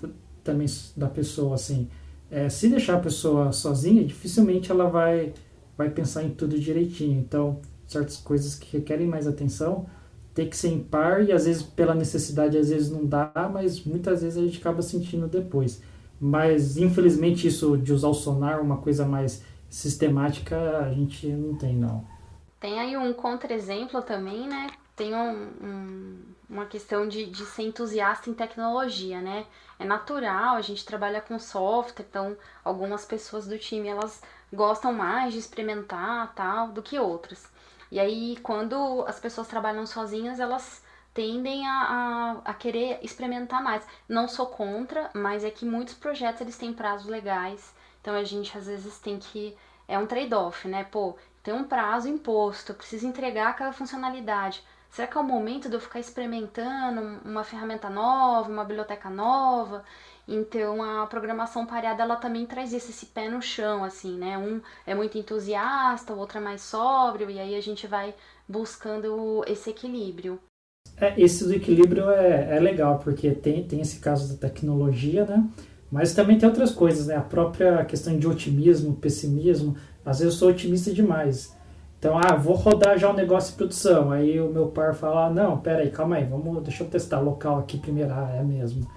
também 0.47 0.67
da 0.97 1.09
pessoa 1.09 1.57
assim. 1.57 1.89
É, 2.31 2.49
se 2.49 2.69
deixar 2.69 2.97
a 2.97 3.01
pessoa 3.01 3.53
sozinha, 3.53 4.05
dificilmente 4.05 4.71
ela 4.71 4.89
vai 4.89 5.35
vai 5.77 5.91
pensar 5.91 6.25
em 6.25 6.31
tudo 6.31 6.59
direitinho. 6.59 7.21
Então, 7.21 7.61
certas 7.87 8.17
coisas 8.17 8.55
que 8.55 8.79
requerem 8.79 9.07
mais 9.07 9.27
atenção, 9.27 9.87
ter 10.35 10.47
que 10.47 10.57
ser 10.57 10.69
em 10.69 10.79
par 10.79 11.23
e 11.23 11.33
às 11.33 11.45
vezes 11.45 11.63
pela 11.63 11.95
necessidade 11.95 12.57
às 12.57 12.71
vezes 12.71 12.91
não 12.91 13.05
dá, 13.05 13.31
mas 13.53 13.85
muitas 13.85 14.23
vezes 14.23 14.39
a 14.39 14.43
gente 14.43 14.59
acaba 14.59 14.81
sentindo 14.83 15.27
depois. 15.29 15.83
Mas 16.21 16.79
infelizmente 16.79 17.47
isso 17.47 17.77
de 17.77 17.93
usar 17.93 18.09
o 18.09 18.15
sonar, 18.15 18.63
uma 18.63 18.79
coisa 18.79 19.05
mais 19.05 19.43
sistemática, 19.69 20.79
a 20.79 20.93
gente 20.95 21.27
não 21.27 21.55
tem 21.57 21.77
não. 21.77 22.05
Tem 22.59 22.81
aí 22.81 22.97
um 22.97 23.13
contra-exemplo 23.13 24.01
também, 24.03 24.49
né? 24.49 24.69
Tem 24.97 25.15
um, 25.15 25.53
um, 25.63 26.23
uma 26.49 26.67
questão 26.67 27.07
de, 27.07 27.27
de 27.27 27.45
ser 27.45 27.63
entusiasta 27.63 28.31
em 28.31 28.35
tecnologia, 28.35 29.21
né? 29.21 29.47
É 29.79 29.85
natural, 29.85 30.57
a 30.57 30.63
gente 30.63 30.87
trabalha 30.87 31.21
com 31.21 31.39
software, 31.39 32.07
então 32.09 32.37
algumas 32.65 33.05
pessoas 33.05 33.47
do 33.47 33.59
time 33.59 33.89
elas 33.89 34.23
gostam 34.53 34.93
mais 34.93 35.35
de 35.35 35.39
experimentar 35.39 36.35
tal 36.35 36.69
do 36.69 36.83
que 36.83 36.99
outras. 36.99 37.47
E 37.91 38.01
aí, 38.01 38.39
quando 38.43 39.05
as 39.07 39.21
pessoas 39.21 39.47
trabalham 39.47 39.87
sozinhas, 39.87 40.41
elas 40.41 40.83
tendem 41.13 41.67
a, 41.67 42.43
a, 42.45 42.51
a, 42.51 42.55
querer 42.55 42.99
experimentar 43.03 43.63
mais. 43.63 43.87
Não 44.09 44.27
sou 44.29 44.47
contra, 44.47 45.11
mas 45.15 45.45
é 45.45 45.51
que 45.51 45.65
muitos 45.65 45.95
projetos 45.95 46.41
eles 46.41 46.59
têm 46.59 46.73
prazos 46.73 47.07
legais. 47.07 47.75
Então 48.01 48.15
a 48.15 48.25
gente 48.25 48.57
às 48.57 48.67
vezes 48.67 48.99
tem 48.99 49.19
que. 49.19 49.57
É 49.89 49.99
um 49.99 50.07
trade-off, 50.07 50.67
né? 50.69 50.85
Pô, 50.85 51.17
tem 51.43 51.55
um 51.55 51.65
prazo 51.65 52.09
imposto, 52.09 52.73
eu 52.73 52.77
preciso 52.77 53.07
entregar 53.07 53.51
aquela 53.51 53.73
funcionalidade. 53.73 54.63
Será 54.97 55.07
que 55.07 55.19
é 55.19 55.21
o 55.21 55.25
momento 55.25 55.69
de 55.69 55.75
eu 55.75 55.81
ficar 55.81 56.01
experimentando 56.01 57.21
uma 57.23 57.45
ferramenta 57.45 57.91
nova, 57.91 58.51
uma 58.51 58.65
biblioteca 58.65 59.11
nova? 59.11 59.85
Então 60.27 60.83
a 60.83 61.07
programação 61.07 61.67
pareada 61.67 62.03
ela 62.03 62.17
também 62.17 62.47
traz 62.47 62.73
isso, 62.73 62.89
esse 62.89 63.05
pé 63.05 63.29
no 63.29 63.43
chão, 63.43 63.85
assim, 63.85 64.17
né? 64.17 64.39
Um 64.39 64.59
é 64.87 64.95
muito 64.95 65.19
entusiasta, 65.19 66.15
o 66.15 66.19
outro 66.19 66.39
é 66.39 66.41
mais 66.41 66.63
sóbrio, 66.63 67.29
e 67.29 67.39
aí 67.39 67.55
a 67.55 67.61
gente 67.61 67.87
vai 67.87 68.15
buscando 68.49 69.45
esse 69.47 69.69
equilíbrio. 69.69 70.41
É, 70.97 71.21
esse 71.21 71.45
do 71.45 71.53
equilíbrio 71.53 72.09
é, 72.09 72.57
é 72.57 72.59
legal, 72.59 72.99
porque 72.99 73.33
tem, 73.33 73.69
tem 73.69 73.83
esse 73.83 74.01
caso 74.01 74.33
da 74.33 74.49
tecnologia, 74.49 75.27
né? 75.27 75.47
Mas 75.93 76.15
também 76.15 76.39
tem 76.39 76.49
outras 76.49 76.71
coisas, 76.71 77.09
né? 77.09 77.17
A 77.17 77.21
própria 77.21 77.85
questão 77.85 78.19
de 78.19 78.27
otimismo, 78.27 78.97
pessimismo. 78.97 79.77
Às 80.03 80.21
vezes 80.21 80.33
eu 80.33 80.39
sou 80.39 80.49
otimista 80.49 80.91
demais. 80.91 81.55
Então, 82.07 82.21
ah, 82.21 82.37
vou 82.37 82.55
rodar 82.55 82.97
já 82.97 83.11
um 83.11 83.15
negócio 83.15 83.51
de 83.51 83.57
produção. 83.57 84.13
Aí 84.13 84.41
o 84.41 84.49
meu 84.49 84.69
par 84.69 84.95
fala, 84.95 85.27
ah, 85.27 85.31
não, 85.31 85.61
pera 85.61 85.83
aí, 85.83 85.91
calma 85.91 86.15
aí, 86.15 86.25
vamos, 86.25 86.63
deixa 86.63 86.85
eu 86.85 86.89
testar 86.89 87.19
local 87.19 87.59
aqui 87.59 87.79
primeiro. 87.79 88.13
Ah, 88.13 88.31
é 88.33 88.45
mesmo. 88.45 88.89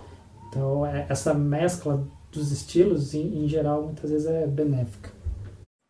Então, 0.47 0.85
é, 0.85 1.07
essa 1.09 1.33
mescla 1.33 2.07
dos 2.31 2.51
estilos, 2.51 3.15
em, 3.15 3.43
em, 3.43 3.47
geral, 3.47 3.81
muitas 3.81 4.11
vezes 4.11 4.27
é 4.27 4.45
benéfica. 4.45 5.11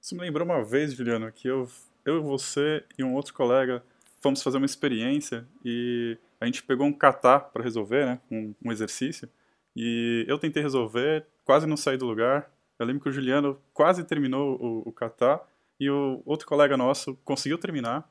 Isso 0.02 0.16
me 0.16 0.22
lembrou 0.22 0.46
uma 0.46 0.64
vez, 0.64 0.94
Juliano, 0.94 1.30
que 1.30 1.46
eu, 1.46 1.68
eu 2.06 2.24
você 2.24 2.86
e 2.98 3.04
um 3.04 3.14
outro 3.14 3.34
colega 3.34 3.84
fomos 4.22 4.42
fazer 4.42 4.56
uma 4.56 4.66
experiência 4.66 5.46
e 5.66 6.18
a 6.40 6.46
gente 6.46 6.64
pegou 6.64 6.88
um 6.88 6.94
kata 6.94 7.38
para 7.38 7.62
resolver, 7.62 8.06
né, 8.06 8.20
um, 8.32 8.54
um, 8.64 8.72
exercício, 8.72 9.28
e 9.76 10.24
eu 10.26 10.40
tentei 10.40 10.64
resolver, 10.64 11.26
quase 11.44 11.68
não 11.68 11.76
saí 11.76 11.98
do 11.98 12.06
lugar. 12.06 12.50
Eu 12.80 12.86
lembro 12.86 13.04
que 13.04 13.10
o 13.10 13.12
Juliano 13.12 13.60
quase 13.74 14.06
terminou 14.06 14.56
o, 14.56 14.88
o 14.88 14.92
kata 14.94 15.42
e 15.80 15.90
o 15.90 16.22
outro 16.26 16.48
colega 16.48 16.76
nosso 16.76 17.16
conseguiu 17.24 17.58
terminar. 17.58 18.10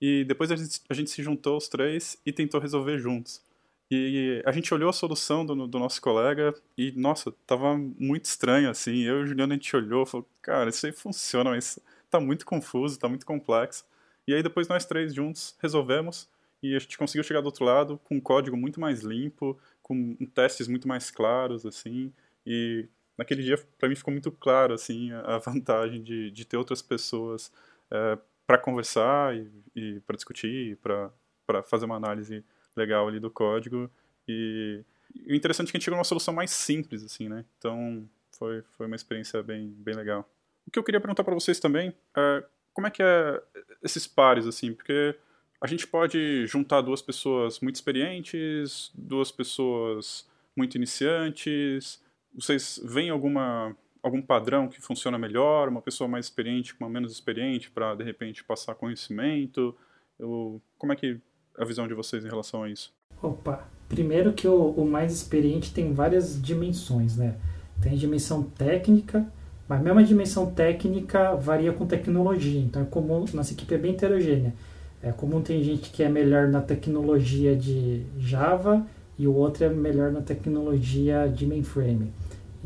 E 0.00 0.24
depois 0.24 0.50
a 0.52 0.56
gente, 0.56 0.82
a 0.88 0.94
gente 0.94 1.10
se 1.10 1.22
juntou 1.22 1.56
os 1.56 1.68
três 1.68 2.20
e 2.26 2.32
tentou 2.32 2.60
resolver 2.60 2.98
juntos. 2.98 3.42
E 3.90 4.42
a 4.44 4.50
gente 4.50 4.74
olhou 4.74 4.90
a 4.90 4.92
solução 4.92 5.46
do, 5.46 5.66
do, 5.66 5.78
nosso 5.78 6.00
colega 6.02 6.52
e, 6.76 6.90
nossa, 6.92 7.32
tava 7.46 7.76
muito 7.76 8.24
estranho, 8.24 8.68
assim. 8.68 9.02
Eu 9.02 9.20
e 9.20 9.22
o 9.22 9.26
Juliano, 9.26 9.52
a 9.52 9.56
gente 9.56 9.74
olhou 9.76 10.02
e 10.02 10.06
falou, 10.06 10.28
cara, 10.42 10.68
isso 10.68 10.84
aí 10.86 10.92
funciona, 10.92 11.50
mas 11.50 11.78
tá 12.10 12.18
muito 12.18 12.44
confuso, 12.44 12.98
tá 12.98 13.08
muito 13.08 13.24
complexo. 13.24 13.84
E 14.26 14.34
aí 14.34 14.42
depois 14.42 14.66
nós 14.66 14.84
três 14.84 15.14
juntos 15.14 15.54
resolvemos 15.62 16.28
e 16.62 16.74
a 16.74 16.78
gente 16.80 16.98
conseguiu 16.98 17.22
chegar 17.22 17.40
do 17.40 17.46
outro 17.46 17.64
lado 17.64 18.00
com 18.04 18.16
um 18.16 18.20
código 18.20 18.56
muito 18.56 18.80
mais 18.80 19.02
limpo, 19.02 19.56
com 19.82 20.16
testes 20.34 20.66
muito 20.66 20.88
mais 20.88 21.10
claros, 21.10 21.64
assim. 21.64 22.12
E 22.44 22.88
naquele 23.16 23.42
dia, 23.42 23.58
para 23.78 23.88
mim, 23.88 23.94
ficou 23.94 24.12
muito 24.12 24.30
claro, 24.30 24.74
assim, 24.74 25.12
a 25.12 25.38
vantagem 25.38 26.02
de, 26.02 26.30
de 26.30 26.44
ter 26.44 26.56
outras 26.56 26.82
pessoas 26.82 27.52
é, 27.90 28.18
para 28.46 28.58
conversar 28.58 29.36
e, 29.36 29.50
e 29.74 30.00
para 30.00 30.16
discutir, 30.16 30.78
para 30.78 31.62
fazer 31.64 31.86
uma 31.86 31.96
análise 31.96 32.44
legal 32.76 33.08
ali 33.08 33.18
do 33.18 33.30
código. 33.30 33.90
E, 34.28 34.82
e 35.14 35.32
o 35.32 35.36
interessante 35.36 35.68
é 35.68 35.70
que 35.72 35.76
a 35.76 35.78
gente 35.78 35.84
chegou 35.84 35.96
numa 35.96 36.04
solução 36.04 36.34
mais 36.34 36.50
simples, 36.50 37.04
assim, 37.04 37.28
né? 37.28 37.44
Então, 37.58 38.08
foi, 38.32 38.62
foi 38.76 38.86
uma 38.86 38.96
experiência 38.96 39.42
bem, 39.42 39.68
bem 39.78 39.94
legal. 39.94 40.28
O 40.66 40.70
que 40.70 40.78
eu 40.78 40.84
queria 40.84 41.00
perguntar 41.00 41.24
para 41.24 41.34
vocês 41.34 41.58
também 41.58 41.94
é 42.16 42.44
como 42.72 42.86
é 42.86 42.90
que 42.90 43.02
é 43.02 43.42
esses 43.82 44.06
pares, 44.06 44.46
assim, 44.46 44.74
porque 44.74 45.16
a 45.60 45.66
gente 45.66 45.86
pode 45.86 46.46
juntar 46.46 46.82
duas 46.82 47.00
pessoas 47.00 47.60
muito 47.60 47.76
experientes, 47.76 48.90
duas 48.94 49.32
pessoas 49.32 50.28
muito 50.54 50.74
iniciantes. 50.76 52.02
Vocês 52.36 52.80
veem 52.84 53.10
alguma 53.10 53.74
algum 54.02 54.22
padrão 54.22 54.68
que 54.68 54.80
funciona 54.80 55.18
melhor, 55.18 55.68
uma 55.68 55.82
pessoa 55.82 56.06
mais 56.06 56.26
experiente 56.26 56.74
com 56.74 56.84
uma 56.84 56.90
menos 56.90 57.10
experiente 57.10 57.68
para 57.70 57.94
de 57.96 58.04
repente 58.04 58.44
passar 58.44 58.74
conhecimento? 58.76 59.74
Eu, 60.18 60.62
como 60.78 60.92
é 60.92 60.96
que 60.96 61.18
a 61.58 61.64
visão 61.64 61.88
de 61.88 61.94
vocês 61.94 62.24
em 62.24 62.28
relação 62.28 62.62
a 62.62 62.68
isso? 62.68 62.94
Opa, 63.20 63.66
primeiro 63.88 64.32
que 64.32 64.46
o, 64.46 64.70
o 64.70 64.88
mais 64.88 65.12
experiente 65.12 65.72
tem 65.72 65.92
várias 65.92 66.40
dimensões, 66.40 67.16
né? 67.16 67.34
Tem 67.82 67.96
dimensão 67.96 68.44
técnica, 68.44 69.26
mas 69.68 69.82
mesmo 69.82 69.98
a 69.98 70.02
dimensão 70.02 70.50
técnica 70.52 71.34
varia 71.34 71.72
com 71.72 71.86
tecnologia. 71.86 72.60
Então 72.60 72.82
é 72.82 72.84
comum, 72.84 73.24
nossa 73.34 73.52
equipe 73.52 73.74
é 73.74 73.78
bem 73.78 73.92
heterogênea. 73.92 74.54
É 75.02 75.10
comum 75.10 75.40
tem 75.40 75.62
gente 75.62 75.90
que 75.90 76.02
é 76.02 76.08
melhor 76.08 76.48
na 76.48 76.60
tecnologia 76.60 77.56
de 77.56 78.04
Java 78.18 78.86
e 79.18 79.26
o 79.26 79.34
outro 79.34 79.64
é 79.64 79.68
melhor 79.68 80.12
na 80.12 80.20
tecnologia 80.20 81.28
de 81.28 81.46
mainframe. 81.46 82.12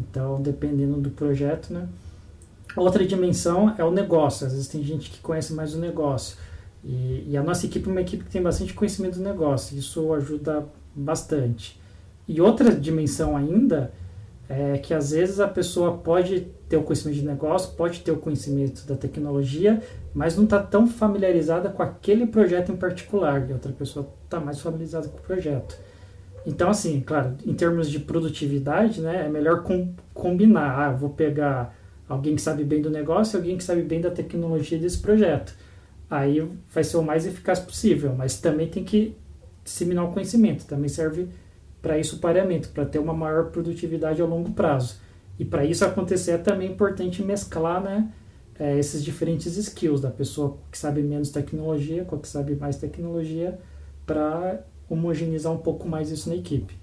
Então, 0.00 0.40
dependendo 0.40 1.00
do 1.00 1.10
projeto, 1.10 1.72
né? 1.72 1.86
Outra 2.76 3.04
dimensão 3.04 3.74
é 3.76 3.84
o 3.84 3.90
negócio. 3.90 4.46
Às 4.46 4.52
vezes 4.52 4.68
tem 4.68 4.82
gente 4.82 5.10
que 5.10 5.20
conhece 5.20 5.52
mais 5.52 5.74
o 5.74 5.78
negócio. 5.78 6.36
E, 6.82 7.26
e, 7.28 7.36
a 7.36 7.42
nossa 7.42 7.66
equipe 7.66 7.88
é 7.88 7.92
uma 7.92 8.00
equipe 8.00 8.24
que 8.24 8.30
tem 8.30 8.42
bastante 8.42 8.72
conhecimento 8.72 9.18
do 9.18 9.22
negócio, 9.22 9.76
isso 9.78 10.12
ajuda 10.14 10.66
bastante. 10.94 11.78
E 12.26 12.40
outra 12.40 12.74
dimensão 12.74 13.36
ainda 13.36 13.92
é 14.48 14.78
que 14.78 14.94
às 14.94 15.10
vezes 15.10 15.40
a 15.40 15.46
pessoa 15.46 15.98
pode 15.98 16.46
ter 16.68 16.76
o 16.76 16.82
conhecimento 16.82 17.18
de 17.18 17.26
negócio, 17.26 17.74
pode 17.76 18.00
ter 18.00 18.12
o 18.12 18.16
conhecimento 18.16 18.86
da 18.86 18.96
tecnologia, 18.96 19.82
mas 20.14 20.36
não 20.36 20.44
está 20.44 20.60
tão 20.60 20.86
familiarizada 20.86 21.68
com 21.68 21.82
aquele 21.82 22.26
projeto 22.26 22.72
em 22.72 22.76
particular, 22.76 23.48
e 23.48 23.52
outra 23.52 23.72
pessoa 23.72 24.08
está 24.24 24.40
mais 24.40 24.58
familiarizada 24.60 25.08
com 25.08 25.18
o 25.18 25.20
projeto. 25.20 25.78
Então, 26.46 26.70
assim, 26.70 27.00
claro, 27.00 27.36
em 27.44 27.54
termos 27.54 27.90
de 27.90 27.98
produtividade, 27.98 29.00
né, 29.00 29.26
é 29.26 29.28
melhor 29.28 29.62
com, 29.62 29.94
combinar. 30.14 30.78
Ah, 30.78 30.92
vou 30.92 31.10
pegar 31.10 31.76
alguém 32.08 32.34
que 32.34 32.42
sabe 32.42 32.64
bem 32.64 32.80
do 32.80 32.90
negócio 32.90 33.36
e 33.36 33.38
alguém 33.38 33.56
que 33.56 33.64
sabe 33.64 33.82
bem 33.82 34.00
da 34.00 34.10
tecnologia 34.10 34.78
desse 34.78 34.98
projeto. 34.98 35.54
Aí 36.10 36.46
vai 36.72 36.82
ser 36.82 36.96
o 36.96 37.02
mais 37.02 37.26
eficaz 37.26 37.60
possível, 37.60 38.14
mas 38.16 38.40
também 38.40 38.68
tem 38.68 38.82
que 38.82 39.16
disseminar 39.62 40.04
o 40.04 40.12
conhecimento. 40.12 40.66
Também 40.66 40.88
serve 40.88 41.28
para 41.80 41.98
isso 41.98 42.16
o 42.16 42.18
pareamento, 42.18 42.70
para 42.70 42.84
ter 42.84 42.98
uma 42.98 43.14
maior 43.14 43.50
produtividade 43.50 44.20
a 44.20 44.24
longo 44.24 44.50
prazo. 44.52 44.96
E 45.38 45.44
para 45.44 45.64
isso 45.64 45.84
acontecer 45.84 46.32
é 46.32 46.38
também 46.38 46.70
importante 46.70 47.22
mesclar 47.22 47.82
né, 47.82 48.12
é, 48.58 48.78
esses 48.78 49.02
diferentes 49.02 49.56
skills 49.56 50.00
da 50.00 50.10
pessoa 50.10 50.58
que 50.70 50.76
sabe 50.76 51.02
menos 51.02 51.30
tecnologia 51.30 52.04
com 52.04 52.16
a 52.16 52.18
que 52.18 52.28
sabe 52.28 52.54
mais 52.54 52.76
tecnologia 52.76 53.58
para 54.04 54.60
homogeneizar 54.90 55.52
um 55.52 55.58
pouco 55.58 55.88
mais 55.88 56.10
isso 56.10 56.28
na 56.28 56.34
equipe. 56.34 56.78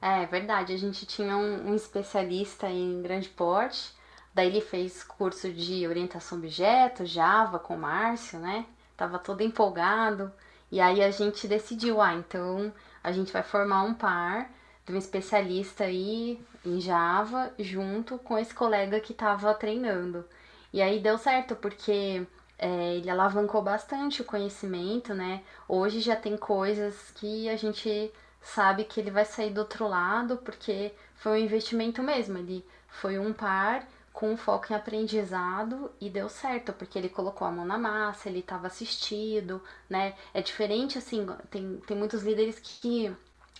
É 0.00 0.24
verdade, 0.26 0.72
a 0.72 0.76
gente 0.76 1.04
tinha 1.04 1.36
um, 1.36 1.70
um 1.70 1.74
especialista 1.74 2.68
em 2.70 3.02
grande 3.02 3.28
porte, 3.28 3.92
daí 4.34 4.48
ele 4.48 4.60
fez 4.60 5.02
curso 5.02 5.52
de 5.52 5.86
orientação 5.86 6.38
a 6.38 6.40
objetos, 6.40 7.10
Java 7.10 7.58
com 7.58 7.74
o 7.74 7.78
Márcio, 7.78 8.38
né? 8.38 8.66
Tava 8.96 9.18
todo 9.18 9.42
empolgado. 9.42 10.32
E 10.70 10.80
aí 10.80 11.02
a 11.02 11.10
gente 11.10 11.48
decidiu, 11.48 12.00
ah, 12.00 12.14
então 12.14 12.72
a 13.02 13.12
gente 13.12 13.32
vai 13.32 13.42
formar 13.42 13.82
um 13.82 13.94
par 13.94 14.50
de 14.86 14.92
um 14.92 14.98
especialista 14.98 15.84
aí 15.84 16.40
em 16.64 16.80
Java 16.80 17.52
junto 17.58 18.18
com 18.18 18.38
esse 18.38 18.54
colega 18.54 19.00
que 19.00 19.12
estava 19.12 19.54
treinando. 19.54 20.24
E 20.72 20.82
aí 20.82 21.00
deu 21.00 21.16
certo, 21.16 21.56
porque 21.56 22.26
é, 22.58 22.96
ele 22.96 23.10
alavancou 23.10 23.62
bastante 23.62 24.22
o 24.22 24.24
conhecimento, 24.24 25.14
né? 25.14 25.42
Hoje 25.68 26.00
já 26.00 26.16
tem 26.16 26.36
coisas 26.36 27.10
que 27.16 27.48
a 27.48 27.56
gente 27.56 28.12
sabe 28.40 28.84
que 28.84 29.00
ele 29.00 29.10
vai 29.10 29.24
sair 29.24 29.50
do 29.50 29.58
outro 29.58 29.88
lado, 29.88 30.36
porque 30.38 30.92
foi 31.16 31.32
um 31.32 31.44
investimento 31.44 32.02
mesmo. 32.02 32.38
Ele 32.38 32.64
foi 32.88 33.18
um 33.18 33.32
par 33.32 33.86
com 34.12 34.36
foco 34.36 34.72
em 34.72 34.76
aprendizado 34.76 35.90
e 36.00 36.08
deu 36.08 36.28
certo, 36.28 36.72
porque 36.72 36.96
ele 36.96 37.08
colocou 37.08 37.46
a 37.48 37.50
mão 37.50 37.64
na 37.64 37.76
massa, 37.76 38.28
ele 38.28 38.38
estava 38.38 38.68
assistido, 38.68 39.60
né? 39.90 40.14
É 40.32 40.40
diferente, 40.40 40.96
assim, 40.98 41.26
tem, 41.50 41.82
tem 41.86 41.96
muitos 41.96 42.22
líderes 42.22 42.60
que 42.60 43.14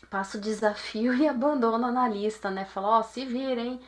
passam 0.08 0.40
o 0.40 0.44
desafio 0.44 1.12
e 1.18 1.26
abandonam 1.26 1.90
na 1.90 2.08
lista, 2.08 2.50
né? 2.50 2.64
Falam, 2.64 2.90
ó, 2.90 3.00
oh, 3.00 3.02
se 3.02 3.24
virem. 3.24 3.80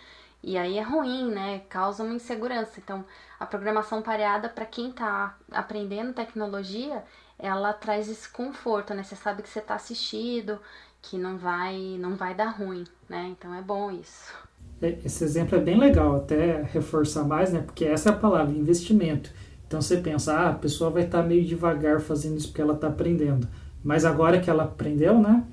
E 0.42 0.56
aí 0.56 0.78
é 0.78 0.82
ruim, 0.82 1.30
né? 1.30 1.62
Causa 1.68 2.02
uma 2.02 2.14
insegurança. 2.14 2.78
Então, 2.78 3.04
a 3.38 3.46
programação 3.46 4.02
pareada, 4.02 4.48
para 4.48 4.64
quem 4.64 4.90
está 4.90 5.36
aprendendo 5.50 6.12
tecnologia, 6.12 7.02
ela 7.38 7.72
traz 7.72 8.08
esse 8.08 8.28
conforto, 8.28 8.94
né? 8.94 9.02
Você 9.02 9.16
sabe 9.16 9.42
que 9.42 9.48
você 9.48 9.58
está 9.58 9.74
assistido, 9.74 10.58
que 11.02 11.18
não 11.18 11.36
vai, 11.36 11.96
não 11.98 12.16
vai 12.16 12.34
dar 12.34 12.50
ruim, 12.50 12.84
né? 13.08 13.34
Então 13.36 13.54
é 13.54 13.62
bom 13.62 13.90
isso. 13.90 14.32
É, 14.80 14.98
esse 15.04 15.24
exemplo 15.24 15.56
é 15.56 15.60
bem 15.60 15.78
legal, 15.78 16.16
até 16.16 16.62
reforçar 16.62 17.24
mais, 17.24 17.52
né? 17.52 17.60
Porque 17.60 17.84
essa 17.84 18.10
é 18.10 18.12
a 18.12 18.16
palavra, 18.16 18.54
investimento. 18.54 19.30
Então 19.66 19.80
você 19.80 19.96
pensa, 19.98 20.34
ah, 20.34 20.50
a 20.50 20.54
pessoa 20.54 20.90
vai 20.90 21.04
estar 21.04 21.22
tá 21.22 21.28
meio 21.28 21.44
devagar 21.44 22.00
fazendo 22.00 22.36
isso 22.36 22.48
porque 22.48 22.62
ela 22.62 22.74
está 22.74 22.88
aprendendo. 22.88 23.48
Mas 23.82 24.04
agora 24.04 24.40
que 24.40 24.50
ela 24.50 24.64
aprendeu, 24.64 25.20
né? 25.20 25.44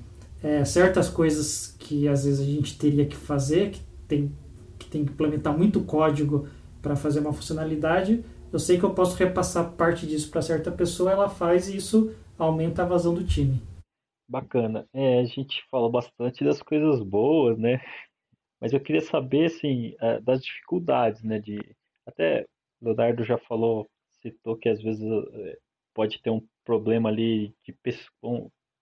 É, 0.42 0.64
certas 0.64 1.08
coisas 1.08 1.74
que 1.78 2.06
às 2.06 2.24
vezes 2.24 2.40
a 2.40 2.44
gente 2.44 2.78
teria 2.78 3.06
que 3.06 3.16
fazer, 3.16 3.70
que 3.70 3.80
tem 4.06 4.32
tem 4.94 5.04
que 5.04 5.12
implementar 5.12 5.56
muito 5.56 5.84
código 5.84 6.48
para 6.80 6.94
fazer 6.94 7.18
uma 7.18 7.32
funcionalidade, 7.32 8.24
eu 8.52 8.58
sei 8.60 8.78
que 8.78 8.84
eu 8.84 8.94
posso 8.94 9.16
repassar 9.16 9.72
parte 9.72 10.06
disso 10.06 10.30
para 10.30 10.40
certa 10.40 10.70
pessoa, 10.70 11.10
ela 11.10 11.28
faz 11.28 11.68
e 11.68 11.76
isso 11.76 12.14
aumenta 12.38 12.82
a 12.82 12.86
vazão 12.86 13.12
do 13.12 13.24
time. 13.24 13.60
Bacana. 14.28 14.86
É, 14.92 15.20
a 15.20 15.24
gente 15.24 15.60
fala 15.68 15.90
bastante 15.90 16.44
das 16.44 16.62
coisas 16.62 17.02
boas, 17.02 17.58
né? 17.58 17.80
Mas 18.60 18.72
eu 18.72 18.80
queria 18.80 19.00
saber, 19.00 19.46
assim, 19.46 19.96
é, 20.00 20.20
das 20.20 20.40
dificuldades, 20.40 21.22
né? 21.24 21.40
De, 21.40 21.58
até 22.06 22.46
o 22.80 22.86
Leonardo 22.86 23.24
já 23.24 23.36
falou, 23.36 23.88
citou 24.22 24.56
que 24.56 24.68
às 24.68 24.80
vezes 24.80 25.02
é, 25.02 25.58
pode 25.92 26.22
ter 26.22 26.30
um 26.30 26.40
problema 26.64 27.08
ali 27.08 27.52
de 27.64 27.76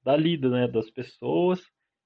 da 0.04 0.16
lida, 0.16 0.50
né? 0.50 0.68
Das 0.68 0.90
pessoas. 0.90 1.60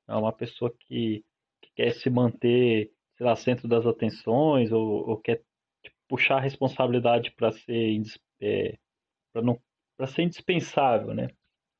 É 0.09 0.14
uma 0.14 0.32
pessoa 0.32 0.72
que, 0.78 1.24
que 1.61 1.70
quer 1.74 1.92
se 1.94 2.09
manter, 2.09 2.92
sei 3.17 3.27
lá, 3.27 3.37
centro 3.37 3.69
das 3.69 3.87
atenções 3.87 4.73
ou, 4.73 5.09
ou 5.09 5.19
quer 5.19 5.43
tipo, 5.83 5.97
puxar 6.09 6.39
a 6.39 6.41
responsabilidade 6.41 7.33
para 7.33 7.53
ser 7.53 8.03
é, 8.41 8.79
para 9.33 9.43
não 9.43 9.61
para 9.97 10.07
ser 10.07 10.23
indispensável, 10.23 11.14
né? 11.14 11.29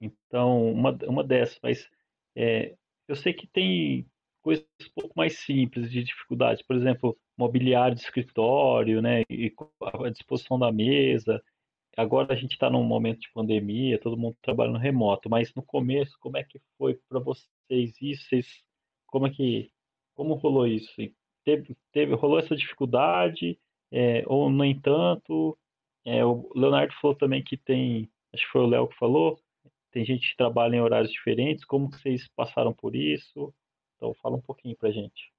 Então, 0.01 0.73
uma, 0.73 0.97
uma 1.07 1.25
dessas, 1.25 1.59
mas 1.63 1.89
é, 2.35 2.75
eu 3.09 3.17
sei 3.17 3.33
que 3.35 3.47
tem 3.47 4.07
coisas 4.43 4.65
um 4.81 5.01
pouco 5.01 5.15
mais 5.17 5.39
simples 5.41 5.91
de 5.91 6.05
dificuldade, 6.05 6.65
por 6.67 6.77
exemplo, 6.77 7.19
mobiliário 7.37 7.97
de 7.97 8.03
escritório, 8.03 9.03
né, 9.03 9.23
e 9.29 9.53
a 10.05 10.11
disposição 10.11 10.59
da 10.59 10.73
mesa. 10.73 11.43
Agora 11.97 12.33
a 12.33 12.37
gente 12.37 12.53
está 12.53 12.71
num 12.71 12.85
momento 12.85 13.21
de 13.21 13.33
pandemia, 13.33 13.99
todo 13.99 14.17
mundo 14.17 14.37
trabalhando 14.43 14.79
remoto, 14.79 15.29
mas 15.31 15.53
no 15.55 15.63
começo, 15.63 16.17
como 16.21 16.37
é 16.37 16.45
que 16.45 16.61
foi 16.79 16.99
para 17.09 17.19
vocês 17.19 18.01
isso? 18.01 18.29
Vocês, 18.29 18.63
como 19.07 19.27
é 19.27 19.31
que, 19.31 19.73
como 20.15 20.35
rolou 20.35 20.67
isso? 20.67 20.93
Teve, 21.47 21.77
teve, 21.93 22.15
rolou 22.15 22.41
essa 22.41 22.57
dificuldade, 22.57 23.57
é, 23.93 24.25
ou 24.27 24.51
no 24.51 24.65
entanto, 24.65 25.57
é, 26.05 26.25
o 26.25 26.51
Leonardo 26.57 26.93
falou 27.01 27.17
também 27.17 27.41
que 27.41 27.57
tem, 27.57 28.11
acho 28.35 28.45
que 28.45 28.51
foi 28.51 28.63
o 28.63 28.67
Léo 28.67 28.89
que 28.89 28.99
falou, 28.99 29.39
tem 29.93 30.05
gente 30.05 30.29
que 30.29 30.37
trabalha 30.37 30.75
em 30.75 30.81
horários 30.81 31.13
diferentes, 31.13 31.65
como 31.65 31.89
que 31.89 31.99
vocês 32.01 32.29
passaram 32.35 32.73
por 32.73 32.97
isso? 32.97 33.55
Então 33.97 34.13
fala 34.21 34.37
um 34.37 34.41
pouquinho 34.41 34.77
pra 34.77 34.91
gente. 34.91 35.33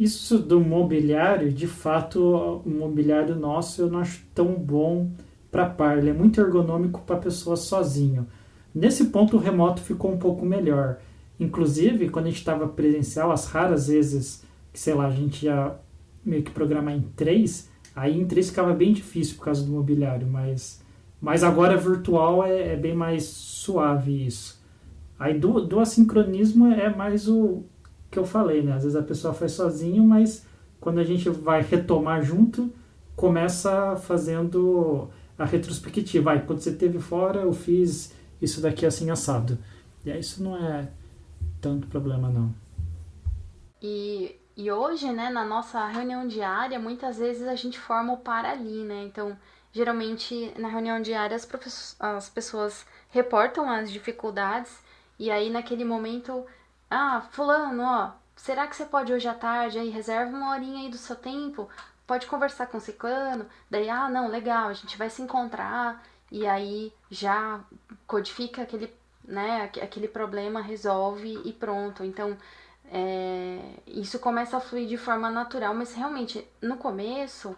Isso 0.00 0.38
do 0.38 0.58
mobiliário, 0.58 1.52
de 1.52 1.66
fato, 1.66 2.62
o 2.64 2.68
mobiliário 2.70 3.36
nosso 3.36 3.82
eu 3.82 3.90
não 3.90 3.98
acho 3.98 4.26
tão 4.34 4.54
bom 4.54 5.12
para 5.50 5.68
par. 5.68 5.98
Ele 5.98 6.08
é 6.08 6.14
muito 6.14 6.40
ergonômico 6.40 7.02
para 7.02 7.18
pessoa 7.18 7.56
sozinho. 7.56 8.26
Nesse 8.74 9.10
ponto 9.10 9.36
o 9.36 9.40
remoto 9.40 9.82
ficou 9.82 10.10
um 10.10 10.18
pouco 10.18 10.46
melhor. 10.46 10.98
Inclusive, 11.38 12.08
quando 12.08 12.26
a 12.26 12.30
gente 12.30 12.38
estava 12.38 12.66
presencial, 12.66 13.30
as 13.30 13.46
raras 13.46 13.88
vezes 13.88 14.44
sei 14.72 14.94
lá, 14.94 15.06
a 15.06 15.10
gente 15.10 15.46
ia 15.46 15.76
meio 16.24 16.42
que 16.42 16.50
programar 16.50 16.94
em 16.94 17.02
três, 17.16 17.70
aí 17.94 18.18
em 18.18 18.26
três 18.26 18.50
ficava 18.50 18.72
bem 18.72 18.92
difícil 18.92 19.36
por 19.36 19.44
causa 19.44 19.64
do 19.64 19.72
mobiliário, 19.72 20.26
mas, 20.26 20.82
mas 21.20 21.42
agora 21.42 21.76
virtual 21.76 22.44
é, 22.44 22.72
é 22.72 22.76
bem 22.76 22.94
mais 22.94 23.24
suave 23.24 24.26
isso. 24.26 24.62
Aí 25.18 25.38
do, 25.38 25.60
do 25.60 25.80
assincronismo 25.80 26.66
é 26.66 26.94
mais 26.94 27.28
o, 27.28 27.64
que 28.12 28.18
eu 28.18 28.26
falei, 28.26 28.62
né? 28.62 28.74
Às 28.74 28.82
vezes 28.82 28.94
a 28.96 29.02
pessoa 29.02 29.32
faz 29.32 29.52
sozinho, 29.52 30.04
mas 30.04 30.46
quando 30.78 30.98
a 30.98 31.04
gente 31.04 31.28
vai 31.30 31.62
retomar 31.62 32.22
junto, 32.22 32.70
começa 33.16 33.96
fazendo 33.96 35.08
a 35.38 35.46
retrospectiva. 35.46 36.32
Aí, 36.32 36.40
quando 36.40 36.60
você 36.60 36.72
teve 36.72 36.98
fora, 36.98 37.40
eu 37.40 37.52
fiz 37.52 38.14
isso 38.40 38.60
daqui 38.60 38.84
assim 38.84 39.10
assado. 39.10 39.58
E 40.04 40.10
aí 40.10 40.20
isso 40.20 40.42
não 40.42 40.56
é 40.56 40.90
tanto 41.60 41.86
problema, 41.86 42.28
não. 42.28 42.54
E, 43.80 44.36
e 44.56 44.70
hoje, 44.70 45.10
né, 45.12 45.30
na 45.30 45.44
nossa 45.44 45.86
reunião 45.86 46.26
diária, 46.26 46.78
muitas 46.78 47.18
vezes 47.18 47.46
a 47.48 47.54
gente 47.54 47.78
forma 47.78 48.12
o 48.12 48.18
par 48.18 48.44
ali, 48.44 48.84
né? 48.84 49.02
Então, 49.04 49.36
geralmente 49.72 50.52
na 50.58 50.68
reunião 50.68 51.00
diária 51.00 51.34
as, 51.36 51.96
as 51.98 52.28
pessoas 52.28 52.86
reportam 53.10 53.70
as 53.70 53.90
dificuldades 53.90 54.78
e 55.18 55.30
aí 55.30 55.48
naquele 55.50 55.84
momento 55.84 56.46
ah, 56.90 57.22
fulano, 57.30 57.82
ó, 57.82 58.10
será 58.36 58.66
que 58.66 58.76
você 58.76 58.84
pode 58.84 59.12
hoje 59.12 59.26
à 59.26 59.34
tarde 59.34 59.78
aí 59.78 59.88
reserva 59.88 60.36
uma 60.36 60.50
horinha 60.50 60.84
aí 60.84 60.90
do 60.90 60.98
seu 60.98 61.16
tempo? 61.16 61.68
Pode 62.06 62.26
conversar 62.26 62.66
com 62.66 62.76
o 62.76 62.80
ciclano. 62.80 63.46
Daí, 63.70 63.88
ah, 63.88 64.08
não, 64.10 64.28
legal, 64.28 64.68
a 64.68 64.74
gente 64.74 64.98
vai 64.98 65.08
se 65.08 65.22
encontrar 65.22 66.04
e 66.30 66.46
aí 66.46 66.92
já 67.10 67.60
codifica 68.06 68.62
aquele, 68.62 68.92
né, 69.24 69.70
aquele 69.80 70.08
problema, 70.08 70.60
resolve 70.60 71.40
e 71.44 71.52
pronto. 71.52 72.04
Então, 72.04 72.36
é, 72.92 73.58
isso 73.86 74.18
começa 74.18 74.58
a 74.58 74.60
fluir 74.60 74.86
de 74.86 74.98
forma 74.98 75.30
natural, 75.30 75.74
mas 75.74 75.94
realmente 75.94 76.46
no 76.60 76.76
começo, 76.76 77.56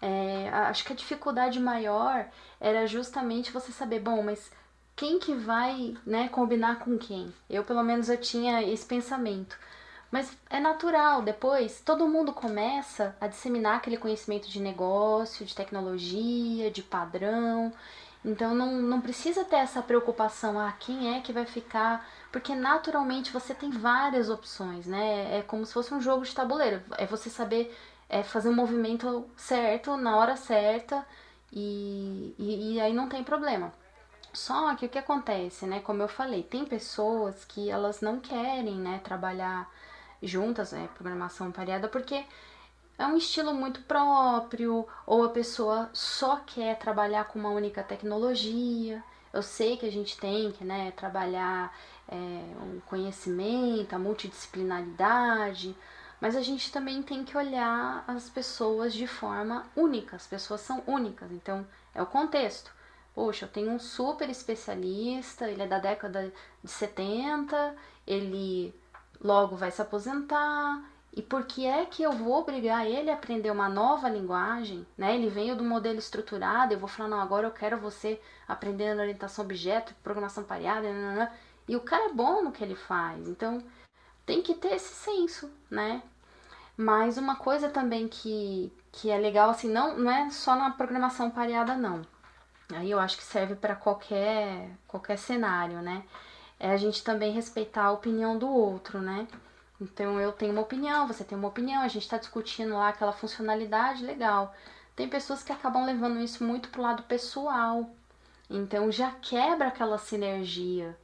é, 0.00 0.48
acho 0.48 0.82
que 0.84 0.94
a 0.94 0.96
dificuldade 0.96 1.60
maior 1.60 2.26
era 2.58 2.86
justamente 2.86 3.52
você 3.52 3.70
saber, 3.70 4.00
bom, 4.00 4.22
mas 4.22 4.50
quem 4.96 5.18
que 5.18 5.34
vai, 5.34 5.94
né, 6.06 6.28
combinar 6.28 6.78
com 6.78 6.96
quem? 6.96 7.32
Eu, 7.50 7.64
pelo 7.64 7.82
menos, 7.82 8.08
eu 8.08 8.16
tinha 8.16 8.62
esse 8.62 8.86
pensamento. 8.86 9.58
Mas 10.10 10.30
é 10.48 10.60
natural, 10.60 11.22
depois 11.22 11.80
todo 11.80 12.08
mundo 12.08 12.32
começa 12.32 13.16
a 13.20 13.26
disseminar 13.26 13.76
aquele 13.76 13.96
conhecimento 13.96 14.48
de 14.48 14.60
negócio, 14.60 15.44
de 15.44 15.54
tecnologia, 15.54 16.70
de 16.70 16.82
padrão. 16.82 17.72
Então 18.24 18.54
não, 18.54 18.72
não 18.80 19.00
precisa 19.00 19.44
ter 19.44 19.56
essa 19.56 19.82
preocupação, 19.82 20.58
ah, 20.58 20.72
quem 20.78 21.16
é 21.16 21.20
que 21.20 21.32
vai 21.32 21.46
ficar? 21.46 22.06
Porque 22.32 22.54
naturalmente 22.54 23.30
você 23.30 23.54
tem 23.54 23.70
várias 23.70 24.30
opções, 24.30 24.86
né? 24.86 25.38
É 25.38 25.42
como 25.42 25.66
se 25.66 25.72
fosse 25.74 25.92
um 25.92 26.00
jogo 26.00 26.24
de 26.24 26.34
tabuleiro. 26.34 26.82
É 26.96 27.06
você 27.06 27.28
saber 27.28 27.76
é, 28.08 28.22
fazer 28.22 28.48
o 28.48 28.52
um 28.52 28.54
movimento 28.54 29.28
certo, 29.36 29.96
na 29.96 30.16
hora 30.16 30.36
certa, 30.36 31.06
e, 31.52 32.34
e, 32.38 32.74
e 32.74 32.80
aí 32.80 32.92
não 32.92 33.08
tem 33.08 33.22
problema. 33.24 33.72
Só 34.32 34.74
que 34.76 34.86
o 34.86 34.88
que 34.88 34.98
acontece, 34.98 35.66
né? 35.66 35.80
Como 35.80 36.02
eu 36.02 36.08
falei, 36.08 36.42
tem 36.42 36.64
pessoas 36.64 37.44
que 37.44 37.70
elas 37.70 38.00
não 38.00 38.20
querem, 38.20 38.76
né, 38.76 39.00
trabalhar 39.04 39.70
juntas, 40.22 40.72
né, 40.72 40.88
programação 40.94 41.50
pareada, 41.52 41.88
porque 41.88 42.24
é 42.98 43.06
um 43.06 43.16
estilo 43.16 43.52
muito 43.54 43.82
próprio, 43.82 44.86
ou 45.06 45.24
a 45.24 45.30
pessoa 45.30 45.90
só 45.92 46.36
quer 46.36 46.78
trabalhar 46.78 47.24
com 47.24 47.38
uma 47.38 47.50
única 47.50 47.82
tecnologia. 47.82 49.02
Eu 49.32 49.42
sei 49.42 49.76
que 49.76 49.86
a 49.86 49.92
gente 49.92 50.16
tem 50.18 50.52
que 50.52 50.64
né, 50.64 50.92
trabalhar 50.92 51.74
é, 52.08 52.16
o 52.60 52.80
conhecimento, 52.82 53.94
a 53.94 53.98
multidisciplinaridade, 53.98 55.76
mas 56.20 56.36
a 56.36 56.40
gente 56.40 56.70
também 56.70 57.02
tem 57.02 57.24
que 57.24 57.36
olhar 57.36 58.04
as 58.06 58.30
pessoas 58.30 58.94
de 58.94 59.06
forma 59.06 59.66
única. 59.74 60.16
As 60.16 60.26
pessoas 60.26 60.60
são 60.60 60.82
únicas, 60.86 61.30
então 61.32 61.66
é 61.94 62.00
o 62.00 62.06
contexto. 62.06 62.72
Poxa, 63.14 63.44
eu 63.44 63.48
tenho 63.48 63.70
um 63.70 63.78
super 63.78 64.30
especialista, 64.30 65.50
ele 65.50 65.62
é 65.62 65.66
da 65.66 65.78
década 65.78 66.32
de 66.62 66.70
70, 66.70 67.74
ele 68.06 68.74
logo 69.20 69.56
vai 69.56 69.70
se 69.70 69.82
aposentar. 69.82 70.82
E 71.14 71.20
por 71.20 71.44
que 71.44 71.66
é 71.66 71.84
que 71.84 72.02
eu 72.02 72.12
vou 72.12 72.38
obrigar 72.38 72.86
ele 72.86 73.10
a 73.10 73.14
aprender 73.14 73.50
uma 73.50 73.68
nova 73.68 74.08
linguagem? 74.08 74.86
Né? 74.96 75.14
Ele 75.14 75.28
veio 75.28 75.54
do 75.54 75.62
modelo 75.62 75.98
estruturado, 75.98 76.72
eu 76.72 76.78
vou 76.78 76.88
falar, 76.88 77.08
não, 77.08 77.20
agora 77.20 77.46
eu 77.46 77.50
quero 77.50 77.76
você 77.78 78.18
aprender 78.48 78.96
orientação 78.96 79.44
objeto, 79.44 79.94
programação 80.02 80.42
pareada, 80.42 80.90
nanana. 80.90 81.30
E 81.68 81.76
o 81.76 81.80
cara 81.80 82.10
é 82.10 82.12
bom 82.12 82.42
no 82.42 82.52
que 82.52 82.62
ele 82.62 82.74
faz. 82.74 83.28
Então, 83.28 83.62
tem 84.26 84.42
que 84.42 84.54
ter 84.54 84.74
esse 84.74 84.94
senso, 84.94 85.50
né? 85.70 86.02
Mas 86.76 87.18
uma 87.18 87.36
coisa 87.36 87.68
também 87.68 88.08
que, 88.08 88.72
que 88.90 89.10
é 89.10 89.18
legal, 89.18 89.50
assim, 89.50 89.70
não, 89.70 89.96
não 89.98 90.10
é 90.10 90.30
só 90.30 90.56
na 90.56 90.70
programação 90.70 91.30
pareada, 91.30 91.76
não. 91.76 92.02
Aí 92.74 92.90
eu 92.90 92.98
acho 92.98 93.16
que 93.16 93.24
serve 93.24 93.54
para 93.54 93.76
qualquer, 93.76 94.70
qualquer 94.88 95.18
cenário, 95.18 95.82
né? 95.82 96.04
É 96.58 96.70
a 96.70 96.76
gente 96.76 97.04
também 97.04 97.32
respeitar 97.32 97.84
a 97.84 97.92
opinião 97.92 98.38
do 98.38 98.48
outro, 98.48 99.00
né? 99.00 99.26
Então 99.80 100.20
eu 100.20 100.32
tenho 100.32 100.52
uma 100.52 100.62
opinião, 100.62 101.06
você 101.06 101.24
tem 101.24 101.36
uma 101.36 101.48
opinião, 101.48 101.82
a 101.82 101.88
gente 101.88 102.04
está 102.04 102.16
discutindo 102.16 102.74
lá 102.74 102.88
aquela 102.88 103.12
funcionalidade, 103.12 104.04
legal. 104.04 104.54
Tem 104.94 105.08
pessoas 105.08 105.42
que 105.42 105.52
acabam 105.52 105.84
levando 105.84 106.20
isso 106.20 106.44
muito 106.44 106.68
pro 106.68 106.82
lado 106.82 107.02
pessoal. 107.04 107.90
Então 108.48 108.92
já 108.92 109.10
quebra 109.10 109.68
aquela 109.68 109.98
sinergia. 109.98 110.96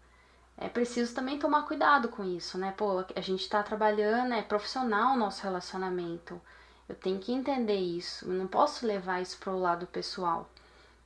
É 0.61 0.69
preciso 0.69 1.15
também 1.15 1.39
tomar 1.39 1.63
cuidado 1.63 2.09
com 2.09 2.25
isso, 2.25 2.59
né? 2.59 2.75
Pô, 2.77 3.05
a 3.15 3.21
gente 3.21 3.43
está 3.43 3.63
trabalhando, 3.63 4.35
é 4.35 4.43
profissional 4.43 5.15
o 5.15 5.19
nosso 5.19 5.43
relacionamento. 5.43 6.41
Eu 6.89 6.97
tenho 6.97 7.21
que 7.21 7.33
entender 7.33 7.77
isso. 7.77 8.25
Eu 8.25 8.33
não 8.33 8.47
posso 8.47 8.87
levar 8.87 9.23
isso 9.23 9.39
pro 9.39 9.59
lado 9.59 9.87
pessoal. 9.87 10.51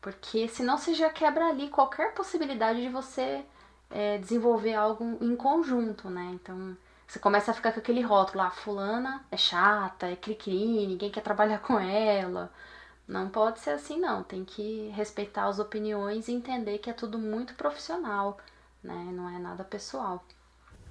Porque 0.00 0.48
senão 0.48 0.78
você 0.78 0.94
já 0.94 1.11
quebra 1.11 1.48
ali 1.48 1.68
qualquer 1.68 2.14
possibilidade 2.14 2.80
de 2.80 2.88
você 2.88 3.44
é, 3.90 4.18
desenvolver 4.18 4.74
algo 4.74 5.18
em 5.20 5.36
conjunto, 5.36 6.09
né? 6.09 6.30
Então 6.34 6.76
você 7.07 7.18
começa 7.18 7.50
a 7.50 7.55
ficar 7.55 7.72
com 7.72 7.80
aquele 7.80 8.00
rótulo 8.00 8.42
ah, 8.42 8.50
fulana 8.50 9.22
é 9.30 9.36
chata, 9.36 10.07
é 10.07 10.16
cri-cri, 10.16 10.86
ninguém 10.86 11.11
quer 11.11 11.20
trabalhar 11.20 11.59
com 11.59 11.78
ela. 11.78 12.50
Não 13.07 13.28
pode 13.28 13.61
ser 13.61 13.70
assim 13.70 14.00
não, 14.00 14.22
tem 14.22 14.44
que 14.44 14.88
respeitar 14.94 15.44
as 15.46 15.59
opiniões 15.59 16.28
e 16.28 16.32
entender 16.32 16.78
que 16.78 16.88
é 16.88 16.92
tudo 16.92 17.18
muito 17.18 17.55
profissional, 17.55 18.38
né? 18.83 19.12
Não 19.14 19.28
é 19.28 19.39
nada 19.39 19.64
pessoal. 19.64 20.24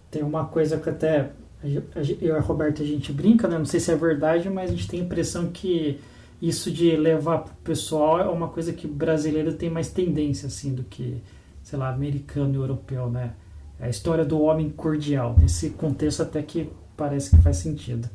Tem 0.10 0.24
uma 0.24 0.46
coisa 0.46 0.78
que 0.80 0.89
até 0.89 1.32
eu 1.64 1.84
e 2.20 2.32
a 2.32 2.39
Roberta 2.39 2.82
a 2.82 2.86
gente 2.86 3.14
brinca, 3.14 3.48
né? 3.48 3.58
Não 3.58 3.66
sei 3.66 3.80
se 3.80 3.92
é 3.92 3.96
verdade, 3.96 4.50
mas 4.50 4.70
a 4.70 4.74
gente 4.74 4.88
tem 4.88 5.02
a 5.02 5.04
impressão 5.04 5.52
que 5.52 6.00
isso 6.42 6.72
de 6.72 6.96
levar 6.96 7.39
pro 7.39 7.54
pessoal 7.64 8.20
é 8.20 8.28
uma 8.28 8.48
coisa 8.48 8.74
que 8.74 8.88
brasileiro 8.88 9.54
tem 9.54 9.70
mais 9.70 9.89
tendência, 9.89 10.48
assim, 10.48 10.74
do 10.74 10.84
que, 10.84 11.22
sei 11.62 11.78
lá, 11.78 11.89
americano 11.89 12.54
e 12.54 12.58
europeu, 12.58 13.10
né? 13.10 13.34
É 13.80 13.86
a 13.86 13.89
história 13.89 14.26
do 14.26 14.42
homem 14.42 14.70
cordial. 14.70 15.36
Nesse 15.39 15.70
contexto 15.72 16.24
até 16.24 16.42
que 16.42 16.70
parece 16.98 17.30
que 17.30 17.42
faz 17.42 17.58
sentido. 17.58 18.10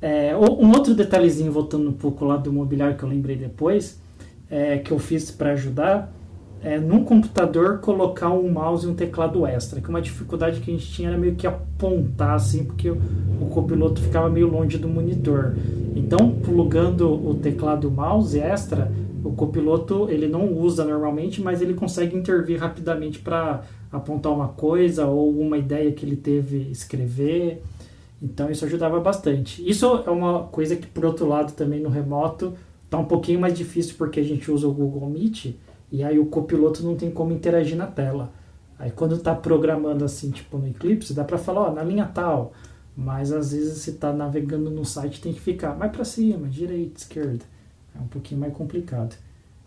É, 0.00 0.36
um 0.36 0.70
outro 0.72 0.94
detalhezinho, 0.94 1.52
voltando 1.52 1.88
um 1.88 1.92
pouco 1.92 2.24
lá 2.24 2.36
do 2.36 2.52
mobiliário 2.52 2.96
que 2.96 3.02
eu 3.02 3.08
lembrei 3.08 3.36
depois, 3.36 3.98
é, 4.50 4.78
que 4.78 4.90
eu 4.90 4.98
fiz 4.98 5.30
para 5.30 5.52
ajudar, 5.52 6.12
é, 6.64 6.78
num 6.78 7.04
computador 7.04 7.78
colocar 7.78 8.30
um 8.30 8.50
mouse 8.50 8.86
e 8.86 8.88
um 8.88 8.94
teclado 8.94 9.46
extra, 9.46 9.80
que 9.80 9.88
uma 9.88 10.00
dificuldade 10.00 10.60
que 10.60 10.70
a 10.70 10.74
gente 10.74 10.90
tinha 10.90 11.10
era 11.10 11.18
meio 11.18 11.34
que 11.34 11.46
apontar 11.46 12.34
assim, 12.34 12.64
porque 12.64 12.90
o, 12.90 12.98
o 13.40 13.46
copiloto 13.50 14.00
ficava 14.00 14.30
meio 14.30 14.48
longe 14.48 14.78
do 14.78 14.88
monitor. 14.88 15.54
Então, 15.94 16.30
plugando 16.42 17.12
o 17.12 17.34
teclado 17.34 17.90
mouse 17.90 18.38
extra, 18.38 18.90
o 19.22 19.32
copiloto 19.32 20.08
ele 20.10 20.26
não 20.26 20.52
usa 20.52 20.84
normalmente, 20.84 21.42
mas 21.42 21.60
ele 21.62 21.74
consegue 21.74 22.16
intervir 22.16 22.58
rapidamente 22.58 23.18
para 23.18 23.62
apontar 23.92 24.32
uma 24.32 24.48
coisa 24.48 25.06
ou 25.06 25.30
uma 25.38 25.56
ideia 25.56 25.92
que 25.92 26.04
ele 26.04 26.16
teve 26.16 26.70
escrever. 26.70 27.62
Então 28.22 28.50
isso 28.50 28.64
ajudava 28.64 29.00
bastante. 29.00 29.66
Isso 29.68 30.02
é 30.06 30.10
uma 30.10 30.44
coisa 30.44 30.76
que 30.76 30.86
por 30.86 31.04
outro 31.04 31.26
lado 31.26 31.52
também 31.52 31.80
no 31.80 31.88
remoto 31.88 32.54
está 32.84 32.98
um 32.98 33.04
pouquinho 33.04 33.40
mais 33.40 33.56
difícil 33.56 33.94
porque 33.96 34.20
a 34.20 34.22
gente 34.22 34.50
usa 34.50 34.68
o 34.68 34.72
Google 34.72 35.08
Meet 35.08 35.54
e 35.94 36.02
aí 36.02 36.18
o 36.18 36.26
copiloto 36.26 36.82
não 36.82 36.96
tem 36.96 37.08
como 37.08 37.32
interagir 37.32 37.76
na 37.76 37.86
tela. 37.86 38.32
Aí 38.76 38.90
quando 38.90 39.14
está 39.14 39.32
programando 39.32 40.04
assim, 40.04 40.32
tipo 40.32 40.58
no 40.58 40.66
Eclipse, 40.66 41.14
dá 41.14 41.22
para 41.22 41.38
falar, 41.38 41.68
ó, 41.68 41.72
na 41.72 41.84
linha 41.84 42.04
tal. 42.12 42.52
Mas 42.96 43.30
às 43.30 43.52
vezes 43.52 43.78
se 43.78 43.90
está 43.90 44.12
navegando 44.12 44.70
no 44.70 44.84
site 44.84 45.20
tem 45.20 45.32
que 45.32 45.40
ficar 45.40 45.78
mais 45.78 45.92
para 45.92 46.04
cima, 46.04 46.48
direita, 46.48 46.98
esquerda. 46.98 47.44
É 47.94 48.00
um 48.00 48.08
pouquinho 48.08 48.40
mais 48.40 48.52
complicado. 48.52 49.16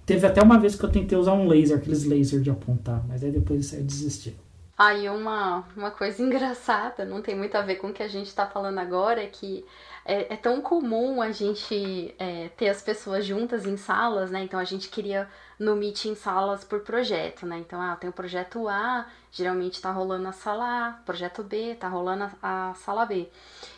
Teve 0.05 0.27
até 0.27 0.41
uma 0.41 0.59
vez 0.59 0.75
que 0.75 0.83
eu 0.83 0.91
tentei 0.91 1.17
usar 1.17 1.31
um 1.31 1.47
laser, 1.47 1.77
aqueles 1.77 2.03
lasers 2.03 2.43
de 2.43 2.49
apontar, 2.49 3.05
mas 3.07 3.23
aí 3.23 3.31
depois 3.31 3.71
eu 3.71 3.83
desisti. 3.83 4.35
Aí 4.77 5.07
uma, 5.07 5.63
uma 5.77 5.91
coisa 5.91 6.21
engraçada, 6.21 7.05
não 7.05 7.21
tem 7.21 7.37
muito 7.37 7.55
a 7.55 7.61
ver 7.61 7.75
com 7.75 7.87
o 7.87 7.93
que 7.93 8.03
a 8.03 8.07
gente 8.09 8.27
está 8.27 8.45
falando 8.45 8.79
agora, 8.79 9.23
é 9.23 9.27
que 9.27 9.63
é, 10.07 10.33
é 10.33 10.37
tão 10.37 10.61
comum 10.61 11.21
a 11.21 11.31
gente 11.31 12.15
é, 12.17 12.47
ter 12.55 12.69
as 12.69 12.81
pessoas 12.81 13.25
juntas 13.25 13.65
em 13.65 13.75
salas, 13.75 14.31
né? 14.31 14.41
Então 14.41 14.57
a 14.57 14.63
gente 14.63 14.87
queria 14.87 15.29
no 15.59 15.75
Meet 15.75 16.05
em 16.05 16.15
salas 16.15 16.63
por 16.63 16.79
projeto, 16.79 17.45
né? 17.45 17.57
Então, 17.57 17.81
ah, 17.81 17.95
tem 17.97 18.09
o 18.09 18.13
projeto 18.13 18.69
A, 18.69 19.05
geralmente 19.29 19.81
tá 19.81 19.91
rolando 19.91 20.29
a 20.29 20.31
sala 20.31 20.87
A, 20.87 20.91
projeto 21.03 21.43
B, 21.43 21.75
tá 21.75 21.89
rolando 21.89 22.31
a, 22.41 22.69
a 22.69 22.73
sala 22.75 23.05
B. 23.05 23.29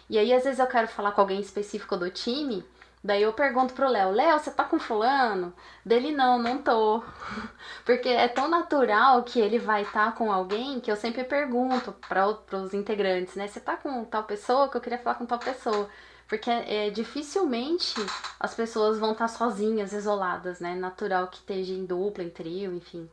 E 0.08 0.20
aí, 0.20 0.32
às 0.32 0.44
vezes, 0.44 0.60
eu 0.60 0.68
quero 0.68 0.88
falar 0.88 1.14
com 1.14 1.22
alguém 1.22 1.40
específico 1.40 1.98
do 1.98 2.12
time, 2.12 2.64
daí 3.04 3.24
eu 3.24 3.34
pergunto 3.34 3.74
pro 3.74 3.90
Léo, 3.90 4.12
Léo, 4.12 4.38
você 4.38 4.52
tá 4.52 4.64
com 4.64 4.78
fulano? 4.78 5.52
Dele, 5.84 6.12
não, 6.12 6.38
não 6.38 6.60
tô. 6.60 7.02
Porque 7.84 8.10
é 8.10 8.28
tão 8.28 8.48
natural 8.48 9.24
que 9.24 9.40
ele 9.40 9.58
vai 9.58 9.82
estar 9.82 10.08
tá 10.08 10.12
com 10.12 10.32
alguém 10.32 10.80
que 10.80 10.92
eu 10.92 10.96
sempre 10.96 11.24
pergunto 11.24 11.92
para 12.08 12.28
os 12.28 12.74
integrantes, 12.74 13.36
né? 13.36 13.48
Você 13.48 13.60
tá 13.60 13.76
com 13.78 14.06
tal 14.06 14.24
pessoa 14.26 14.70
que 14.70 14.78
eu 14.78 14.82
queria 14.82 15.00
falar 15.00 15.16
com 15.16 15.26
tal 15.26 15.40
pessoa. 15.40 15.90
Porque 16.30 16.50
é, 16.50 16.92
dificilmente 16.92 17.96
as 18.40 18.54
pessoas 18.54 19.00
vão 19.00 19.14
estar 19.14 19.28
sozinhas, 19.28 19.92
isoladas, 19.92 20.60
né? 20.60 20.76
Natural 20.76 21.28
que 21.28 21.38
esteja 21.38 21.74
em 21.74 21.86
dupla, 21.86 22.24
em 22.24 22.30
trio, 22.30 22.72
enfim. 22.76 23.10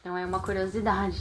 Então 0.00 0.16
é 0.16 0.24
uma 0.24 0.40
curiosidade. 0.40 1.18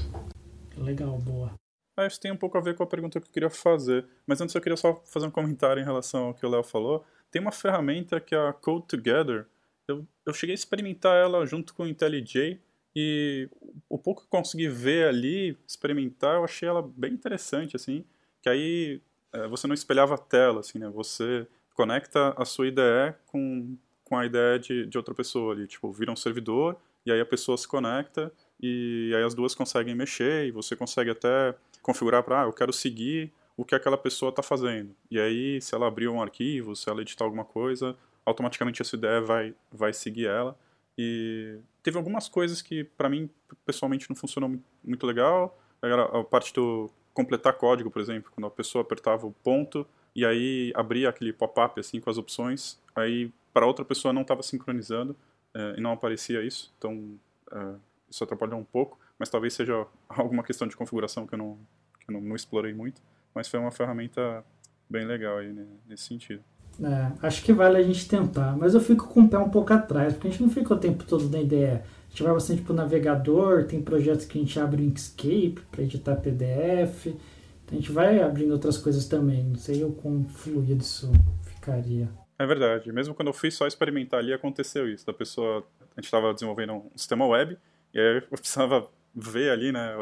Legal, 0.77 1.17
boa. 1.17 1.51
Ah, 1.97 2.05
isso 2.05 2.19
tem 2.21 2.31
um 2.31 2.37
pouco 2.37 2.57
a 2.57 2.61
ver 2.61 2.75
com 2.75 2.83
a 2.83 2.87
pergunta 2.87 3.19
que 3.19 3.27
eu 3.27 3.31
queria 3.31 3.49
fazer. 3.49 4.05
Mas 4.27 4.39
antes 4.39 4.53
eu 4.53 4.61
queria 4.61 4.77
só 4.77 5.01
fazer 5.05 5.25
um 5.25 5.31
comentário 5.31 5.81
em 5.81 5.85
relação 5.85 6.27
ao 6.27 6.33
que 6.35 6.45
o 6.45 6.49
Léo 6.49 6.63
falou. 6.63 7.03
Tem 7.31 7.41
uma 7.41 7.51
ferramenta 7.51 8.21
que 8.21 8.35
é 8.35 8.37
a 8.37 8.53
Code 8.53 8.85
Together. 8.85 9.47
Eu, 9.87 10.07
eu 10.25 10.33
cheguei 10.33 10.53
a 10.53 10.55
experimentar 10.55 11.17
ela 11.17 11.45
junto 11.47 11.73
com 11.73 11.83
o 11.83 11.87
IntelliJ 11.87 12.61
e 12.95 13.49
o 13.89 13.97
pouco 13.97 14.21
que 14.21 14.29
consegui 14.29 14.67
ver 14.67 15.07
ali, 15.07 15.57
experimentar, 15.67 16.35
eu 16.35 16.43
achei 16.43 16.69
ela 16.69 16.81
bem 16.81 17.13
interessante, 17.13 17.75
assim. 17.75 18.05
Que 18.41 18.49
aí 18.49 19.01
é, 19.33 19.47
você 19.47 19.67
não 19.67 19.73
espelhava 19.73 20.15
a 20.15 20.17
tela, 20.17 20.59
assim, 20.61 20.79
né? 20.79 20.89
Você 20.89 21.47
conecta 21.73 22.33
a 22.37 22.45
sua 22.45 22.67
IDE 22.67 23.13
com, 23.27 23.77
com 24.03 24.17
a 24.17 24.25
IDE 24.25 24.59
de, 24.61 24.85
de 24.85 24.97
outra 24.97 25.13
pessoa 25.13 25.53
ali. 25.53 25.67
Tipo, 25.67 25.91
vira 25.91 26.11
um 26.11 26.15
servidor 26.15 26.77
e 27.05 27.11
aí 27.11 27.21
a 27.21 27.25
pessoa 27.25 27.57
se 27.57 27.67
conecta 27.67 28.31
e 28.61 29.13
aí 29.15 29.23
as 29.23 29.33
duas 29.33 29.55
conseguem 29.55 29.95
mexer 29.95 30.47
e 30.47 30.51
você 30.51 30.75
consegue 30.75 31.11
até 31.11 31.55
configurar 31.81 32.23
para, 32.23 32.41
ah, 32.41 32.45
eu 32.45 32.53
quero 32.53 32.73
seguir 32.73 33.31
o 33.55 33.63
que 33.63 33.75
aquela 33.75 33.97
pessoa 33.97 34.29
está 34.29 34.41
fazendo. 34.41 34.95
E 35.09 35.19
aí, 35.19 35.61
se 35.61 35.75
ela 35.75 35.87
abrir 35.87 36.07
um 36.07 36.21
arquivo, 36.21 36.75
se 36.75 36.89
ela 36.89 37.01
editar 37.01 37.25
alguma 37.25 37.45
coisa, 37.45 37.95
automaticamente 38.25 38.81
essa 38.81 38.95
IDE 38.95 39.21
vai, 39.25 39.55
vai 39.71 39.93
seguir 39.93 40.27
ela. 40.27 40.57
E 40.97 41.57
teve 41.81 41.97
algumas 41.97 42.27
coisas 42.27 42.61
que, 42.61 42.83
para 42.83 43.09
mim, 43.09 43.29
pessoalmente, 43.65 44.09
não 44.09 44.15
funcionou 44.15 44.57
muito 44.83 45.05
legal. 45.05 45.57
A 45.81 46.23
parte 46.23 46.53
do 46.53 46.89
completar 47.19 47.53
código, 47.53 47.91
por 47.91 48.01
exemplo, 48.01 48.31
quando 48.33 48.47
a 48.47 48.49
pessoa 48.49 48.81
apertava 48.81 49.27
o 49.27 49.31
ponto 49.43 49.85
e 50.15 50.25
aí 50.25 50.71
abria 50.73 51.09
aquele 51.09 51.33
pop-up 51.33 51.77
assim 51.77 51.99
com 51.99 52.09
as 52.09 52.17
opções, 52.17 52.79
aí 52.95 53.29
para 53.53 53.65
outra 53.65 53.83
pessoa 53.83 54.13
não 54.13 54.21
estava 54.21 54.41
sincronizando 54.41 55.13
é, 55.53 55.75
e 55.77 55.81
não 55.81 55.91
aparecia 55.91 56.41
isso, 56.41 56.73
então 56.77 57.19
é, 57.51 57.73
isso 58.09 58.23
atrapalhou 58.23 58.57
um 58.57 58.63
pouco, 58.63 58.97
mas 59.17 59.29
talvez 59.29 59.53
seja 59.53 59.85
alguma 60.07 60.43
questão 60.43 60.65
de 60.65 60.77
configuração 60.77 61.27
que 61.27 61.33
eu 61.33 61.37
não, 61.37 61.57
que 61.99 62.09
eu 62.09 62.13
não, 62.13 62.21
não 62.21 62.35
explorei 62.37 62.73
muito, 62.73 63.01
mas 63.35 63.49
foi 63.49 63.59
uma 63.59 63.71
ferramenta 63.71 64.43
bem 64.89 65.05
legal 65.05 65.39
aí 65.39 65.51
né, 65.51 65.65
nesse 65.87 66.03
sentido. 66.03 66.41
É, 66.81 67.27
acho 67.27 67.43
que 67.43 67.51
vale 67.51 67.77
a 67.77 67.83
gente 67.83 68.07
tentar, 68.07 68.55
mas 68.55 68.73
eu 68.73 68.79
fico 68.79 69.09
com 69.09 69.23
o 69.23 69.29
pé 69.29 69.37
um 69.37 69.49
pouco 69.49 69.73
atrás, 69.73 70.13
porque 70.13 70.29
a 70.29 70.31
gente 70.31 70.41
não 70.41 70.49
fica 70.49 70.73
o 70.73 70.77
tempo 70.77 71.03
todo 71.03 71.29
na 71.29 71.41
ideia 71.41 71.83
A 72.09 72.11
gente 72.11 72.23
vai 72.23 72.33
bastante 72.33 72.61
para 72.63 72.73
o 72.73 72.75
navegador, 72.75 73.65
tem 73.65 73.81
projetos 73.81 74.25
que 74.25 74.37
a 74.37 74.41
gente 74.41 74.59
abre 74.59 74.81
o 74.81 74.85
Inkscape 74.85 75.61
para 75.71 75.83
editar 75.83 76.15
PDF. 76.15 77.05
Então 77.05 77.73
a 77.73 77.75
gente 77.75 77.91
vai 77.91 78.19
abrindo 78.19 78.51
outras 78.51 78.77
coisas 78.77 79.07
também. 79.07 79.43
Não 79.43 79.55
sei 79.55 79.83
o 79.83 79.91
quão 79.91 80.25
fluido 80.25 80.81
isso 80.81 81.11
ficaria. 81.43 82.09
É 82.37 82.45
verdade. 82.45 82.91
Mesmo 82.91 83.13
quando 83.13 83.27
eu 83.27 83.33
fui 83.33 83.51
só 83.51 83.67
experimentar 83.67 84.19
ali, 84.19 84.33
aconteceu 84.33 84.91
isso. 84.91 85.05
Da 85.05 85.13
pessoa, 85.13 85.63
a 85.79 86.01
gente 86.01 86.05
estava 86.05 86.33
desenvolvendo 86.33 86.73
um 86.73 86.89
sistema 86.95 87.27
web 87.27 87.55
e 87.93 87.99
aí 87.99 88.23
eu 88.31 88.37
precisava 88.37 88.89
ver 89.15 89.51
ali, 89.51 89.71
né, 89.71 89.95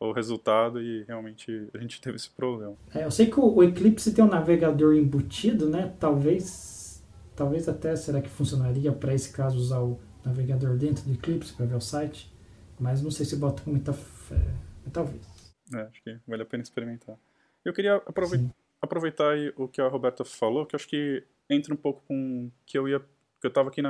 o 0.00 0.12
resultado 0.12 0.82
e 0.82 1.04
realmente 1.04 1.68
a 1.74 1.78
gente 1.78 2.00
teve 2.00 2.16
esse 2.16 2.30
problema. 2.30 2.74
É, 2.94 3.04
eu 3.04 3.10
sei 3.10 3.26
que 3.26 3.38
o, 3.38 3.62
Eclipse 3.62 4.12
tem 4.14 4.24
um 4.24 4.28
navegador 4.28 4.94
embutido, 4.94 5.68
né? 5.68 5.92
Talvez, 6.00 7.04
talvez 7.36 7.68
até 7.68 7.94
será 7.94 8.20
que 8.20 8.28
funcionaria 8.28 8.90
para 8.92 9.14
esse 9.14 9.30
caso 9.30 9.58
usar 9.58 9.80
o 9.80 10.00
navegador 10.24 10.76
dentro 10.76 11.04
do 11.04 11.12
Eclipse 11.12 11.52
para 11.52 11.66
ver 11.66 11.74
o 11.74 11.80
site, 11.80 12.30
mas 12.78 13.02
não 13.02 13.10
sei 13.10 13.26
se 13.26 13.36
bota 13.36 13.62
com 13.62 13.70
muita 13.70 13.92
fé, 13.92 14.40
talvez. 14.92 15.22
É, 15.74 15.82
acho 15.82 16.02
que 16.02 16.18
vale 16.26 16.42
a 16.42 16.46
pena 16.46 16.62
experimentar. 16.62 17.16
Eu 17.64 17.72
queria 17.72 17.96
aproveitar, 17.96 18.54
aproveitar 18.80 19.34
o 19.56 19.68
que 19.68 19.80
a 19.80 19.88
Roberta 19.88 20.24
falou, 20.24 20.66
que 20.66 20.74
acho 20.74 20.88
que 20.88 21.22
entra 21.48 21.72
um 21.74 21.76
pouco 21.76 22.02
com 22.06 22.50
que 22.64 22.78
eu 22.78 22.88
ia, 22.88 23.00
que 23.00 23.46
eu 23.46 23.48
estava 23.48 23.68
aqui 23.68 23.82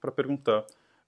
para 0.00 0.12
perguntar. 0.12 0.64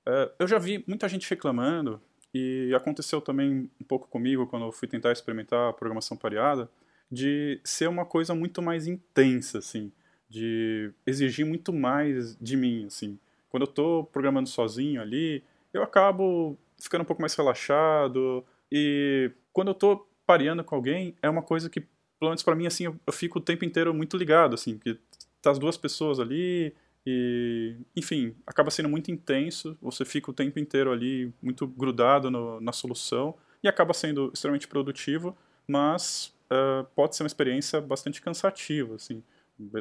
É, 0.07 0.33
eu 0.39 0.47
já 0.47 0.59
vi 0.59 0.85
muita 0.87 1.09
gente 1.09 1.29
reclamando 1.29 2.01
e 2.33 2.73
aconteceu 2.75 3.21
também 3.21 3.71
um 3.81 3.85
pouco 3.85 4.09
comigo 4.09 4.47
quando 4.47 4.67
eu 4.67 4.73
fui 4.73 4.87
tentar 4.87 5.13
experimentar 5.13 5.71
a 5.71 5.73
programação 5.73 6.17
pareada, 6.17 6.71
de 7.11 7.61
ser 7.65 7.89
uma 7.89 8.05
coisa 8.05 8.35
muito 8.35 8.63
mais 8.63 8.87
intensa, 8.87 9.59
assim, 9.59 9.91
de 10.29 10.93
exigir 11.05 11.45
muito 11.45 11.73
mais 11.73 12.37
de 12.37 12.57
mim, 12.57 12.87
assim. 12.87 13.19
Quando 13.51 13.65
eu 13.65 13.69
estou 13.69 14.05
programando 14.05 14.49
sozinho 14.49 15.03
ali, 15.03 15.45
eu 15.73 15.83
acabo 15.83 16.57
ficando 16.81 17.03
um 17.03 17.05
pouco 17.05 17.21
mais 17.21 17.35
relaxado 17.35 18.45
e 18.73 19.31
quando 19.53 19.69
eu 19.69 19.73
estou 19.73 20.09
pareando 20.27 20.65
com 20.65 20.75
alguém, 20.75 21.15
é 21.21 21.29
uma 21.29 21.43
coisa 21.43 21.69
que, 21.69 21.81
pelo 21.81 22.31
menos 22.31 22.43
para 22.43 22.55
mim, 22.55 22.67
assim, 22.67 22.85
eu, 22.85 22.97
eu, 23.07 23.13
fico 23.13 23.39
o 23.39 23.43
tempo 23.43 23.65
inteiro 23.65 23.93
muito 23.93 24.17
ligado, 24.17 24.55
assim, 24.55 24.79
que 24.79 24.97
tá 25.43 25.51
as 25.51 25.59
duas 25.59 25.77
pessoas 25.77 26.21
ali, 26.21 26.73
e, 27.07 27.77
enfim, 27.97 28.35
acaba 28.47 28.71
sendo 28.71 28.89
muito 28.89 29.11
intenso, 29.11 29.77
você 29.81 30.05
fica 30.05 30.31
o 30.31 30.35
tempo 30.35 30.59
inteiro 30.59 30.93
ali 30.93 31.33
muito 31.43 31.67
grudado 31.67 32.31
no, 32.31 32.61
na 32.61 32.73
solução 32.73 33.35
e 33.63 33.69
acaba 33.69 33.95
sendo 33.95 34.31
extremamente 34.33 34.69
produtivo, 34.69 35.37
mas 35.67 36.35
uh, 36.51 36.85
pode 36.95 37.17
ser 37.17 37.23
uma 37.23 37.29
experiência 37.29 37.81
bastante 37.81 38.21
cansativa, 38.21 38.97
assim, 38.97 39.23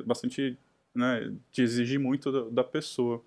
bastante, 0.06 0.58
né, 0.96 1.34
exigir 1.58 2.00
muito 2.00 2.32
da, 2.32 2.50
da, 2.50 2.64
pessoa. 2.64 3.24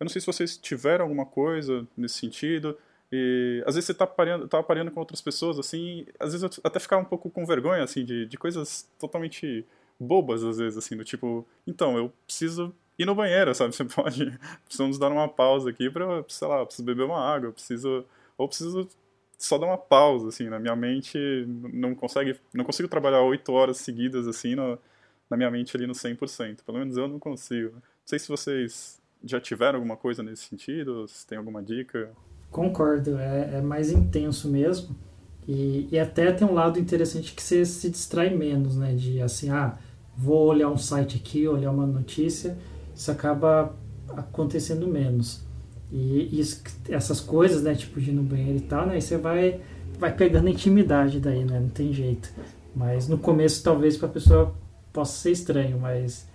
Eu 0.00 0.04
não 0.04 0.08
sei 0.08 0.20
se 0.20 0.26
vocês 0.26 0.56
tiveram 0.56 1.04
alguma 1.04 1.26
coisa 1.26 1.86
nesse 1.96 2.14
sentido, 2.14 2.76
e 3.12 3.62
às 3.66 3.74
vezes 3.74 3.86
você 3.86 3.92
está 3.92 4.06
pareando, 4.06 4.48
tá 4.48 4.62
pareando 4.62 4.90
com 4.90 5.00
outras 5.00 5.20
pessoas, 5.20 5.58
assim, 5.58 6.06
às 6.18 6.32
vezes 6.32 6.42
eu 6.42 6.50
até 6.64 6.80
ficar 6.80 6.96
um 6.98 7.04
pouco 7.04 7.28
com 7.30 7.44
vergonha, 7.44 7.84
assim, 7.84 8.04
de, 8.04 8.26
de 8.26 8.38
coisas 8.38 8.88
totalmente 8.98 9.66
bobas, 9.98 10.42
às 10.42 10.58
vezes, 10.58 10.78
assim, 10.78 10.96
do 10.96 11.04
tipo, 11.04 11.46
então, 11.66 11.96
eu 11.98 12.12
preciso 12.26 12.74
ir 12.98 13.06
no 13.06 13.14
banheiro, 13.14 13.54
sabe? 13.54 13.74
Você 13.74 13.84
pode. 13.84 14.38
Precisamos 14.64 14.98
dar 14.98 15.10
uma 15.10 15.28
pausa 15.28 15.70
aqui 15.70 15.90
pra, 15.90 16.24
sei 16.28 16.48
lá, 16.48 16.64
preciso 16.64 16.84
beber 16.84 17.04
uma 17.04 17.20
água, 17.20 17.52
preciso. 17.52 18.04
Ou 18.38 18.48
preciso 18.48 18.88
só 19.38 19.58
dar 19.58 19.66
uma 19.66 19.78
pausa, 19.78 20.28
assim, 20.28 20.48
na 20.48 20.58
minha 20.58 20.76
mente 20.76 21.18
não 21.46 21.94
consegue. 21.94 22.38
Não 22.54 22.64
consigo 22.64 22.88
trabalhar 22.88 23.22
oito 23.22 23.52
horas 23.52 23.78
seguidas, 23.78 24.28
assim, 24.28 24.54
no, 24.54 24.78
na 25.28 25.36
minha 25.36 25.50
mente 25.50 25.76
ali 25.76 25.86
no 25.86 25.94
100%. 25.94 26.62
Pelo 26.64 26.78
menos 26.78 26.96
eu 26.96 27.08
não 27.08 27.18
consigo. 27.18 27.72
Não 27.74 27.82
sei 28.04 28.18
se 28.18 28.28
vocês 28.28 28.99
já 29.24 29.40
tiveram 29.40 29.76
alguma 29.76 29.96
coisa 29.96 30.22
nesse 30.22 30.44
sentido, 30.44 31.06
se 31.08 31.26
tem 31.26 31.38
alguma 31.38 31.62
dica. 31.62 32.10
Concordo, 32.50 33.18
é, 33.18 33.58
é 33.58 33.60
mais 33.60 33.90
intenso 33.90 34.48
mesmo. 34.48 34.96
E, 35.46 35.88
e 35.90 35.98
até 35.98 36.30
tem 36.32 36.46
um 36.46 36.54
lado 36.54 36.78
interessante 36.78 37.34
que 37.34 37.42
você 37.42 37.64
se 37.64 37.90
distrai 37.90 38.34
menos, 38.34 38.76
né? 38.76 38.94
De 38.94 39.20
assim, 39.20 39.50
ah, 39.50 39.78
vou 40.16 40.46
olhar 40.46 40.68
um 40.68 40.76
site 40.76 41.16
aqui, 41.16 41.46
olhar 41.48 41.70
uma 41.70 41.86
notícia 41.86 42.56
isso 43.00 43.10
acaba 43.10 43.74
acontecendo 44.10 44.86
menos. 44.86 45.40
E 45.90 46.38
isso, 46.38 46.62
essas 46.88 47.18
coisas, 47.18 47.62
né, 47.62 47.74
tipo 47.74 47.98
de 47.98 48.10
ir 48.10 48.12
no 48.12 48.22
banheiro 48.22 48.58
e 48.58 48.60
tal, 48.60 48.86
né, 48.86 48.94
aí 48.94 49.00
você 49.00 49.16
vai, 49.16 49.58
vai 49.98 50.14
pegando 50.14 50.50
intimidade 50.50 51.18
daí, 51.18 51.42
né, 51.42 51.58
não 51.58 51.70
tem 51.70 51.94
jeito. 51.94 52.30
Mas 52.76 53.08
no 53.08 53.16
começo 53.16 53.64
talvez 53.64 53.96
para 53.96 54.08
a 54.08 54.12
pessoa 54.12 54.54
possa 54.92 55.16
ser 55.18 55.30
estranho, 55.32 55.78
mas, 55.80 56.28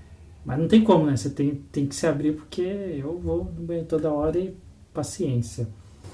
mas 0.46 0.60
não 0.60 0.68
tem 0.68 0.84
como, 0.84 1.06
né, 1.06 1.18
você 1.18 1.30
tem, 1.30 1.56
tem 1.72 1.88
que 1.88 1.96
se 1.96 2.06
abrir 2.06 2.34
porque 2.34 2.62
eu 2.62 3.18
vou 3.20 3.46
no 3.46 3.66
banheiro 3.66 3.88
toda 3.88 4.14
hora 4.14 4.38
e 4.38 4.56
paciência. 4.94 5.68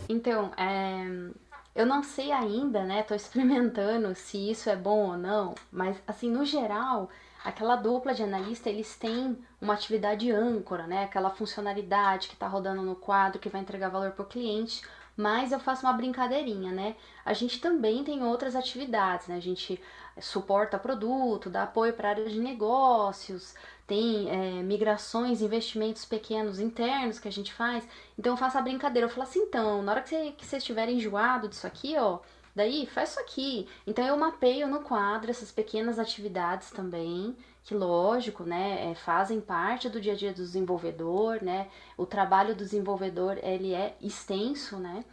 Então, 0.08 0.52
é, 0.58 1.30
eu 1.76 1.86
não 1.86 2.02
sei 2.02 2.32
ainda, 2.32 2.84
né, 2.84 3.04
tô 3.04 3.14
experimentando 3.14 4.14
se 4.16 4.50
isso 4.50 4.70
é 4.70 4.76
bom 4.76 5.12
ou 5.12 5.18
não, 5.18 5.54
mas 5.72 5.98
assim, 6.08 6.30
no 6.32 6.46
geral, 6.46 7.10
aquela 7.44 7.76
dupla 7.76 8.14
de 8.14 8.24
analista, 8.24 8.70
eles 8.70 8.96
têm 8.96 9.38
uma 9.60 9.74
atividade 9.74 10.32
âncora, 10.32 10.88
né? 10.88 11.04
Aquela 11.04 11.30
funcionalidade 11.30 12.28
que 12.28 12.34
está 12.34 12.48
rodando 12.48 12.82
no 12.82 12.96
quadro, 12.96 13.40
que 13.40 13.50
vai 13.50 13.62
entregar 13.62 13.90
valor 13.90 14.12
para 14.12 14.24
o 14.24 14.28
cliente. 14.28 14.82
Mas 15.16 15.52
eu 15.52 15.60
faço 15.60 15.86
uma 15.86 15.94
brincadeirinha, 15.94 16.72
né? 16.72 16.96
A 17.26 17.34
gente 17.34 17.60
também 17.60 18.04
tem 18.04 18.24
outras 18.24 18.56
atividades, 18.56 19.28
né? 19.28 19.36
A 19.36 19.42
gente 19.42 19.80
suporta 20.20 20.80
produto, 20.80 21.50
dá 21.50 21.64
apoio 21.64 21.94
para 21.94 22.10
área 22.10 22.30
de 22.30 22.40
negócios, 22.40 23.54
tem 23.92 24.30
é, 24.30 24.64
migrações, 24.64 25.42
investimentos 25.42 26.06
pequenos 26.06 26.62
internos 26.62 27.20
que 27.20 27.28
a 27.28 27.32
gente 27.32 27.52
faz. 27.52 27.86
Então 28.18 28.32
eu 28.32 28.38
faço 28.38 28.58
a 28.58 28.62
brincadeira, 28.62 29.06
eu 29.06 29.12
falo 29.12 29.24
assim, 29.24 29.40
então, 29.40 29.84
na 29.84 29.92
hora 29.92 30.02
que 30.02 30.08
você, 30.08 30.32
que 30.32 30.46
você 30.46 30.58
estiver 30.58 30.88
enjoado 30.88 31.50
disso 31.50 31.68
aqui, 31.68 31.98
ó, 31.98 32.20
Daí, 32.54 32.86
faz 32.86 33.12
isso 33.12 33.20
aqui. 33.22 33.68
Então, 33.88 34.06
eu 34.06 34.18
mapeio 34.18 34.68
no 34.68 34.82
quadro 34.82 35.32
essas 35.32 35.54
pequenas 35.54 35.98
atividades 35.98 36.70
também, 36.70 37.34
que, 37.64 37.74
lógico, 37.74 38.44
né, 38.44 38.92
é, 38.92 38.96
fazem 38.96 39.40
parte 39.40 39.88
do 39.88 40.02
dia 40.02 40.12
a 40.12 40.16
dia 40.18 40.34
do 40.34 40.44
desenvolvedor, 40.44 41.42
né? 41.42 41.70
O 41.96 42.06
trabalho 42.06 42.54
do 42.54 42.64
desenvolvedor, 42.66 43.38
ele 43.42 43.74
é 43.74 43.96
extenso, 44.02 44.76
né? 44.78 45.06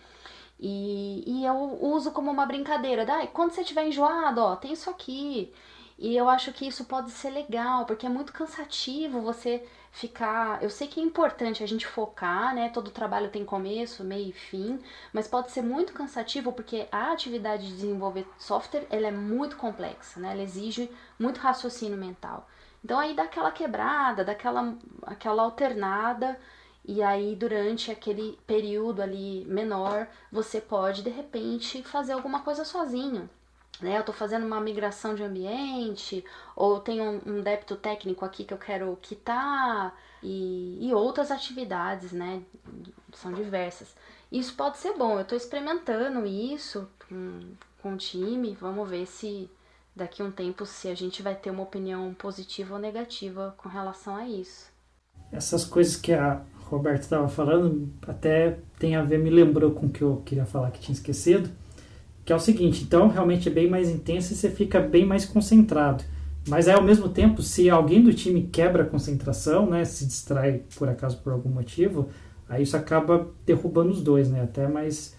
E, 0.58 1.22
e 1.26 1.46
eu 1.46 1.78
uso 1.80 2.10
como 2.10 2.28
uma 2.28 2.44
brincadeira. 2.44 3.06
Daí, 3.06 3.28
quando 3.28 3.52
você 3.52 3.60
estiver 3.60 3.86
enjoado, 3.86 4.40
ó, 4.40 4.56
tem 4.56 4.72
isso 4.72 4.90
aqui. 4.90 5.52
E 5.98 6.16
eu 6.16 6.28
acho 6.28 6.52
que 6.52 6.66
isso 6.66 6.84
pode 6.84 7.10
ser 7.10 7.30
legal, 7.30 7.84
porque 7.84 8.06
é 8.06 8.08
muito 8.08 8.32
cansativo 8.32 9.20
você 9.20 9.66
ficar. 9.90 10.62
Eu 10.62 10.70
sei 10.70 10.86
que 10.86 11.00
é 11.00 11.02
importante 11.02 11.62
a 11.62 11.66
gente 11.66 11.86
focar, 11.86 12.54
né? 12.54 12.68
Todo 12.68 12.90
trabalho 12.92 13.30
tem 13.30 13.44
começo, 13.44 14.04
meio 14.04 14.28
e 14.28 14.32
fim, 14.32 14.80
mas 15.12 15.26
pode 15.26 15.50
ser 15.50 15.62
muito 15.62 15.92
cansativo 15.92 16.52
porque 16.52 16.86
a 16.92 17.10
atividade 17.12 17.66
de 17.66 17.74
desenvolver 17.74 18.26
software 18.38 18.86
ela 18.90 19.08
é 19.08 19.10
muito 19.10 19.56
complexa, 19.56 20.20
né? 20.20 20.32
Ela 20.32 20.42
exige 20.42 20.88
muito 21.18 21.40
raciocínio 21.40 21.98
mental. 21.98 22.48
Então 22.84 22.98
aí 22.98 23.14
dá 23.14 23.24
aquela 23.24 23.50
quebrada, 23.50 24.24
daquela 24.24 24.74
aquela 25.02 25.42
alternada 25.42 26.38
e 26.84 27.02
aí 27.02 27.34
durante 27.34 27.90
aquele 27.90 28.38
período 28.46 29.02
ali 29.02 29.44
menor 29.46 30.06
você 30.30 30.60
pode 30.60 31.02
de 31.02 31.10
repente 31.10 31.82
fazer 31.82 32.12
alguma 32.12 32.40
coisa 32.42 32.64
sozinho 32.64 33.28
né? 33.80 33.96
Eu 33.96 34.00
estou 34.00 34.14
fazendo 34.14 34.46
uma 34.46 34.60
migração 34.60 35.14
de 35.14 35.22
ambiente, 35.22 36.24
ou 36.56 36.80
tenho 36.80 37.04
um, 37.04 37.20
um, 37.38 37.42
débito 37.42 37.76
técnico 37.76 38.24
aqui 38.24 38.44
que 38.44 38.52
eu 38.52 38.58
quero 38.58 38.96
quitar, 39.00 39.94
e, 40.22 40.78
e 40.80 40.92
outras 40.92 41.30
atividades, 41.30 42.12
né? 42.12 42.42
São 43.12 43.32
diversas. 43.32 43.94
Isso 44.30 44.54
pode 44.54 44.78
ser 44.78 44.94
bom, 44.94 45.14
eu 45.14 45.22
estou 45.22 45.36
experimentando 45.36 46.26
isso 46.26 46.88
com, 47.08 47.40
com 47.80 47.94
o 47.94 47.96
time, 47.96 48.56
vamos 48.60 48.88
ver 48.88 49.06
se 49.06 49.50
daqui 49.96 50.22
a 50.22 50.24
um 50.24 50.30
tempo 50.30 50.66
se 50.66 50.88
a 50.88 50.94
gente 50.94 51.22
vai 51.22 51.34
ter 51.34 51.50
uma 51.50 51.62
opinião 51.62 52.12
positiva 52.14 52.74
ou 52.74 52.80
negativa 52.80 53.54
com 53.56 53.68
relação 53.68 54.14
a 54.16 54.28
isso. 54.28 54.70
Essas 55.32 55.64
coisas 55.64 55.96
que 55.96 56.12
a 56.12 56.42
Roberta 56.66 57.00
estava 57.00 57.28
falando 57.28 57.92
até 58.06 58.58
tem 58.78 58.96
a 58.96 59.02
ver, 59.02 59.18
me 59.18 59.30
lembrou 59.30 59.72
com 59.72 59.86
o 59.86 59.90
que 59.90 60.02
eu 60.02 60.22
queria 60.24 60.46
falar 60.46 60.70
que 60.70 60.80
tinha 60.80 60.94
esquecido 60.94 61.50
que 62.28 62.32
é 62.34 62.36
o 62.36 62.38
seguinte, 62.38 62.84
então 62.84 63.08
realmente 63.08 63.48
é 63.48 63.50
bem 63.50 63.70
mais 63.70 63.88
intenso 63.88 64.34
e 64.34 64.36
você 64.36 64.50
fica 64.50 64.78
bem 64.78 65.06
mais 65.06 65.24
concentrado. 65.24 66.04
Mas 66.46 66.68
aí, 66.68 66.74
ao 66.74 66.82
mesmo 66.82 67.08
tempo, 67.08 67.40
se 67.40 67.70
alguém 67.70 68.02
do 68.02 68.12
time 68.12 68.42
quebra 68.52 68.82
a 68.82 68.86
concentração, 68.86 69.64
né, 69.64 69.82
se 69.86 70.04
distrai 70.04 70.60
por 70.76 70.90
acaso 70.90 71.22
por 71.22 71.32
algum 71.32 71.48
motivo, 71.48 72.10
aí 72.46 72.64
isso 72.64 72.76
acaba 72.76 73.28
derrubando 73.46 73.92
os 73.92 74.02
dois, 74.02 74.28
né, 74.28 74.42
até 74.42 74.68
mais 74.68 75.16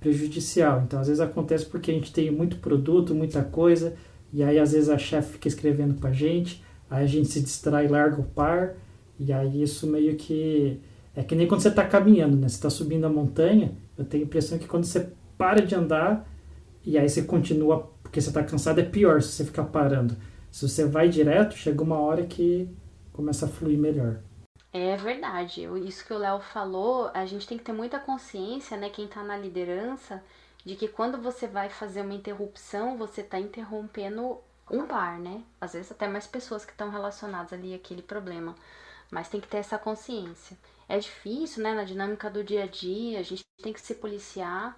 prejudicial. 0.00 0.82
Então, 0.84 0.98
às 0.98 1.06
vezes 1.06 1.20
acontece 1.20 1.64
porque 1.64 1.92
a 1.92 1.94
gente 1.94 2.12
tem 2.12 2.28
muito 2.28 2.56
produto, 2.56 3.14
muita 3.14 3.44
coisa, 3.44 3.94
e 4.32 4.42
aí 4.42 4.58
às 4.58 4.72
vezes 4.72 4.88
a 4.88 4.98
chefe 4.98 5.34
fica 5.34 5.46
escrevendo 5.46 5.94
pra 5.94 6.10
gente, 6.10 6.60
aí 6.90 7.04
a 7.04 7.06
gente 7.06 7.28
se 7.28 7.40
distrai, 7.40 7.86
larga 7.86 8.20
o 8.20 8.24
par, 8.24 8.74
e 9.16 9.32
aí 9.32 9.62
isso 9.62 9.86
meio 9.86 10.16
que 10.16 10.80
é 11.14 11.22
que 11.22 11.36
nem 11.36 11.46
quando 11.46 11.60
você 11.60 11.68
está 11.68 11.84
caminhando, 11.84 12.36
né? 12.36 12.48
Você 12.48 12.56
está 12.56 12.68
subindo 12.68 13.04
a 13.04 13.08
montanha, 13.08 13.70
eu 13.96 14.04
tenho 14.04 14.24
a 14.24 14.26
impressão 14.26 14.58
que 14.58 14.66
quando 14.66 14.82
você 14.82 15.06
para 15.36 15.64
de 15.64 15.76
andar, 15.76 16.28
e 16.88 16.96
aí 16.96 17.06
você 17.06 17.22
continua 17.22 17.92
porque 18.02 18.18
você 18.18 18.30
está 18.30 18.42
cansado, 18.42 18.80
é 18.80 18.82
pior 18.82 19.20
se 19.20 19.32
você 19.32 19.44
ficar 19.44 19.64
parando. 19.64 20.16
Se 20.50 20.66
você 20.66 20.86
vai 20.86 21.10
direto, 21.10 21.54
chega 21.54 21.82
uma 21.82 22.00
hora 22.00 22.26
que 22.26 22.66
começa 23.12 23.44
a 23.44 23.48
fluir 23.48 23.78
melhor. 23.78 24.22
É 24.72 24.96
verdade. 24.96 25.68
Isso 25.86 26.02
que 26.06 26.14
o 26.14 26.18
Léo 26.18 26.40
falou, 26.40 27.10
a 27.12 27.26
gente 27.26 27.46
tem 27.46 27.58
que 27.58 27.64
ter 27.64 27.74
muita 27.74 28.00
consciência, 28.00 28.74
né, 28.78 28.88
quem 28.88 29.04
está 29.04 29.22
na 29.22 29.36
liderança, 29.36 30.24
de 30.64 30.76
que 30.76 30.88
quando 30.88 31.18
você 31.18 31.46
vai 31.46 31.68
fazer 31.68 32.00
uma 32.00 32.14
interrupção, 32.14 32.96
você 32.96 33.20
está 33.20 33.38
interrompendo 33.38 34.38
um 34.70 34.86
par, 34.86 35.18
né? 35.18 35.42
Às 35.60 35.74
vezes 35.74 35.92
até 35.92 36.08
mais 36.08 36.26
pessoas 36.26 36.64
que 36.64 36.72
estão 36.72 36.88
relacionadas 36.88 37.52
ali 37.52 37.74
àquele 37.74 38.00
problema. 38.00 38.54
Mas 39.10 39.28
tem 39.28 39.42
que 39.42 39.48
ter 39.48 39.58
essa 39.58 39.76
consciência. 39.76 40.56
É 40.88 40.98
difícil, 40.98 41.62
né, 41.62 41.74
na 41.74 41.84
dinâmica 41.84 42.30
do 42.30 42.42
dia 42.42 42.64
a 42.64 42.66
dia, 42.66 43.20
a 43.20 43.22
gente 43.22 43.42
tem 43.62 43.74
que 43.74 43.80
se 43.80 43.94
policiar 43.96 44.74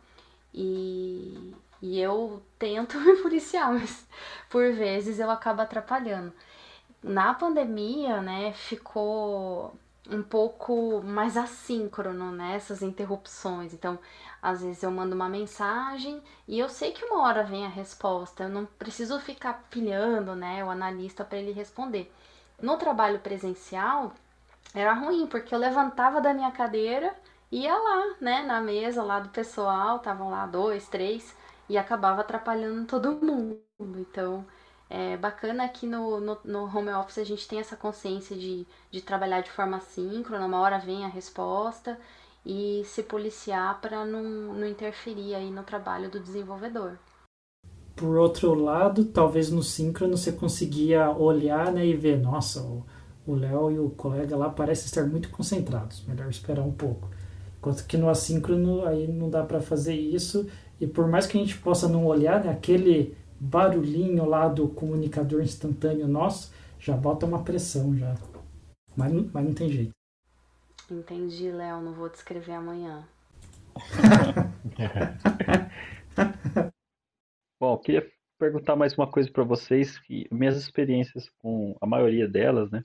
e, 0.53 1.55
e 1.83 2.01
eu 2.01 2.43
tento 2.59 2.99
me 3.01 3.17
policiar, 3.17 3.73
mas 3.73 4.07
por 4.49 4.73
vezes 4.73 5.19
eu 5.19 5.31
acabo 5.31 5.63
atrapalhando 5.63 6.33
na 7.03 7.33
pandemia, 7.35 8.21
né, 8.21 8.53
ficou 8.53 9.75
um 10.11 10.23
pouco 10.23 11.01
mais 11.03 11.37
assíncrono, 11.37 12.33
né, 12.33 12.57
essas 12.57 12.83
interrupções. 12.83 13.73
Então, 13.73 13.99
às 14.43 14.63
vezes 14.63 14.83
eu 14.83 14.91
mando 14.91 15.15
uma 15.15 15.29
mensagem 15.29 16.23
e 16.49 16.59
eu 16.59 16.69
sei 16.69 16.93
que 16.93 17.05
uma 17.05 17.23
hora 17.23 17.45
vem 17.45 17.65
a 17.65 17.69
resposta, 17.69 18.45
eu 18.45 18.49
não 18.49 18.67
preciso 18.67 19.19
ficar 19.21 19.67
pilhando, 19.71 20.35
né, 20.35 20.65
o 20.65 20.71
analista 20.71 21.25
para 21.25 21.39
ele 21.39 21.53
responder. 21.53 22.13
No 22.61 22.77
trabalho 22.77 23.21
presencial, 23.21 24.13
era 24.75 24.93
ruim, 24.93 25.27
porque 25.27 25.55
eu 25.55 25.59
levantava 25.59 26.21
da 26.21 26.35
minha 26.35 26.51
cadeira, 26.51 27.15
ia 27.51 27.75
lá, 27.75 28.15
né, 28.21 28.43
na 28.43 28.61
mesa 28.61 29.03
lá 29.03 29.21
do 29.21 29.31
pessoal, 29.31 29.97
estavam 29.97 30.31
lá 30.31 30.47
dois, 30.47 30.89
três, 30.89 31.35
e 31.71 31.79
acabava 31.79 32.23
atrapalhando 32.23 32.85
todo 32.85 33.13
mundo. 33.25 33.61
Então, 33.81 34.45
é 34.91 35.17
bacana 35.17 35.69
que 35.69 35.87
no, 35.87 36.19
no, 36.21 36.37
no, 36.45 36.65
home 36.65 36.91
office 36.91 37.19
a 37.19 37.25
gente 37.25 37.47
tem 37.47 37.61
essa 37.61 37.77
consciência 37.77 38.37
de, 38.37 38.67
de 38.91 39.01
trabalhar 39.01 39.41
de 39.41 39.53
forma 39.53 39.79
síncrona, 39.79 40.45
uma 40.45 40.59
hora 40.59 40.81
vem 40.81 41.05
a 41.05 41.09
resposta 41.09 41.97
e 42.45 42.83
se 42.85 43.05
policiar 43.05 43.81
para 43.81 44.05
não, 44.05 44.53
não 44.53 44.67
interferir 44.67 45.37
aí 45.37 45.49
no 45.49 45.63
trabalho 45.63 46.11
do 46.11 46.19
desenvolvedor. 46.19 46.99
Por 47.95 48.17
outro 48.17 48.53
lado, 48.55 49.05
talvez 49.05 49.49
no 49.49 49.63
síncrono 49.63 50.17
você 50.17 50.33
conseguia 50.33 51.09
olhar 51.09 51.71
né, 51.71 51.87
e 51.87 51.95
ver, 51.95 52.19
nossa, 52.19 52.61
o 53.25 53.35
Léo 53.35 53.71
e 53.71 53.79
o 53.79 53.91
colega 53.91 54.37
lá 54.37 54.51
parecem 54.51 54.87
estar 54.87 55.05
muito 55.05 55.29
concentrados, 55.29 56.05
melhor 56.05 56.29
esperar 56.29 56.63
um 56.63 56.73
pouco. 56.73 57.09
Enquanto 57.59 57.87
que 57.87 57.97
no 57.97 58.09
assíncrono 58.09 58.85
aí 58.87 59.07
não 59.07 59.31
dá 59.31 59.45
para 59.45 59.61
fazer 59.61 59.95
isso 59.95 60.49
e 60.81 60.87
por 60.87 61.07
mais 61.07 61.27
que 61.27 61.37
a 61.37 61.41
gente 61.41 61.59
possa 61.59 61.89
não 61.89 62.07
olhar, 62.07 62.43
né, 62.43 62.51
aquele 62.51 63.17
barulhinho 63.39 64.25
lá 64.25 64.49
do 64.49 64.69
comunicador 64.69 65.43
instantâneo 65.43 66.09
nosso 66.09 66.53
já 66.79 66.97
bota 66.97 67.27
uma 67.27 67.45
pressão 67.45 67.95
já. 67.97 68.15
Mas, 68.97 69.13
mas 69.33 69.45
não 69.45 69.55
tem 69.55 69.69
jeito. 69.69 69.93
Entendi, 70.91 71.51
Léo. 71.51 71.81
Não 71.81 71.93
vou 71.93 72.09
descrever 72.09 72.53
amanhã. 72.53 73.07
Bom, 77.61 77.77
queria 77.79 78.11
perguntar 78.39 78.75
mais 78.75 78.97
uma 78.97 79.07
coisa 79.07 79.31
para 79.31 79.45
vocês 79.45 79.99
que 79.99 80.27
minhas 80.33 80.57
experiências 80.57 81.29
com 81.39 81.77
a 81.81 81.87
maioria 81.87 82.27
delas, 82.27 82.71
né, 82.71 82.83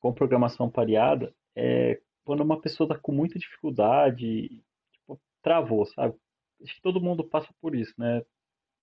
com 0.00 0.12
programação 0.12 0.70
pareada, 0.70 1.32
é 1.54 2.00
quando 2.24 2.40
uma 2.40 2.60
pessoa 2.60 2.88
está 2.88 2.98
com 2.98 3.12
muita 3.12 3.38
dificuldade, 3.38 4.62
tipo, 4.90 5.20
travou, 5.42 5.84
sabe? 5.84 6.16
Acho 6.62 6.74
que 6.74 6.82
todo 6.82 7.00
mundo 7.00 7.24
passa 7.24 7.52
por 7.60 7.74
isso, 7.74 7.94
né? 7.98 8.22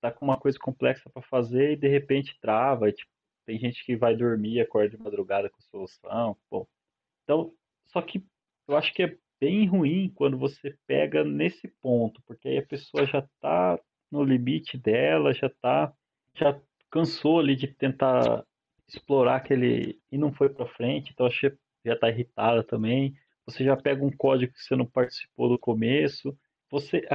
tá 0.02 0.12
com 0.12 0.26
uma 0.26 0.38
coisa 0.38 0.58
complexa 0.60 1.10
para 1.10 1.22
fazer 1.22 1.74
e 1.74 1.76
de 1.78 1.88
repente 1.88 2.38
trava. 2.42 2.90
E, 2.90 2.94
tipo, 2.94 3.12
tem 3.46 3.58
gente 3.60 3.86
que 3.86 3.96
vai 3.96 4.16
dormir, 4.16 4.60
acorda 4.60 4.90
de 4.90 5.02
madrugada 5.02 5.50
com 5.50 5.62
solução. 5.62 6.36
Bom, 6.50 6.68
então, 7.24 7.54
só 7.86 8.02
que 8.02 8.26
eu 8.68 8.76
acho 8.76 8.94
que 8.94 9.04
é 9.04 9.18
bem 9.40 9.68
ruim 9.68 10.12
quando 10.16 10.38
você 10.38 10.76
pega 10.88 11.24
nesse 11.24 11.68
ponto, 11.82 12.22
porque 12.26 12.48
aí 12.48 12.58
a 12.58 12.66
pessoa 12.66 13.06
já 13.06 13.20
está 13.20 13.80
no 14.12 14.24
limite 14.24 14.78
dela, 14.78 15.34
já 15.34 15.50
tá, 15.62 15.94
já 16.36 16.60
cansou 16.90 17.40
ali 17.40 17.56
de 17.56 17.68
tentar 17.68 18.46
explorar 18.88 19.38
aquele 19.38 20.00
e 20.12 20.18
não 20.18 20.34
foi 20.34 20.50
para 20.50 20.68
frente, 20.68 21.12
então 21.12 21.26
achei 21.26 21.52
já 21.84 21.94
está 21.94 22.10
irritada 22.10 22.64
também. 22.64 23.16
Você 23.46 23.64
já 23.64 23.76
pega 23.76 24.06
um 24.06 24.16
código 24.16 24.54
que 24.54 24.60
você 24.62 24.76
não 24.76 24.86
participou 24.86 25.50
do 25.50 25.58
começo, 25.58 26.38
você 26.72 27.06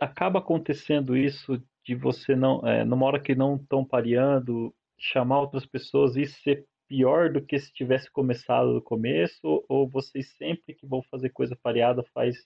acaba 0.00 0.38
acontecendo 0.38 1.16
isso 1.16 1.60
de 1.84 1.96
você 1.96 2.36
não, 2.36 2.64
é, 2.66 2.84
numa 2.84 3.06
hora 3.06 3.20
que 3.20 3.34
não 3.34 3.56
estão 3.56 3.84
pareando, 3.84 4.72
chamar 4.96 5.40
outras 5.40 5.66
pessoas 5.66 6.16
e 6.16 6.24
ser 6.26 6.64
pior 6.86 7.32
do 7.32 7.44
que 7.44 7.58
se 7.58 7.72
tivesse 7.72 8.08
começado 8.10 8.72
do 8.72 8.80
começo? 8.80 9.64
Ou 9.68 9.88
vocês 9.88 10.30
sempre 10.36 10.74
que 10.74 10.86
vão 10.86 11.02
fazer 11.10 11.30
coisa 11.30 11.58
pareada 11.60 12.04
faz 12.14 12.36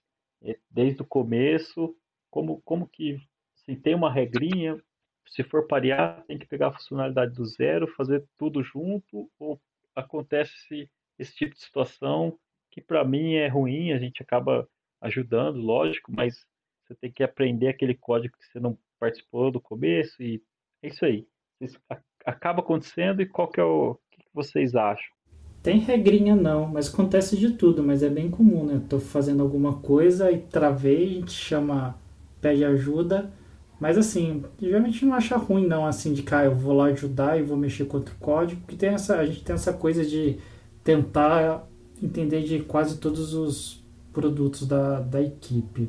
é, 0.43 0.59
desde 0.71 1.03
o 1.03 1.07
começo? 1.07 1.95
Como, 2.31 2.63
como 2.63 2.89
que, 2.89 3.19
assim, 3.57 3.77
tem 3.79 3.95
uma 3.95 4.11
regrinha, 4.11 4.81
se 5.29 5.43
for 5.43 5.67
parear, 5.67 6.25
tem 6.27 6.39
que 6.39 6.47
pegar 6.47 6.69
a 6.69 6.73
funcionalidade 6.73 7.35
do 7.35 7.45
zero, 7.45 7.87
fazer 7.89 8.25
tudo 8.39 8.63
junto? 8.63 9.31
Ou 9.39 9.61
acontece 9.95 10.89
esse 11.19 11.35
tipo 11.37 11.55
de 11.55 11.61
situação 11.61 12.39
que 12.71 12.81
para 12.81 13.05
mim 13.05 13.35
é 13.35 13.49
ruim, 13.49 13.93
a 13.93 13.99
gente 13.99 14.23
acaba 14.23 14.69
ajudando, 15.01 15.61
lógico, 15.61 16.11
mas 16.11 16.45
você 16.87 16.95
tem 16.95 17.11
que 17.11 17.23
aprender 17.23 17.69
aquele 17.69 17.95
código 17.95 18.37
que 18.39 18.47
você 18.47 18.61
não 18.61 18.79
participou 18.99 19.51
do 19.51 19.61
começo 19.61 20.23
e 20.23 20.43
é 20.83 20.89
isso 20.89 21.05
aí. 21.05 21.27
Isso 21.61 21.79
acaba 22.25 22.61
acontecendo 22.61 23.23
e 23.23 23.27
qual 23.27 23.49
que 23.49 23.61
é 23.61 23.65
o, 23.65 23.93
o 23.93 23.99
que 24.11 24.25
vocês 24.33 24.75
acham? 24.75 25.15
Tem 25.63 25.79
regrinha 25.79 26.37
não, 26.37 26.67
mas 26.67 26.93
acontece 26.93 27.39
de 27.39 27.53
tudo, 27.53 27.83
mas 27.83 28.03
é 28.03 28.09
bem 28.11 28.31
comum, 28.31 28.67
né? 28.67 28.83
Tô 28.87 29.01
fazendo 29.01 29.43
alguma 29.43 29.79
coisa 29.79 30.31
e 30.31 30.39
travei, 30.39 31.05
a 31.05 31.21
gente 31.21 31.33
chama, 31.33 31.99
pede 32.39 32.65
ajuda, 32.65 33.33
mas 33.81 33.97
assim, 33.97 34.45
geralmente 34.61 35.07
não 35.07 35.15
acha 35.15 35.37
ruim 35.37 35.67
não, 35.67 35.87
assim, 35.87 36.13
de 36.13 36.23
cá, 36.23 36.45
eu 36.45 36.55
vou 36.55 36.75
lá 36.75 36.87
ajudar 36.87 37.39
e 37.39 37.43
vou 37.43 37.57
mexer 37.57 37.87
com 37.87 37.97
outro 37.97 38.15
código, 38.21 38.61
porque 38.61 38.77
tem 38.77 38.91
essa, 38.91 39.17
a 39.17 39.27
gente 39.27 39.43
tem 39.43 39.55
essa 39.55 39.73
coisa 39.73 40.05
de 40.05 40.39
tentar 40.83 41.67
entender 42.03 42.43
de 42.43 42.61
quase 42.61 42.99
todos 42.99 43.33
os 43.33 43.83
produtos 44.13 44.67
da, 44.67 45.01
da 45.01 45.23
equipe. 45.23 45.89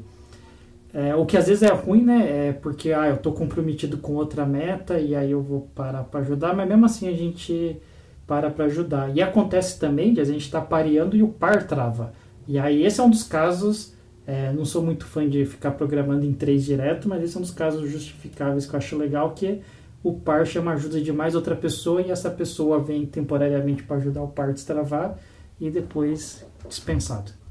É, 0.96 1.14
o 1.14 1.26
que 1.26 1.36
às 1.36 1.48
vezes 1.48 1.62
é 1.62 1.74
ruim, 1.74 2.04
né? 2.04 2.48
É 2.48 2.54
porque 2.54 2.94
ah, 2.94 3.10
eu 3.10 3.16
estou 3.16 3.34
comprometido 3.34 3.98
com 3.98 4.14
outra 4.14 4.46
meta 4.46 4.98
e 4.98 5.14
aí 5.14 5.30
eu 5.30 5.42
vou 5.42 5.70
parar 5.76 6.06
para 6.06 6.22
ajudar, 6.22 6.56
mas 6.56 6.66
mesmo 6.70 6.86
assim 6.86 7.10
a 7.10 7.12
gente 7.12 7.82
para 8.26 8.50
para 8.50 8.64
ajudar. 8.64 9.14
E 9.14 9.22
acontece 9.22 9.78
também 9.78 10.14
de 10.14 10.22
a 10.22 10.24
gente 10.24 10.46
estar 10.46 10.62
tá 10.62 10.66
pareando 10.66 11.18
e 11.18 11.22
o 11.22 11.28
par 11.28 11.68
trava. 11.68 12.14
E 12.48 12.58
aí 12.58 12.86
esse 12.86 13.02
é 13.02 13.04
um 13.04 13.10
dos 13.10 13.24
casos, 13.24 13.94
é, 14.26 14.54
não 14.54 14.64
sou 14.64 14.82
muito 14.82 15.06
fã 15.06 15.28
de 15.28 15.46
ficar 15.46 15.72
programando 15.72 16.26
em 16.26 16.32
três 16.32 16.64
direto, 16.64 17.10
mas 17.10 17.22
esse 17.22 17.36
é 17.36 17.40
um 17.40 17.44
dos 17.44 17.52
casos 17.52 17.92
justificáveis 17.92 18.66
que 18.66 18.74
eu 18.74 18.78
acho 18.78 18.98
legal, 18.98 19.32
que 19.32 19.60
o 20.02 20.14
par 20.14 20.48
chama 20.48 20.72
ajuda 20.72 21.02
de 21.02 21.12
mais 21.12 21.36
outra 21.36 21.58
pessoa 21.58 22.02
e 22.02 22.10
essa 22.10 22.30
pessoa 22.30 22.80
vem 22.80 23.06
temporariamente 23.06 23.84
para 23.84 23.98
ajudar 23.98 24.22
o 24.22 24.30
par 24.30 24.48
a 24.48 24.54
destravar 24.54 25.18
e 25.60 25.70
depois 25.70 26.46
dispensado. 26.70 27.45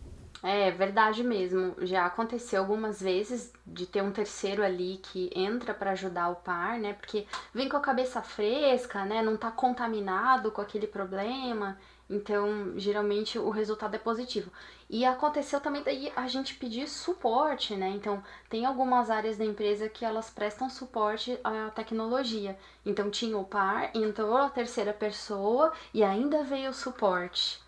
É 0.46 0.70
verdade 0.70 1.24
mesmo. 1.24 1.74
Já 1.86 2.04
aconteceu 2.04 2.60
algumas 2.60 3.00
vezes 3.00 3.50
de 3.66 3.86
ter 3.86 4.02
um 4.02 4.12
terceiro 4.12 4.62
ali 4.62 4.98
que 4.98 5.30
entra 5.34 5.72
para 5.72 5.92
ajudar 5.92 6.28
o 6.28 6.36
par, 6.36 6.78
né? 6.78 6.92
Porque 6.92 7.26
vem 7.54 7.66
com 7.66 7.78
a 7.78 7.80
cabeça 7.80 8.20
fresca, 8.20 9.06
né? 9.06 9.22
Não 9.22 9.38
tá 9.38 9.50
contaminado 9.50 10.50
com 10.52 10.60
aquele 10.60 10.86
problema. 10.86 11.78
Então, 12.10 12.78
geralmente 12.78 13.38
o 13.38 13.48
resultado 13.48 13.94
é 13.94 13.98
positivo. 13.98 14.50
E 14.90 15.06
aconteceu 15.06 15.60
também 15.62 15.82
daí 15.82 16.12
a 16.14 16.28
gente 16.28 16.54
pedir 16.56 16.88
suporte, 16.88 17.74
né? 17.74 17.88
Então, 17.88 18.22
tem 18.50 18.66
algumas 18.66 19.08
áreas 19.10 19.38
da 19.38 19.46
empresa 19.46 19.88
que 19.88 20.04
elas 20.04 20.28
prestam 20.28 20.68
suporte 20.68 21.38
à 21.42 21.70
tecnologia. 21.70 22.58
Então, 22.84 23.10
tinha 23.10 23.38
o 23.38 23.44
par, 23.46 23.90
entrou 23.96 24.36
a 24.36 24.50
terceira 24.50 24.92
pessoa 24.92 25.72
e 25.94 26.04
ainda 26.04 26.44
veio 26.44 26.68
o 26.70 26.74
suporte. 26.74 27.63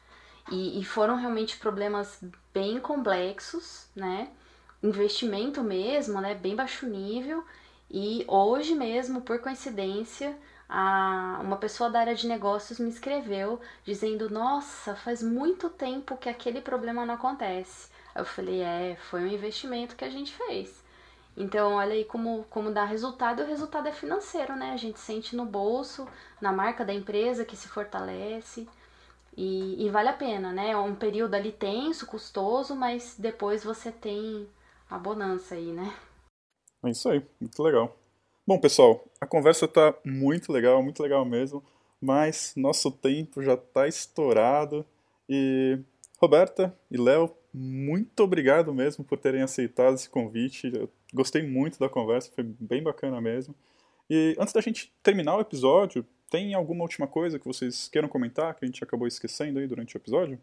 E, 0.51 0.80
e 0.80 0.84
foram 0.84 1.16
realmente 1.16 1.57
problemas 1.59 2.22
bem 2.53 2.78
complexos, 2.80 3.88
né? 3.94 4.30
Investimento 4.82 5.62
mesmo, 5.62 6.20
né? 6.20 6.34
Bem 6.34 6.55
baixo 6.55 6.86
nível. 6.86 7.44
E 7.90 8.24
hoje 8.28 8.74
mesmo, 8.74 9.22
por 9.22 9.38
coincidência, 9.40 10.36
a, 10.68 11.38
uma 11.42 11.57
pessoa 11.57 11.88
da 11.90 12.01
área 12.01 12.14
de 12.14 12.26
negócios 12.26 12.78
me 12.78 12.88
escreveu 12.88 13.61
dizendo: 13.84 14.30
Nossa, 14.30 14.94
faz 14.97 15.22
muito 15.22 15.68
tempo 15.70 16.16
que 16.16 16.28
aquele 16.28 16.61
problema 16.61 17.07
não 17.07 17.14
acontece. 17.14 17.90
Eu 18.14 18.24
falei: 18.24 18.62
É, 18.62 18.97
foi 19.11 19.22
um 19.22 19.26
investimento 19.28 19.97
que 19.97 20.05
a 20.05 20.11
gente 20.11 20.32
fez. 20.34 20.84
Então, 21.36 21.74
olha 21.74 21.92
aí 21.92 22.05
como, 22.05 22.44
como 22.49 22.72
dá 22.72 22.84
resultado, 22.84 23.42
e 23.42 23.44
o 23.44 23.49
resultado 23.49 23.88
é 23.88 23.92
financeiro, 23.92 24.57
né? 24.57 24.72
A 24.72 24.76
gente 24.76 24.99
sente 24.99 25.36
no 25.36 25.44
bolso, 25.44 26.09
na 26.40 26.51
marca 26.51 26.84
da 26.84 26.94
empresa 26.94 27.44
que 27.44 27.57
se 27.57 27.68
fortalece. 27.68 28.66
E, 29.37 29.84
e, 29.84 29.91
vale 29.91 30.09
a 30.09 30.14
pena, 30.14 30.53
né? 30.53 30.70
É 30.70 30.76
um 30.76 30.95
período 30.95 31.34
ali 31.34 31.53
tenso, 31.53 32.07
custoso, 32.07 32.74
mas 32.74 33.16
depois 33.18 33.62
você 33.62 33.93
tem 33.93 34.49
a 34.89 34.99
bonança 34.99 35.55
aí, 35.55 35.72
né? 35.72 35.95
É 36.82 36.91
isso 36.91 37.09
aí, 37.09 37.22
muito 37.39 37.62
legal. 37.62 37.95
Bom, 38.47 38.59
pessoal, 38.59 39.05
a 39.20 39.26
conversa 39.26 39.68
tá 39.68 39.95
muito 40.05 40.53
legal, 40.53 40.82
muito 40.82 41.03
legal 41.03 41.24
mesmo, 41.24 41.62
mas 42.01 42.55
nosso 42.57 42.91
tempo 42.91 43.43
já 43.43 43.57
tá 43.57 43.87
estourado 43.87 44.87
e 45.28 45.78
Roberta 46.18 46.74
e 46.91 46.97
Léo, 46.97 47.34
muito 47.53 48.20
obrigado 48.22 48.72
mesmo 48.72 49.05
por 49.05 49.18
terem 49.18 49.43
aceitado 49.43 49.95
esse 49.95 50.09
convite. 50.09 50.70
Eu 50.74 50.89
gostei 51.12 51.43
muito 51.43 51.78
da 51.78 51.89
conversa, 51.89 52.30
foi 52.34 52.45
bem 52.45 52.82
bacana 52.82 53.20
mesmo. 53.20 53.55
E 54.09 54.37
antes 54.39 54.53
da 54.53 54.61
gente 54.61 54.93
terminar 55.03 55.37
o 55.37 55.41
episódio, 55.41 56.07
tem 56.31 56.55
alguma 56.55 56.83
última 56.83 57.07
coisa 57.07 57.39
que 57.39 57.47
vocês 57.47 57.89
queiram 57.89 58.09
comentar 58.09 58.55
que 58.55 58.64
a 58.64 58.66
gente 58.66 58.83
acabou 58.83 59.07
esquecendo 59.07 59.59
aí 59.59 59.66
durante 59.66 59.97
o 59.97 59.99
episódio? 59.99 60.39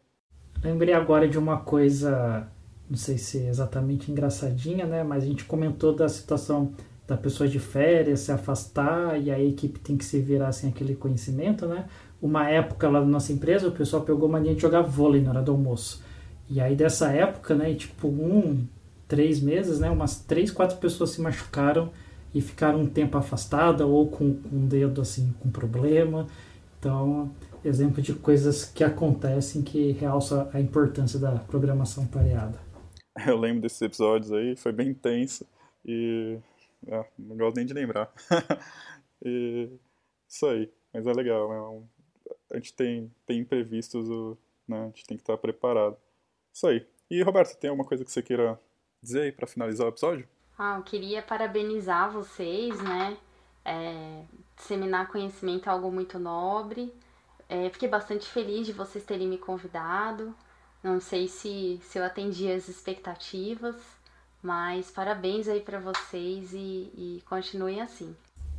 Lembrei 0.63 0.93
agora 0.93 1.27
de 1.27 1.37
uma 1.37 1.57
coisa, 1.57 2.47
não 2.89 2.97
sei 2.97 3.17
se 3.17 3.39
é 3.39 3.49
exatamente 3.49 4.11
engraçadinha, 4.11 4.85
né? 4.85 5.03
Mas 5.03 5.23
a 5.23 5.27
gente 5.27 5.43
comentou 5.43 5.93
da 5.93 6.07
situação 6.07 6.73
da 7.05 7.17
pessoa 7.17 7.49
de 7.49 7.59
férias 7.59 8.21
se 8.21 8.31
afastar 8.31 9.21
e 9.21 9.29
a 9.29 9.39
equipe 9.39 9.79
tem 9.79 9.97
que 9.97 10.05
se 10.05 10.19
virar 10.19 10.51
sem 10.53 10.69
aquele 10.69 10.95
conhecimento, 10.95 11.67
né? 11.67 11.85
Uma 12.21 12.49
época 12.49 12.89
lá 12.89 13.01
na 13.01 13.05
nossa 13.05 13.33
empresa, 13.33 13.67
o 13.67 13.71
pessoal 13.71 14.03
pegou 14.03 14.29
mania 14.29 14.55
de 14.55 14.61
jogar 14.61 14.81
vôlei 14.81 15.21
na 15.21 15.31
hora 15.31 15.41
do 15.41 15.51
almoço. 15.51 16.01
E 16.49 16.61
aí 16.61 16.75
dessa 16.75 17.11
época, 17.11 17.53
né, 17.55 17.73
tipo 17.73 18.07
um, 18.07 18.65
três 19.07 19.41
meses, 19.41 19.79
né, 19.79 19.89
umas 19.89 20.21
três, 20.21 20.49
quatro 20.49 20.77
pessoas 20.77 21.09
se 21.09 21.21
machucaram 21.21 21.91
e 22.33 22.41
ficaram 22.41 22.81
um 22.81 22.87
tempo 22.87 23.17
afastada 23.17 23.85
ou 23.85 24.09
com, 24.09 24.35
com 24.35 24.55
um 24.55 24.67
dedo 24.67 25.01
assim 25.01 25.33
com 25.39 25.49
problema. 25.49 26.27
Então, 26.79 27.33
exemplo 27.63 28.01
de 28.01 28.13
coisas 28.13 28.65
que 28.65 28.83
acontecem 28.83 29.61
que 29.61 29.91
realça 29.91 30.49
a 30.53 30.59
importância 30.59 31.19
da 31.19 31.31
programação 31.31 32.05
pareada. 32.07 32.59
Eu 33.27 33.37
lembro 33.37 33.61
desses 33.61 33.81
episódios 33.81 34.31
aí, 34.31 34.55
foi 34.55 34.71
bem 34.71 34.89
intenso 34.89 35.45
e 35.85 36.37
ah, 36.91 37.05
não 37.17 37.37
gosto 37.37 37.57
nem 37.57 37.65
de 37.65 37.73
lembrar. 37.73 38.11
e, 39.23 39.69
isso 40.27 40.45
aí, 40.47 40.69
mas 40.93 41.05
é 41.05 41.13
legal, 41.13 41.53
é 41.53 41.61
um, 41.61 41.83
a 42.51 42.55
gente 42.57 42.73
tem, 42.73 43.11
tem 43.25 43.39
imprevistos, 43.39 44.09
né, 44.67 44.83
a 44.83 44.85
gente 44.87 45.05
tem 45.05 45.17
que 45.17 45.23
estar 45.23 45.37
preparado. 45.37 45.97
Isso 46.53 46.67
aí. 46.67 46.85
E 47.09 47.21
Roberto, 47.21 47.57
tem 47.57 47.69
alguma 47.69 47.87
coisa 47.87 48.03
que 48.03 48.11
você 48.11 48.21
queira 48.21 48.59
dizer 49.01 49.21
aí 49.21 49.31
para 49.31 49.47
finalizar 49.47 49.85
o 49.85 49.89
episódio? 49.89 50.27
Ah, 50.57 50.77
eu 50.77 50.83
queria 50.83 51.21
parabenizar 51.21 52.11
vocês, 52.11 52.79
né? 52.81 53.17
É, 53.65 54.23
disseminar 54.55 55.07
conhecimento 55.11 55.67
é 55.67 55.71
algo 55.71 55.91
muito 55.91 56.19
nobre. 56.19 56.93
É, 57.49 57.69
fiquei 57.69 57.87
bastante 57.87 58.27
feliz 58.27 58.65
de 58.65 58.73
vocês 58.73 59.03
terem 59.03 59.27
me 59.27 59.37
convidado. 59.37 60.35
Não 60.83 60.99
sei 60.99 61.27
se, 61.27 61.79
se 61.83 61.97
eu 61.97 62.03
atendi 62.03 62.51
as 62.51 62.67
expectativas, 62.67 63.75
mas 64.41 64.91
parabéns 64.91 65.47
aí 65.47 65.61
para 65.61 65.79
vocês 65.79 66.53
e, 66.53 66.91
e 66.95 67.23
continuem 67.27 67.81
assim. 67.81 68.15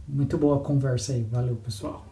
Muito 0.07 0.37
boa 0.37 0.57
a 0.57 0.65
conversa 0.65 1.13
aí. 1.13 1.23
Valeu, 1.23 1.57
pessoal. 1.57 2.05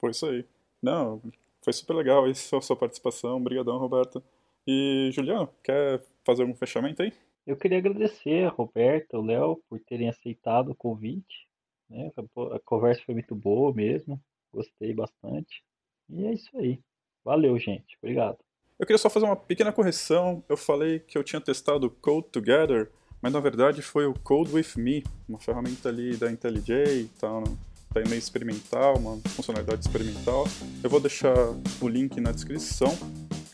Foi 0.00 0.10
isso 0.10 0.26
aí. 0.26 0.46
Não, 0.82 1.20
foi 1.62 1.72
super 1.72 1.94
legal 1.94 2.24
aí 2.24 2.32
a 2.32 2.60
sua 2.60 2.76
participação. 2.76 3.36
Obrigadão, 3.36 3.78
Roberto. 3.78 4.22
E, 4.66 5.10
Juliano, 5.12 5.48
quer 5.62 6.02
fazer 6.24 6.42
algum 6.42 6.54
fechamento 6.54 7.02
aí? 7.02 7.12
Eu 7.46 7.56
queria 7.56 7.78
agradecer 7.78 8.46
a 8.46 8.50
Roberta, 8.50 9.18
o 9.18 9.22
Léo, 9.22 9.62
por 9.68 9.78
terem 9.80 10.08
aceitado 10.08 10.70
o 10.70 10.74
convite. 10.74 11.46
Né? 11.88 12.10
A 12.52 12.58
conversa 12.64 13.02
foi 13.04 13.14
muito 13.14 13.34
boa 13.34 13.72
mesmo, 13.72 14.20
gostei 14.52 14.94
bastante. 14.94 15.62
E 16.08 16.24
é 16.24 16.32
isso 16.32 16.56
aí. 16.56 16.80
Valeu, 17.24 17.58
gente. 17.58 17.96
Obrigado. 18.02 18.38
Eu 18.78 18.86
queria 18.86 18.98
só 18.98 19.08
fazer 19.08 19.26
uma 19.26 19.36
pequena 19.36 19.72
correção. 19.72 20.42
Eu 20.48 20.56
falei 20.56 20.98
que 20.98 21.16
eu 21.16 21.24
tinha 21.24 21.40
testado 21.40 21.90
Code 21.90 22.28
Together, 22.28 22.90
mas 23.22 23.32
na 23.32 23.40
verdade 23.40 23.82
foi 23.82 24.06
o 24.06 24.14
Code 24.14 24.52
With 24.52 24.76
Me, 24.76 25.04
uma 25.28 25.38
ferramenta 25.38 25.88
ali 25.88 26.16
da 26.16 26.30
IntelliJ 26.30 27.02
e 27.02 27.08
tal, 27.18 27.40
né? 27.40 27.56
tá 27.94 28.00
meio 28.08 28.18
experimental, 28.18 28.98
uma 28.98 29.16
funcionalidade 29.28 29.86
experimental. 29.86 30.44
Eu 30.82 30.90
vou 30.90 31.00
deixar 31.00 31.34
o 31.80 31.88
link 31.88 32.20
na 32.20 32.32
descrição. 32.32 32.88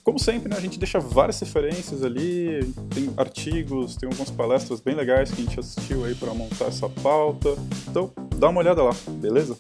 Como 0.03 0.18
sempre, 0.18 0.48
né, 0.48 0.57
a 0.57 0.61
gente 0.61 0.78
deixa 0.78 0.98
várias 0.98 1.38
referências 1.40 2.03
ali, 2.03 2.72
tem 2.94 3.11
artigos, 3.16 3.96
tem 3.96 4.09
algumas 4.09 4.30
palestras 4.30 4.80
bem 4.80 4.94
legais 4.94 5.30
que 5.30 5.40
a 5.40 5.44
gente 5.44 5.61
assistiu 5.61 6.05
aí 6.05 6.14
para 6.14 6.32
montar 6.32 6.66
essa 6.66 6.88
pauta. 6.88 7.55
Então, 7.88 8.11
dá 8.36 8.48
uma 8.48 8.61
olhada 8.61 8.82
lá, 8.82 8.94
beleza? 9.09 9.57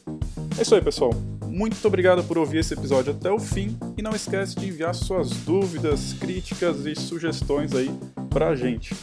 É 0.58 0.62
isso 0.62 0.74
aí, 0.74 0.80
pessoal. 0.80 1.12
Muito 1.46 1.86
obrigado 1.86 2.24
por 2.24 2.38
ouvir 2.38 2.58
esse 2.58 2.74
episódio 2.74 3.12
até 3.12 3.30
o 3.30 3.38
fim 3.38 3.76
e 3.98 4.02
não 4.02 4.12
esquece 4.12 4.56
de 4.56 4.68
enviar 4.68 4.94
suas 4.94 5.30
dúvidas, 5.30 6.14
críticas 6.14 6.86
e 6.86 6.94
sugestões 6.94 7.74
aí 7.74 7.90
pra 8.30 8.54
gente. 8.54 8.94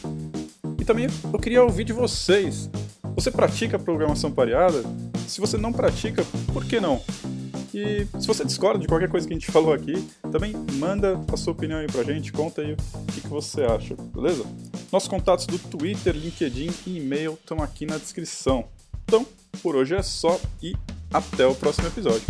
E 0.80 0.86
também 0.86 1.08
eu 1.32 1.40
queria 1.40 1.62
ouvir 1.62 1.84
de 1.84 1.94
vocês. 1.94 2.70
Você 3.16 3.30
pratica 3.30 3.78
programação 3.78 4.32
pareada? 4.32 4.82
Se 5.28 5.42
você 5.42 5.58
não 5.58 5.74
pratica, 5.74 6.24
por 6.54 6.66
que 6.66 6.80
não? 6.80 7.02
E 7.74 8.08
se 8.20 8.28
você 8.28 8.46
discorda 8.46 8.80
de 8.80 8.88
qualquer 8.88 9.10
coisa 9.10 9.28
que 9.28 9.34
a 9.34 9.38
gente 9.38 9.52
falou 9.52 9.74
aqui, 9.74 9.94
também 10.32 10.54
manda 10.74 11.20
a 11.32 11.38
sua 11.38 11.54
opinião 11.54 11.80
aí 11.80 11.88
pra 11.88 12.04
gente, 12.04 12.32
conta 12.32 12.62
aí 12.62 12.74
o 12.74 12.78
que, 13.14 13.22
que 13.22 13.28
você 13.28 13.64
acha, 13.64 13.96
beleza? 13.96 14.44
Nossos 14.92 15.10
contatos 15.10 15.46
do 15.46 15.60
Twitter, 15.60 16.16
LinkedIn 16.16 16.72
e 16.86 16.98
e-mail 16.98 17.34
estão 17.34 17.62
aqui 17.62 17.86
na 17.86 17.98
descrição. 17.98 18.66
Então, 19.06 19.26
por 19.62 19.76
hoje 19.76 19.96
é 19.96 20.02
só 20.02 20.40
e 20.62 20.74
até 21.12 21.46
o 21.46 21.56
próximo 21.56 21.88
episódio. 21.88 22.26